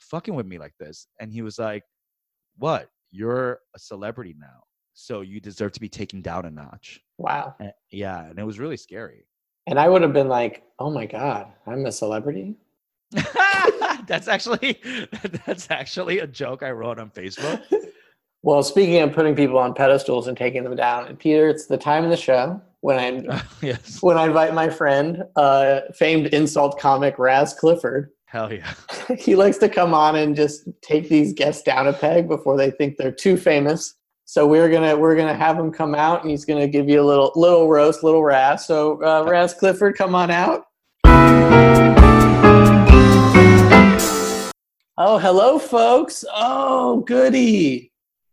fucking 0.00 0.34
with 0.34 0.46
me 0.46 0.58
like 0.58 0.72
this? 0.80 1.06
And 1.20 1.30
he 1.30 1.42
was 1.42 1.58
like, 1.58 1.84
what? 2.56 2.88
You're 3.10 3.60
a 3.76 3.78
celebrity 3.78 4.34
now. 4.38 4.62
So 4.94 5.20
you 5.20 5.38
deserve 5.38 5.72
to 5.72 5.80
be 5.80 5.88
taken 5.88 6.22
down 6.22 6.46
a 6.46 6.50
notch. 6.50 7.00
Wow. 7.18 7.54
And- 7.60 7.72
yeah. 7.92 8.24
And 8.24 8.38
it 8.38 8.44
was 8.44 8.58
really 8.58 8.78
scary. 8.78 9.26
And 9.66 9.78
I 9.78 9.88
would 9.88 10.02
have 10.02 10.14
been 10.14 10.28
like, 10.28 10.64
oh 10.78 10.90
my 10.90 11.04
God, 11.04 11.48
I'm 11.66 11.84
a 11.84 11.92
celebrity. 11.92 12.56
that's 14.06 14.28
actually 14.28 14.80
that's 15.46 15.70
actually 15.70 16.20
a 16.20 16.26
joke 16.26 16.62
I 16.62 16.70
wrote 16.70 16.98
on 16.98 17.10
Facebook. 17.10 17.62
Well, 18.42 18.62
speaking 18.62 19.02
of 19.02 19.12
putting 19.12 19.36
people 19.36 19.58
on 19.58 19.74
pedestals 19.74 20.26
and 20.26 20.36
taking 20.36 20.64
them 20.64 20.74
down, 20.74 21.06
and 21.06 21.18
Peter, 21.18 21.48
it's 21.48 21.66
the 21.66 21.76
time 21.76 22.04
of 22.04 22.10
the 22.10 22.16
show 22.16 22.60
when 22.80 22.98
I 23.30 23.42
yes. 23.62 24.02
when 24.02 24.16
I 24.16 24.26
invite 24.26 24.54
my 24.54 24.70
friend, 24.70 25.24
uh, 25.36 25.80
famed 25.94 26.28
insult 26.28 26.78
comic 26.78 27.18
Raz 27.18 27.52
Clifford. 27.52 28.10
Hell 28.24 28.50
yeah. 28.50 28.72
he 29.18 29.36
likes 29.36 29.58
to 29.58 29.68
come 29.68 29.92
on 29.92 30.16
and 30.16 30.34
just 30.34 30.68
take 30.80 31.10
these 31.10 31.34
guests 31.34 31.62
down 31.62 31.86
a 31.86 31.92
peg 31.92 32.28
before 32.28 32.56
they 32.56 32.70
think 32.70 32.96
they're 32.96 33.12
too 33.12 33.36
famous. 33.36 33.94
So 34.24 34.46
we're 34.46 34.70
gonna 34.70 34.96
we're 34.96 35.16
gonna 35.16 35.34
have 35.34 35.58
him 35.58 35.70
come 35.70 35.94
out 35.94 36.22
and 36.22 36.30
he's 36.30 36.46
gonna 36.46 36.68
give 36.68 36.88
you 36.88 37.02
a 37.02 37.04
little 37.04 37.32
little 37.36 37.68
roast, 37.68 38.02
little 38.02 38.24
Raz. 38.24 38.64
So 38.64 39.02
uh, 39.04 39.28
Raz 39.28 39.52
Clifford, 39.52 39.98
come 39.98 40.14
on 40.14 40.30
out. 40.30 40.64
Oh, 45.02 45.18
hello, 45.18 45.58
folks. 45.58 46.24
Oh, 46.34 47.00
goody. 47.00 47.89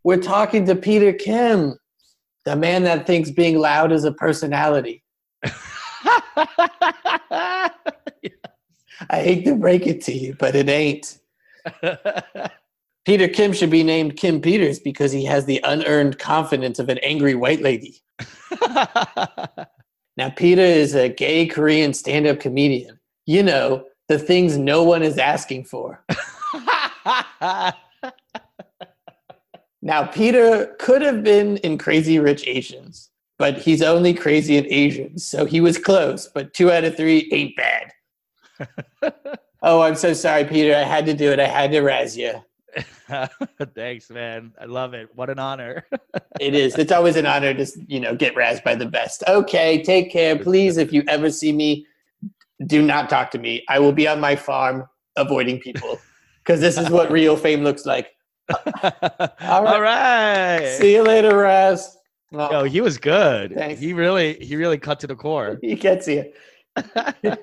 We're 0.07 0.15
talking 0.15 0.65
to 0.67 0.75
Peter 0.77 1.11
Kim, 1.11 1.77
the 2.45 2.55
man 2.55 2.83
that 2.83 3.05
thinks 3.05 3.29
being 3.29 3.59
loud 3.59 3.91
is 3.91 4.05
a 4.05 4.13
personality. 4.13 5.03
I 5.43 5.51
hate 9.11 9.43
to 9.43 9.55
break 9.55 9.85
it 9.85 9.99
to 10.03 10.13
you, 10.13 10.33
but 10.39 10.55
it 10.55 10.69
ain't. 10.69 11.19
Peter 13.05 13.27
Kim 13.27 13.51
should 13.51 13.69
be 13.69 13.83
named 13.83 14.15
Kim 14.15 14.39
Peters 14.39 14.79
because 14.79 15.11
he 15.11 15.25
has 15.25 15.43
the 15.43 15.59
unearned 15.65 16.19
confidence 16.19 16.79
of 16.79 16.87
an 16.87 16.99
angry 16.99 17.35
white 17.35 17.59
lady. 17.59 18.01
Now, 20.15 20.29
Peter 20.29 20.61
is 20.61 20.95
a 20.95 21.09
gay 21.09 21.47
Korean 21.47 21.93
stand 21.93 22.27
up 22.27 22.39
comedian. 22.39 22.97
You 23.25 23.43
know, 23.43 23.83
the 24.07 24.17
things 24.17 24.57
no 24.57 24.83
one 24.83 25.03
is 25.03 25.17
asking 25.17 25.65
for. 25.65 26.01
Now, 29.87 30.05
Peter 30.05 30.75
could 30.79 31.01
have 31.01 31.23
been 31.23 31.55
in 31.59 31.77
Crazy 31.77 32.19
Rich 32.19 32.45
Asians, 32.45 33.09
but 33.39 33.57
he's 33.57 33.81
only 33.81 34.13
crazy 34.13 34.57
in 34.57 34.65
Asians, 34.69 35.25
so 35.25 35.45
he 35.45 35.61
was 35.61 35.77
close, 35.77 36.27
but 36.27 36.53
two 36.53 36.69
out 36.69 36.83
of 36.83 36.97
three 36.97 37.29
ain't 37.31 37.55
bad. 37.55 39.13
oh, 39.61 39.79
I'm 39.79 39.95
so 39.95 40.11
sorry, 40.11 40.43
Peter. 40.43 40.75
I 40.75 40.83
had 40.83 41.05
to 41.05 41.13
do 41.13 41.31
it. 41.31 41.39
I 41.39 41.47
had 41.47 41.71
to 41.71 41.79
razz 41.79 42.17
you. 42.17 42.33
Thanks, 43.75 44.09
man. 44.09 44.51
I 44.59 44.65
love 44.65 44.93
it. 44.93 45.07
What 45.15 45.29
an 45.29 45.39
honor. 45.39 45.87
it 46.41 46.53
is. 46.53 46.77
It's 46.77 46.91
always 46.91 47.15
an 47.15 47.25
honor 47.25 47.53
to 47.53 47.65
you 47.87 48.01
know 48.01 48.13
get 48.13 48.35
razzed 48.35 48.65
by 48.65 48.75
the 48.75 48.87
best. 48.87 49.23
Okay, 49.25 49.81
take 49.83 50.11
care, 50.11 50.37
please. 50.37 50.75
If 50.75 50.91
you 50.91 51.01
ever 51.07 51.31
see 51.31 51.53
me, 51.53 51.87
do 52.65 52.81
not 52.81 53.09
talk 53.09 53.31
to 53.31 53.37
me. 53.37 53.63
I 53.69 53.79
will 53.79 53.93
be 53.93 54.05
on 54.05 54.19
my 54.19 54.35
farm 54.35 54.85
avoiding 55.15 55.61
people 55.61 55.97
because 56.43 56.59
this 56.59 56.77
is 56.77 56.89
what 56.89 57.09
real 57.09 57.37
fame 57.37 57.63
looks 57.63 57.85
like. 57.85 58.09
All 58.49 59.63
right. 59.63 59.73
All 59.73 59.81
right. 59.81 60.75
See 60.77 60.93
you 60.93 61.03
later, 61.03 61.37
Raz. 61.37 61.97
Oh, 62.33 62.51
Yo, 62.51 62.63
he 62.63 62.81
was 62.81 62.97
good. 62.97 63.53
Thanks. 63.53 63.79
He 63.79 63.93
really, 63.93 64.33
he 64.41 64.55
really 64.55 64.77
cut 64.77 64.99
to 65.01 65.07
the 65.07 65.15
core. 65.15 65.57
He 65.61 65.75
gets 65.75 66.07
you. 66.07 66.31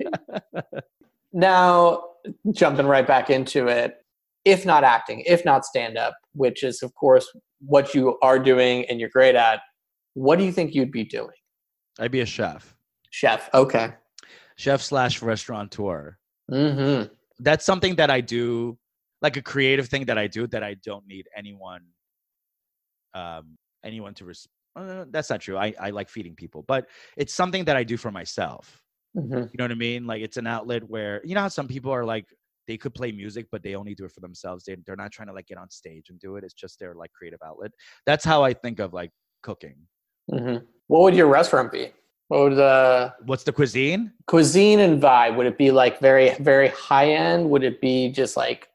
now, 1.33 2.03
jumping 2.51 2.85
right 2.85 3.05
back 3.05 3.29
into 3.29 3.67
it, 3.67 3.97
if 4.45 4.65
not 4.65 4.83
acting, 4.83 5.23
if 5.25 5.43
not 5.43 5.65
stand 5.65 5.97
up, 5.97 6.15
which 6.33 6.63
is, 6.63 6.83
of 6.83 6.93
course, 6.93 7.27
what 7.65 7.95
you 7.95 8.17
are 8.21 8.37
doing 8.37 8.85
and 8.85 8.99
you're 8.99 9.09
great 9.09 9.35
at, 9.35 9.61
what 10.13 10.37
do 10.37 10.45
you 10.45 10.51
think 10.51 10.75
you'd 10.75 10.91
be 10.91 11.03
doing? 11.03 11.35
I'd 11.99 12.11
be 12.11 12.21
a 12.21 12.25
chef. 12.25 12.75
Chef, 13.09 13.49
okay. 13.53 13.93
Chef 14.55 14.81
slash 14.81 15.21
restaurateur. 15.21 16.17
Mm-hmm. 16.51 17.11
That's 17.39 17.65
something 17.65 17.95
that 17.95 18.11
I 18.11 18.21
do, 18.21 18.77
like 19.21 19.37
a 19.37 19.41
creative 19.41 19.87
thing 19.87 20.05
that 20.05 20.17
I 20.17 20.27
do 20.27 20.47
that 20.47 20.63
I 20.63 20.75
don't 20.75 21.07
need 21.07 21.27
anyone, 21.35 21.81
um, 23.13 23.57
anyone 23.83 24.13
to. 24.15 24.25
Res- 24.25 24.47
uh, 24.75 25.05
that's 25.09 25.29
not 25.29 25.41
true. 25.41 25.57
I 25.57 25.73
I 25.79 25.89
like 25.91 26.09
feeding 26.09 26.35
people, 26.35 26.63
but 26.67 26.87
it's 27.17 27.33
something 27.33 27.65
that 27.65 27.77
I 27.77 27.83
do 27.83 27.97
for 27.97 28.11
myself. 28.11 28.81
Mm-hmm. 29.17 29.33
You 29.33 29.57
know 29.57 29.63
what 29.63 29.71
I 29.71 29.75
mean? 29.75 30.05
Like 30.05 30.21
it's 30.21 30.37
an 30.37 30.47
outlet 30.47 30.83
where 30.89 31.21
you 31.23 31.35
know 31.35 31.41
how 31.41 31.47
some 31.47 31.67
people 31.67 31.91
are 31.91 32.03
like 32.03 32.25
they 32.67 32.77
could 32.77 32.93
play 32.93 33.11
music, 33.11 33.47
but 33.51 33.63
they 33.63 33.75
only 33.75 33.95
do 33.95 34.05
it 34.05 34.11
for 34.11 34.19
themselves. 34.19 34.65
They 34.65 34.75
they're 34.85 34.95
not 34.95 35.11
trying 35.11 35.27
to 35.27 35.33
like 35.33 35.47
get 35.47 35.57
on 35.57 35.69
stage 35.69 36.09
and 36.09 36.19
do 36.19 36.35
it. 36.35 36.43
It's 36.43 36.53
just 36.53 36.79
their 36.79 36.93
like 36.93 37.11
creative 37.13 37.39
outlet. 37.45 37.71
That's 38.05 38.25
how 38.25 38.43
I 38.43 38.53
think 38.53 38.79
of 38.79 38.93
like 38.93 39.11
cooking. 39.43 39.75
Mm-hmm. 40.31 40.65
What 40.87 41.01
would 41.03 41.15
your 41.15 41.27
restaurant 41.27 41.71
be? 41.71 41.91
What 42.27 42.41
would 42.41 42.55
the 42.55 43.13
What's 43.25 43.43
the 43.43 43.53
cuisine? 43.53 44.11
Cuisine 44.27 44.79
and 44.79 45.01
vibe. 45.01 45.35
Would 45.37 45.47
it 45.47 45.57
be 45.57 45.71
like 45.71 45.99
very 45.99 46.33
very 46.35 46.69
high 46.69 47.11
end? 47.11 47.49
Would 47.49 47.63
it 47.63 47.79
be 47.81 48.11
just 48.11 48.35
like? 48.35 48.69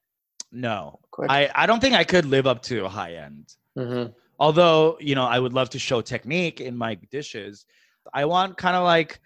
No, 0.52 0.98
quick? 1.10 1.30
I 1.30 1.50
I 1.54 1.66
don't 1.66 1.80
think 1.80 1.94
I 1.94 2.04
could 2.04 2.24
live 2.24 2.46
up 2.46 2.62
to 2.64 2.88
high 2.88 3.14
end. 3.14 3.54
Mm-hmm. 3.78 4.12
Although 4.38 4.96
you 5.00 5.14
know 5.14 5.24
I 5.24 5.38
would 5.38 5.52
love 5.52 5.70
to 5.70 5.78
show 5.78 6.00
technique 6.00 6.60
in 6.60 6.76
my 6.76 6.96
dishes. 7.10 7.66
I 8.12 8.24
want 8.24 8.56
kind 8.56 8.76
of 8.76 8.84
like 8.84 9.20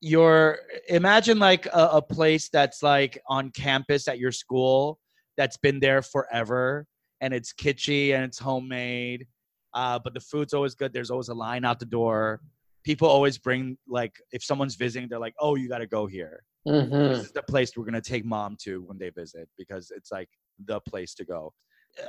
your 0.00 0.58
imagine 0.88 1.38
like 1.38 1.66
a, 1.66 1.88
a 1.94 2.02
place 2.02 2.48
that's 2.48 2.82
like 2.82 3.20
on 3.28 3.50
campus 3.50 4.06
at 4.08 4.18
your 4.18 4.32
school 4.32 4.98
that's 5.36 5.56
been 5.56 5.80
there 5.80 6.02
forever 6.02 6.86
and 7.20 7.34
it's 7.34 7.52
kitschy 7.52 8.14
and 8.14 8.24
it's 8.24 8.38
homemade 8.38 9.26
uh, 9.74 9.98
but 9.98 10.14
the 10.14 10.20
food's 10.20 10.54
always 10.54 10.74
good 10.74 10.92
there's 10.92 11.10
always 11.10 11.28
a 11.28 11.34
line 11.34 11.64
out 11.64 11.80
the 11.80 11.86
door 11.86 12.40
people 12.84 13.08
always 13.08 13.38
bring 13.38 13.76
like 13.88 14.14
if 14.30 14.42
someone's 14.44 14.76
visiting 14.76 15.08
they're 15.08 15.18
like 15.18 15.34
oh 15.40 15.56
you 15.56 15.68
got 15.68 15.78
to 15.78 15.86
go 15.86 16.06
here 16.06 16.44
mm-hmm. 16.66 16.90
this 16.90 17.24
is 17.24 17.32
the 17.32 17.42
place 17.42 17.76
we're 17.76 17.84
going 17.84 17.92
to 17.92 18.00
take 18.00 18.24
mom 18.24 18.56
to 18.60 18.82
when 18.82 18.98
they 18.98 19.10
visit 19.10 19.48
because 19.58 19.90
it's 19.94 20.12
like 20.12 20.28
the 20.66 20.80
place 20.80 21.14
to 21.14 21.24
go 21.24 21.52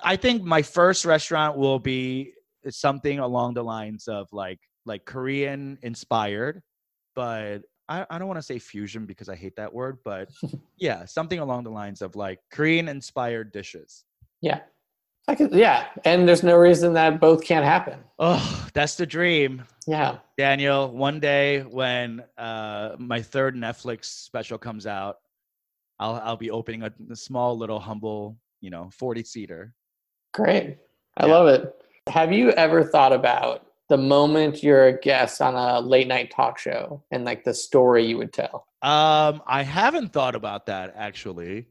i 0.03 0.15
think 0.15 0.43
my 0.43 0.61
first 0.61 1.05
restaurant 1.05 1.57
will 1.57 1.79
be 1.79 2.33
something 2.69 3.19
along 3.19 3.53
the 3.53 3.63
lines 3.63 4.07
of 4.07 4.27
like 4.31 4.59
like 4.85 5.05
korean 5.05 5.77
inspired 5.81 6.61
but 7.15 7.61
I, 7.89 8.05
I 8.09 8.19
don't 8.19 8.27
want 8.27 8.37
to 8.37 8.43
say 8.43 8.59
fusion 8.59 9.05
because 9.05 9.27
I 9.27 9.35
hate 9.35 9.55
that 9.57 9.73
word, 9.73 9.97
but 10.05 10.29
yeah, 10.77 11.05
something 11.05 11.39
along 11.39 11.63
the 11.63 11.71
lines 11.71 12.01
of 12.01 12.15
like 12.15 12.39
Korean 12.51 12.87
inspired 12.87 13.51
dishes. 13.51 14.05
Yeah. 14.41 14.59
I 15.27 15.35
could, 15.35 15.51
yeah. 15.51 15.87
And 16.05 16.27
there's 16.27 16.43
no 16.43 16.55
reason 16.55 16.93
that 16.93 17.19
both 17.19 17.43
can't 17.43 17.65
happen. 17.65 17.99
Oh, 18.17 18.67
that's 18.73 18.95
the 18.95 19.05
dream. 19.05 19.63
Yeah. 19.85 20.19
Daniel, 20.37 20.91
one 20.91 21.19
day 21.19 21.61
when 21.61 22.23
uh, 22.37 22.95
my 22.97 23.21
third 23.21 23.55
Netflix 23.55 24.05
special 24.05 24.57
comes 24.57 24.87
out, 24.87 25.17
I'll, 25.99 26.15
I'll 26.23 26.37
be 26.37 26.51
opening 26.51 26.83
a, 26.83 26.91
a 27.11 27.15
small 27.15 27.57
little 27.57 27.79
humble, 27.79 28.37
you 28.61 28.69
know, 28.69 28.89
40 28.93 29.23
seater. 29.23 29.73
Great. 30.33 30.77
I 31.17 31.25
yeah. 31.25 31.33
love 31.33 31.47
it. 31.47 31.75
Have 32.07 32.31
you 32.31 32.51
ever 32.51 32.83
thought 32.83 33.13
about 33.13 33.65
the 33.89 33.97
moment 33.97 34.63
you're 34.63 34.87
a 34.87 34.99
guest 34.99 35.41
on 35.41 35.55
a 35.55 35.79
late 35.79 36.07
night 36.07 36.31
talk 36.31 36.57
show 36.57 37.03
and 37.11 37.25
like 37.25 37.43
the 37.43 37.53
story 37.53 38.05
you 38.05 38.17
would 38.17 38.31
tell? 38.31 38.67
Um, 38.81 39.41
I 39.45 39.63
haven't 39.63 40.13
thought 40.13 40.35
about 40.35 40.67
that 40.67 40.93
actually, 40.95 41.67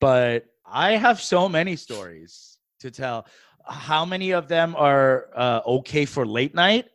but 0.00 0.46
I 0.64 0.92
have 0.92 1.20
so 1.20 1.48
many 1.48 1.74
stories 1.76 2.58
to 2.80 2.90
tell. 2.90 3.26
How 3.66 4.04
many 4.04 4.32
of 4.32 4.48
them 4.48 4.74
are 4.76 5.28
uh, 5.34 5.60
okay 5.66 6.04
for 6.04 6.26
late 6.26 6.54
night? 6.54 6.86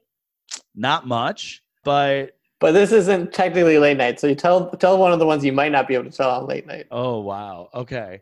Not 0.76 1.08
much, 1.08 1.64
but 1.84 2.36
but 2.60 2.72
this 2.72 2.91
isn't 2.91 3.34
technically 3.34 3.78
late 3.78 3.97
night. 3.97 4.20
So 4.20 4.28
you 4.28 4.36
tell 4.36 4.70
tell 4.72 4.97
one 4.97 5.14
of 5.14 5.20
the 5.20 5.26
ones 5.26 5.45
you 5.45 5.53
might 5.53 5.72
not 5.72 5.88
be 5.88 5.93
able 5.93 6.10
to 6.10 6.16
tell 6.16 6.30
on 6.30 6.47
late 6.47 6.66
night. 6.66 6.88
Oh 6.91 7.20
wow. 7.20 7.70
Okay. 7.74 8.22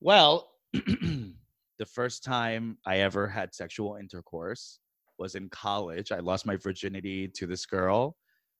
Well, 0.00 0.50
the 0.72 1.86
first 1.86 2.24
time 2.24 2.78
I 2.86 2.98
ever 2.98 3.26
had 3.26 3.54
sexual 3.54 3.96
intercourse 3.96 4.78
was 5.18 5.34
in 5.34 5.48
college. 5.48 6.12
I 6.12 6.18
lost 6.18 6.46
my 6.46 6.56
virginity 6.56 7.28
to 7.28 7.46
this 7.46 7.66
girl 7.66 8.16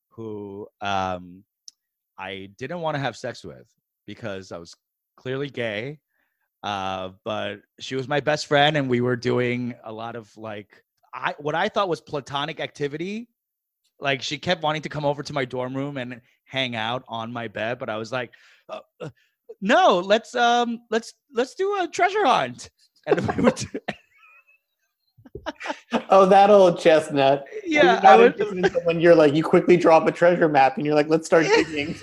who 0.08 0.66
um, 0.80 1.44
I 2.18 2.50
didn't 2.58 2.80
want 2.80 2.94
to 2.94 3.00
have 3.00 3.16
sex 3.16 3.44
with 3.44 3.66
because 4.06 4.52
I 4.52 4.58
was 4.58 4.74
clearly 5.16 5.50
gay. 5.50 5.98
Uh, 6.62 7.10
but 7.24 7.60
she 7.78 7.94
was 7.94 8.08
my 8.08 8.20
best 8.20 8.46
friend, 8.46 8.76
and 8.76 8.88
we 8.88 9.00
were 9.00 9.16
doing 9.16 9.74
a 9.84 9.92
lot 9.92 10.16
of 10.16 10.34
like 10.36 10.82
I 11.14 11.34
what 11.38 11.54
I 11.54 11.68
thought 11.68 11.88
was 11.88 12.00
platonic 12.00 12.60
activity. 12.60 13.28
Like 14.00 14.22
she 14.22 14.38
kept 14.38 14.62
wanting 14.62 14.82
to 14.82 14.88
come 14.88 15.04
over 15.04 15.22
to 15.22 15.32
my 15.32 15.44
dorm 15.44 15.74
room 15.76 15.96
and 15.96 16.20
hang 16.44 16.76
out 16.76 17.04
on 17.08 17.32
my 17.32 17.48
bed, 17.48 17.78
but 17.78 17.88
I 17.88 17.96
was 17.96 18.12
like, 18.12 18.30
uh, 18.68 18.80
uh, 19.00 19.10
"No, 19.60 19.98
let's 20.00 20.34
um, 20.34 20.80
let's 20.90 21.14
let's 21.32 21.54
do 21.54 21.76
a 21.80 21.88
treasure 21.88 22.24
hunt." 22.24 22.70
And 23.06 23.20
we 23.36 23.44
would, 23.44 23.64
oh, 26.10 26.26
that 26.26 26.50
old 26.50 26.78
chestnut. 26.78 27.46
Yeah, 27.64 28.00
I 28.02 28.16
would, 28.16 28.38
when 28.84 29.00
you're 29.00 29.14
like, 29.14 29.34
you 29.34 29.42
quickly 29.42 29.76
draw 29.76 29.98
up 29.98 30.06
a 30.06 30.12
treasure 30.12 30.48
map 30.48 30.76
and 30.76 30.86
you're 30.86 30.94
like, 30.94 31.08
let's 31.08 31.26
start 31.26 31.46
digging. 31.54 31.94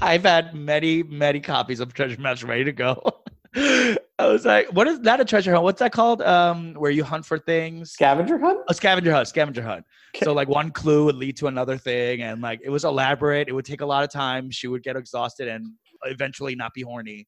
I've 0.00 0.22
had 0.22 0.54
many, 0.54 1.02
many 1.02 1.40
copies 1.40 1.80
of 1.80 1.94
treasure 1.94 2.20
maps 2.20 2.42
ready 2.42 2.64
to 2.64 2.72
go. 2.72 3.22
I 3.56 4.26
was 4.26 4.44
like, 4.44 4.68
what 4.72 4.86
is 4.86 5.00
that 5.00 5.20
a 5.20 5.24
treasure 5.24 5.52
hunt? 5.52 5.64
What's 5.64 5.80
that 5.80 5.92
called? 5.92 6.22
Um, 6.22 6.74
where 6.74 6.90
you 6.90 7.02
hunt 7.02 7.26
for 7.26 7.38
things? 7.38 7.92
Scavenger 7.92 8.38
hunt? 8.38 8.60
A 8.68 8.74
scavenger 8.74 9.12
hunt, 9.12 9.28
scavenger 9.28 9.62
hunt. 9.62 9.84
Okay. 10.14 10.24
So 10.24 10.32
like 10.32 10.48
one 10.48 10.70
clue 10.70 11.06
would 11.06 11.16
lead 11.16 11.36
to 11.38 11.46
another 11.48 11.76
thing 11.76 12.22
and 12.22 12.40
like 12.40 12.60
it 12.62 12.70
was 12.70 12.84
elaborate. 12.84 13.48
It 13.48 13.52
would 13.52 13.64
take 13.64 13.80
a 13.80 13.86
lot 13.86 14.04
of 14.04 14.10
time. 14.10 14.50
She 14.50 14.68
would 14.68 14.82
get 14.82 14.96
exhausted 14.96 15.48
and 15.48 15.66
eventually 16.04 16.54
not 16.54 16.74
be 16.74 16.82
horny. 16.82 17.26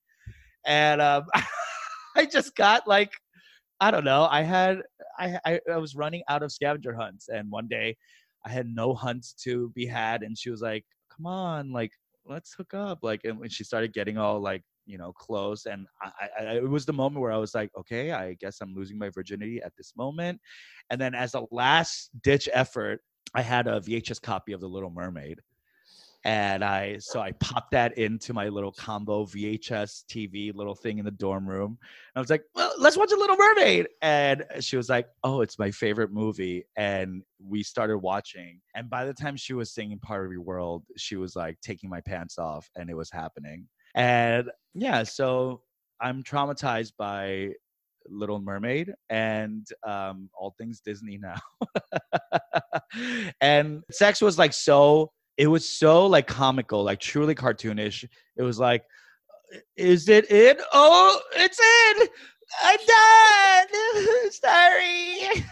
And 0.64 1.00
um 1.00 1.24
I 2.16 2.26
just 2.26 2.54
got 2.54 2.86
like 2.86 3.12
I 3.80 3.90
don't 3.90 4.04
know. 4.04 4.28
I 4.30 4.42
had 4.42 4.78
I, 5.18 5.38
I, 5.44 5.60
I 5.72 5.76
was 5.78 5.96
running 5.96 6.22
out 6.28 6.44
of 6.44 6.52
scavenger 6.52 6.94
hunts, 6.94 7.28
and 7.28 7.50
one 7.50 7.66
day 7.66 7.96
I 8.46 8.50
had 8.50 8.66
no 8.66 8.94
hunts 8.94 9.34
to 9.44 9.70
be 9.74 9.86
had, 9.86 10.22
and 10.22 10.38
she 10.38 10.50
was 10.50 10.60
like, 10.60 10.84
"Come 11.14 11.26
on, 11.26 11.72
like 11.72 11.90
let's 12.24 12.54
hook 12.54 12.74
up." 12.74 13.00
Like, 13.02 13.22
and 13.24 13.40
when 13.40 13.50
she 13.50 13.64
started 13.64 13.92
getting 13.92 14.18
all 14.18 14.40
like 14.40 14.62
you 14.87 14.99
know 14.99 15.12
close, 15.12 15.66
and 15.66 15.87
I, 16.03 16.28
I 16.41 16.43
it 16.57 16.68
was 16.68 16.87
the 16.87 16.93
moment 16.93 17.20
where 17.20 17.33
I 17.33 17.39
was 17.39 17.55
like, 17.55 17.70
"Okay, 17.78 18.12
I 18.12 18.35
guess 18.35 18.61
I'm 18.61 18.74
losing 18.74 18.99
my 18.99 19.11
virginity 19.11 19.61
at 19.62 19.72
this 19.76 19.93
moment." 19.97 20.41
And 20.91 21.01
then 21.01 21.14
as 21.14 21.35
a 21.35 21.47
last 21.51 22.11
ditch 22.22 22.49
effort, 22.53 23.01
I 23.35 23.43
had 23.43 23.66
a 23.66 23.80
VHS 23.80 24.20
copy 24.20 24.53
of 24.53 24.61
The 24.61 24.68
Little 24.68 24.91
Mermaid 24.91 25.41
and 26.24 26.62
I 26.64 26.99
so 26.99 27.20
I 27.20 27.33
popped 27.33 27.72
that 27.72 27.99
into 27.99 28.33
my 28.33 28.49
little 28.49 28.72
combo 28.72 29.24
VHS 29.24 30.05
TV 30.09 30.55
little 30.55 30.74
thing 30.74 30.99
in 30.99 31.05
the 31.05 31.11
dorm 31.11 31.49
room. 31.49 31.78
And 31.80 32.16
I 32.16 32.20
was 32.20 32.30
like, 32.30 32.45
"Well, 32.55 32.72
let's 32.78 32.97
watch 32.97 33.11
a 33.12 33.16
Little 33.16 33.37
Mermaid." 33.37 33.89
And 34.03 34.45
she 34.61 34.76
was 34.76 34.89
like, 34.89 35.09
"Oh, 35.24 35.41
it's 35.41 35.59
my 35.59 35.70
favorite 35.70 36.12
movie." 36.12 36.64
And 36.76 37.22
we 37.41 37.62
started 37.62 37.99
watching. 37.99 38.61
And 38.74 38.89
by 38.89 39.05
the 39.05 39.14
time 39.14 39.37
she 39.37 39.53
was 39.53 39.72
singing 39.72 39.99
"Part 39.99 40.26
of 40.26 40.33
Your 40.33 40.43
World," 40.43 40.85
she 40.97 41.16
was 41.16 41.35
like 41.35 41.61
taking 41.61 41.91
my 41.91 42.01
pants 42.01 42.39
off, 42.39 42.70
and 42.76 42.89
it 42.89 42.95
was 42.95 43.11
happening. 43.11 43.66
And 43.95 44.51
yeah, 44.74 45.03
so 45.03 45.62
I'm 46.01 46.22
traumatized 46.22 46.93
by 46.99 47.51
Little 48.09 48.40
Mermaid 48.40 48.93
and 49.11 49.66
um, 49.86 50.28
all 50.34 50.55
things 50.59 50.80
Disney 50.80 51.18
now. 51.18 51.40
and 53.40 53.82
sex 53.90 54.20
was 54.20 54.38
like 54.38 54.53
so 54.53 55.12
it 55.38 55.47
was 55.47 55.68
so 55.68 56.07
like 56.07 56.26
comical, 56.26 56.84
like 56.84 57.01
truly 57.01 57.34
cartoonish. 57.34 58.05
It 58.36 58.43
was 58.43 58.59
like, 58.59 58.84
is 59.76 60.09
it 60.09 60.30
in? 60.30 60.57
Oh, 60.72 61.20
it's 61.34 61.59
in. 61.59 62.09
I'm 62.62 62.78
done. 62.86 64.30
Sorry. 64.30 65.45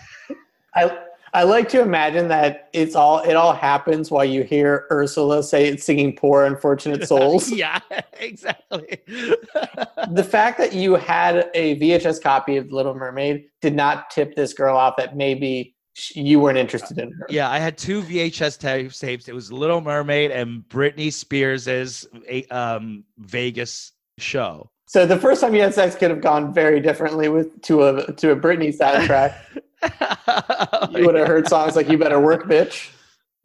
I 0.74 0.99
I 1.33 1.45
like 1.45 1.68
to 1.70 1.81
imagine 1.81 2.28
that 2.28 2.68
it's 2.72 2.95
all 2.95 3.20
it 3.20 3.35
all 3.35 3.53
happens 3.53 4.11
while 4.11 4.24
you 4.24 4.43
hear 4.43 4.87
Ursula 4.91 5.43
say 5.43 5.68
it's 5.68 5.85
singing 5.85 6.16
"Poor 6.16 6.45
Unfortunate 6.45 7.07
Souls." 7.07 7.51
yeah, 7.53 7.78
exactly. 8.18 8.99
the 9.07 10.26
fact 10.28 10.59
that 10.59 10.72
you 10.72 10.95
had 10.95 11.51
a 11.55 11.78
VHS 11.78 12.20
copy 12.20 12.57
of 12.57 12.72
Little 12.72 12.95
Mermaid 12.95 13.45
did 13.61 13.74
not 13.74 14.11
tip 14.11 14.35
this 14.35 14.53
girl 14.53 14.76
off 14.76 14.97
that 14.97 15.16
maybe 15.16 15.76
you 16.14 16.41
weren't 16.41 16.59
interested 16.59 16.99
in 16.99 17.12
her. 17.12 17.26
Yeah, 17.28 17.51
I 17.51 17.59
had 17.59 17.76
two 17.76 18.03
VHS 18.03 18.59
tapes. 18.99 19.28
It 19.28 19.35
was 19.35 19.53
Little 19.53 19.81
Mermaid 19.81 20.31
and 20.31 20.62
Britney 20.68 21.12
Spears's 21.12 22.07
um, 22.51 23.05
Vegas 23.18 23.93
show. 24.18 24.70
So 24.87 25.07
the 25.07 25.16
first 25.16 25.41
time 25.41 25.55
you 25.55 25.62
had 25.62 25.72
sex 25.72 25.95
could 25.95 26.11
have 26.11 26.20
gone 26.20 26.53
very 26.53 26.81
differently 26.81 27.28
with 27.28 27.62
to 27.62 27.85
a 27.85 28.12
to 28.14 28.33
a 28.33 28.37
Britney 28.37 28.76
soundtrack. 28.76 29.37
you 30.91 31.07
would 31.07 31.14
have 31.14 31.26
heard 31.26 31.49
songs 31.49 31.76
like 31.76 31.89
"You 31.89 31.99
Better 31.99 32.20
Work, 32.20 32.45
Bitch." 32.45 32.91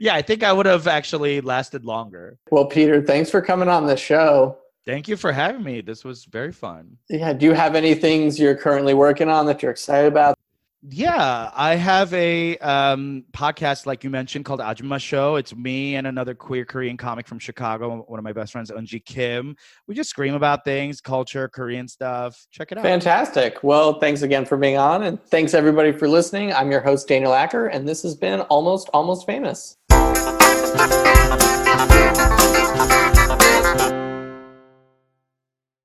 yeah, 0.00 0.14
I 0.14 0.22
think 0.22 0.42
I 0.42 0.52
would 0.52 0.66
have 0.66 0.86
actually 0.86 1.40
lasted 1.40 1.84
longer. 1.84 2.38
Well, 2.50 2.66
Peter, 2.66 3.02
thanks 3.02 3.30
for 3.30 3.42
coming 3.42 3.68
on 3.68 3.86
the 3.86 3.96
show. 3.96 4.58
Thank 4.86 5.08
you 5.08 5.16
for 5.16 5.30
having 5.30 5.62
me. 5.62 5.82
This 5.82 6.04
was 6.04 6.24
very 6.24 6.52
fun. 6.52 6.96
Yeah. 7.08 7.32
Do 7.34 7.46
you 7.46 7.52
have 7.52 7.74
any 7.74 7.94
things 7.94 8.38
you're 8.38 8.56
currently 8.56 8.94
working 8.94 9.28
on 9.28 9.46
that 9.46 9.62
you're 9.62 9.70
excited 9.70 10.08
about? 10.08 10.38
Yeah, 10.82 11.50
I 11.54 11.74
have 11.74 12.12
a 12.14 12.56
um, 12.58 13.24
podcast, 13.32 13.84
like 13.84 14.02
you 14.02 14.08
mentioned, 14.08 14.46
called 14.46 14.60
Ajumma 14.60 14.98
Show. 14.98 15.36
It's 15.36 15.54
me 15.54 15.96
and 15.96 16.06
another 16.06 16.34
queer 16.34 16.64
Korean 16.64 16.96
comic 16.96 17.28
from 17.28 17.38
Chicago, 17.38 18.02
one 18.06 18.18
of 18.18 18.24
my 18.24 18.32
best 18.32 18.52
friends, 18.52 18.70
Eunji 18.70 19.04
Kim. 19.04 19.56
We 19.86 19.94
just 19.94 20.08
scream 20.08 20.32
about 20.32 20.64
things, 20.64 21.02
culture, 21.02 21.48
Korean 21.48 21.86
stuff. 21.86 22.46
Check 22.50 22.72
it 22.72 22.78
out. 22.78 22.84
Fantastic. 22.84 23.62
Well, 23.62 24.00
thanks 24.00 24.22
again 24.22 24.46
for 24.46 24.56
being 24.56 24.78
on, 24.78 25.02
and 25.02 25.22
thanks 25.24 25.52
everybody 25.52 25.92
for 25.92 26.08
listening. 26.08 26.50
I'm 26.50 26.70
your 26.70 26.80
host, 26.80 27.08
Daniel 27.08 27.34
Acker, 27.34 27.66
and 27.66 27.86
this 27.86 28.02
has 28.02 28.14
been 28.14 28.40
Almost 28.42 28.88
Almost 28.94 29.26
Famous. 29.26 29.76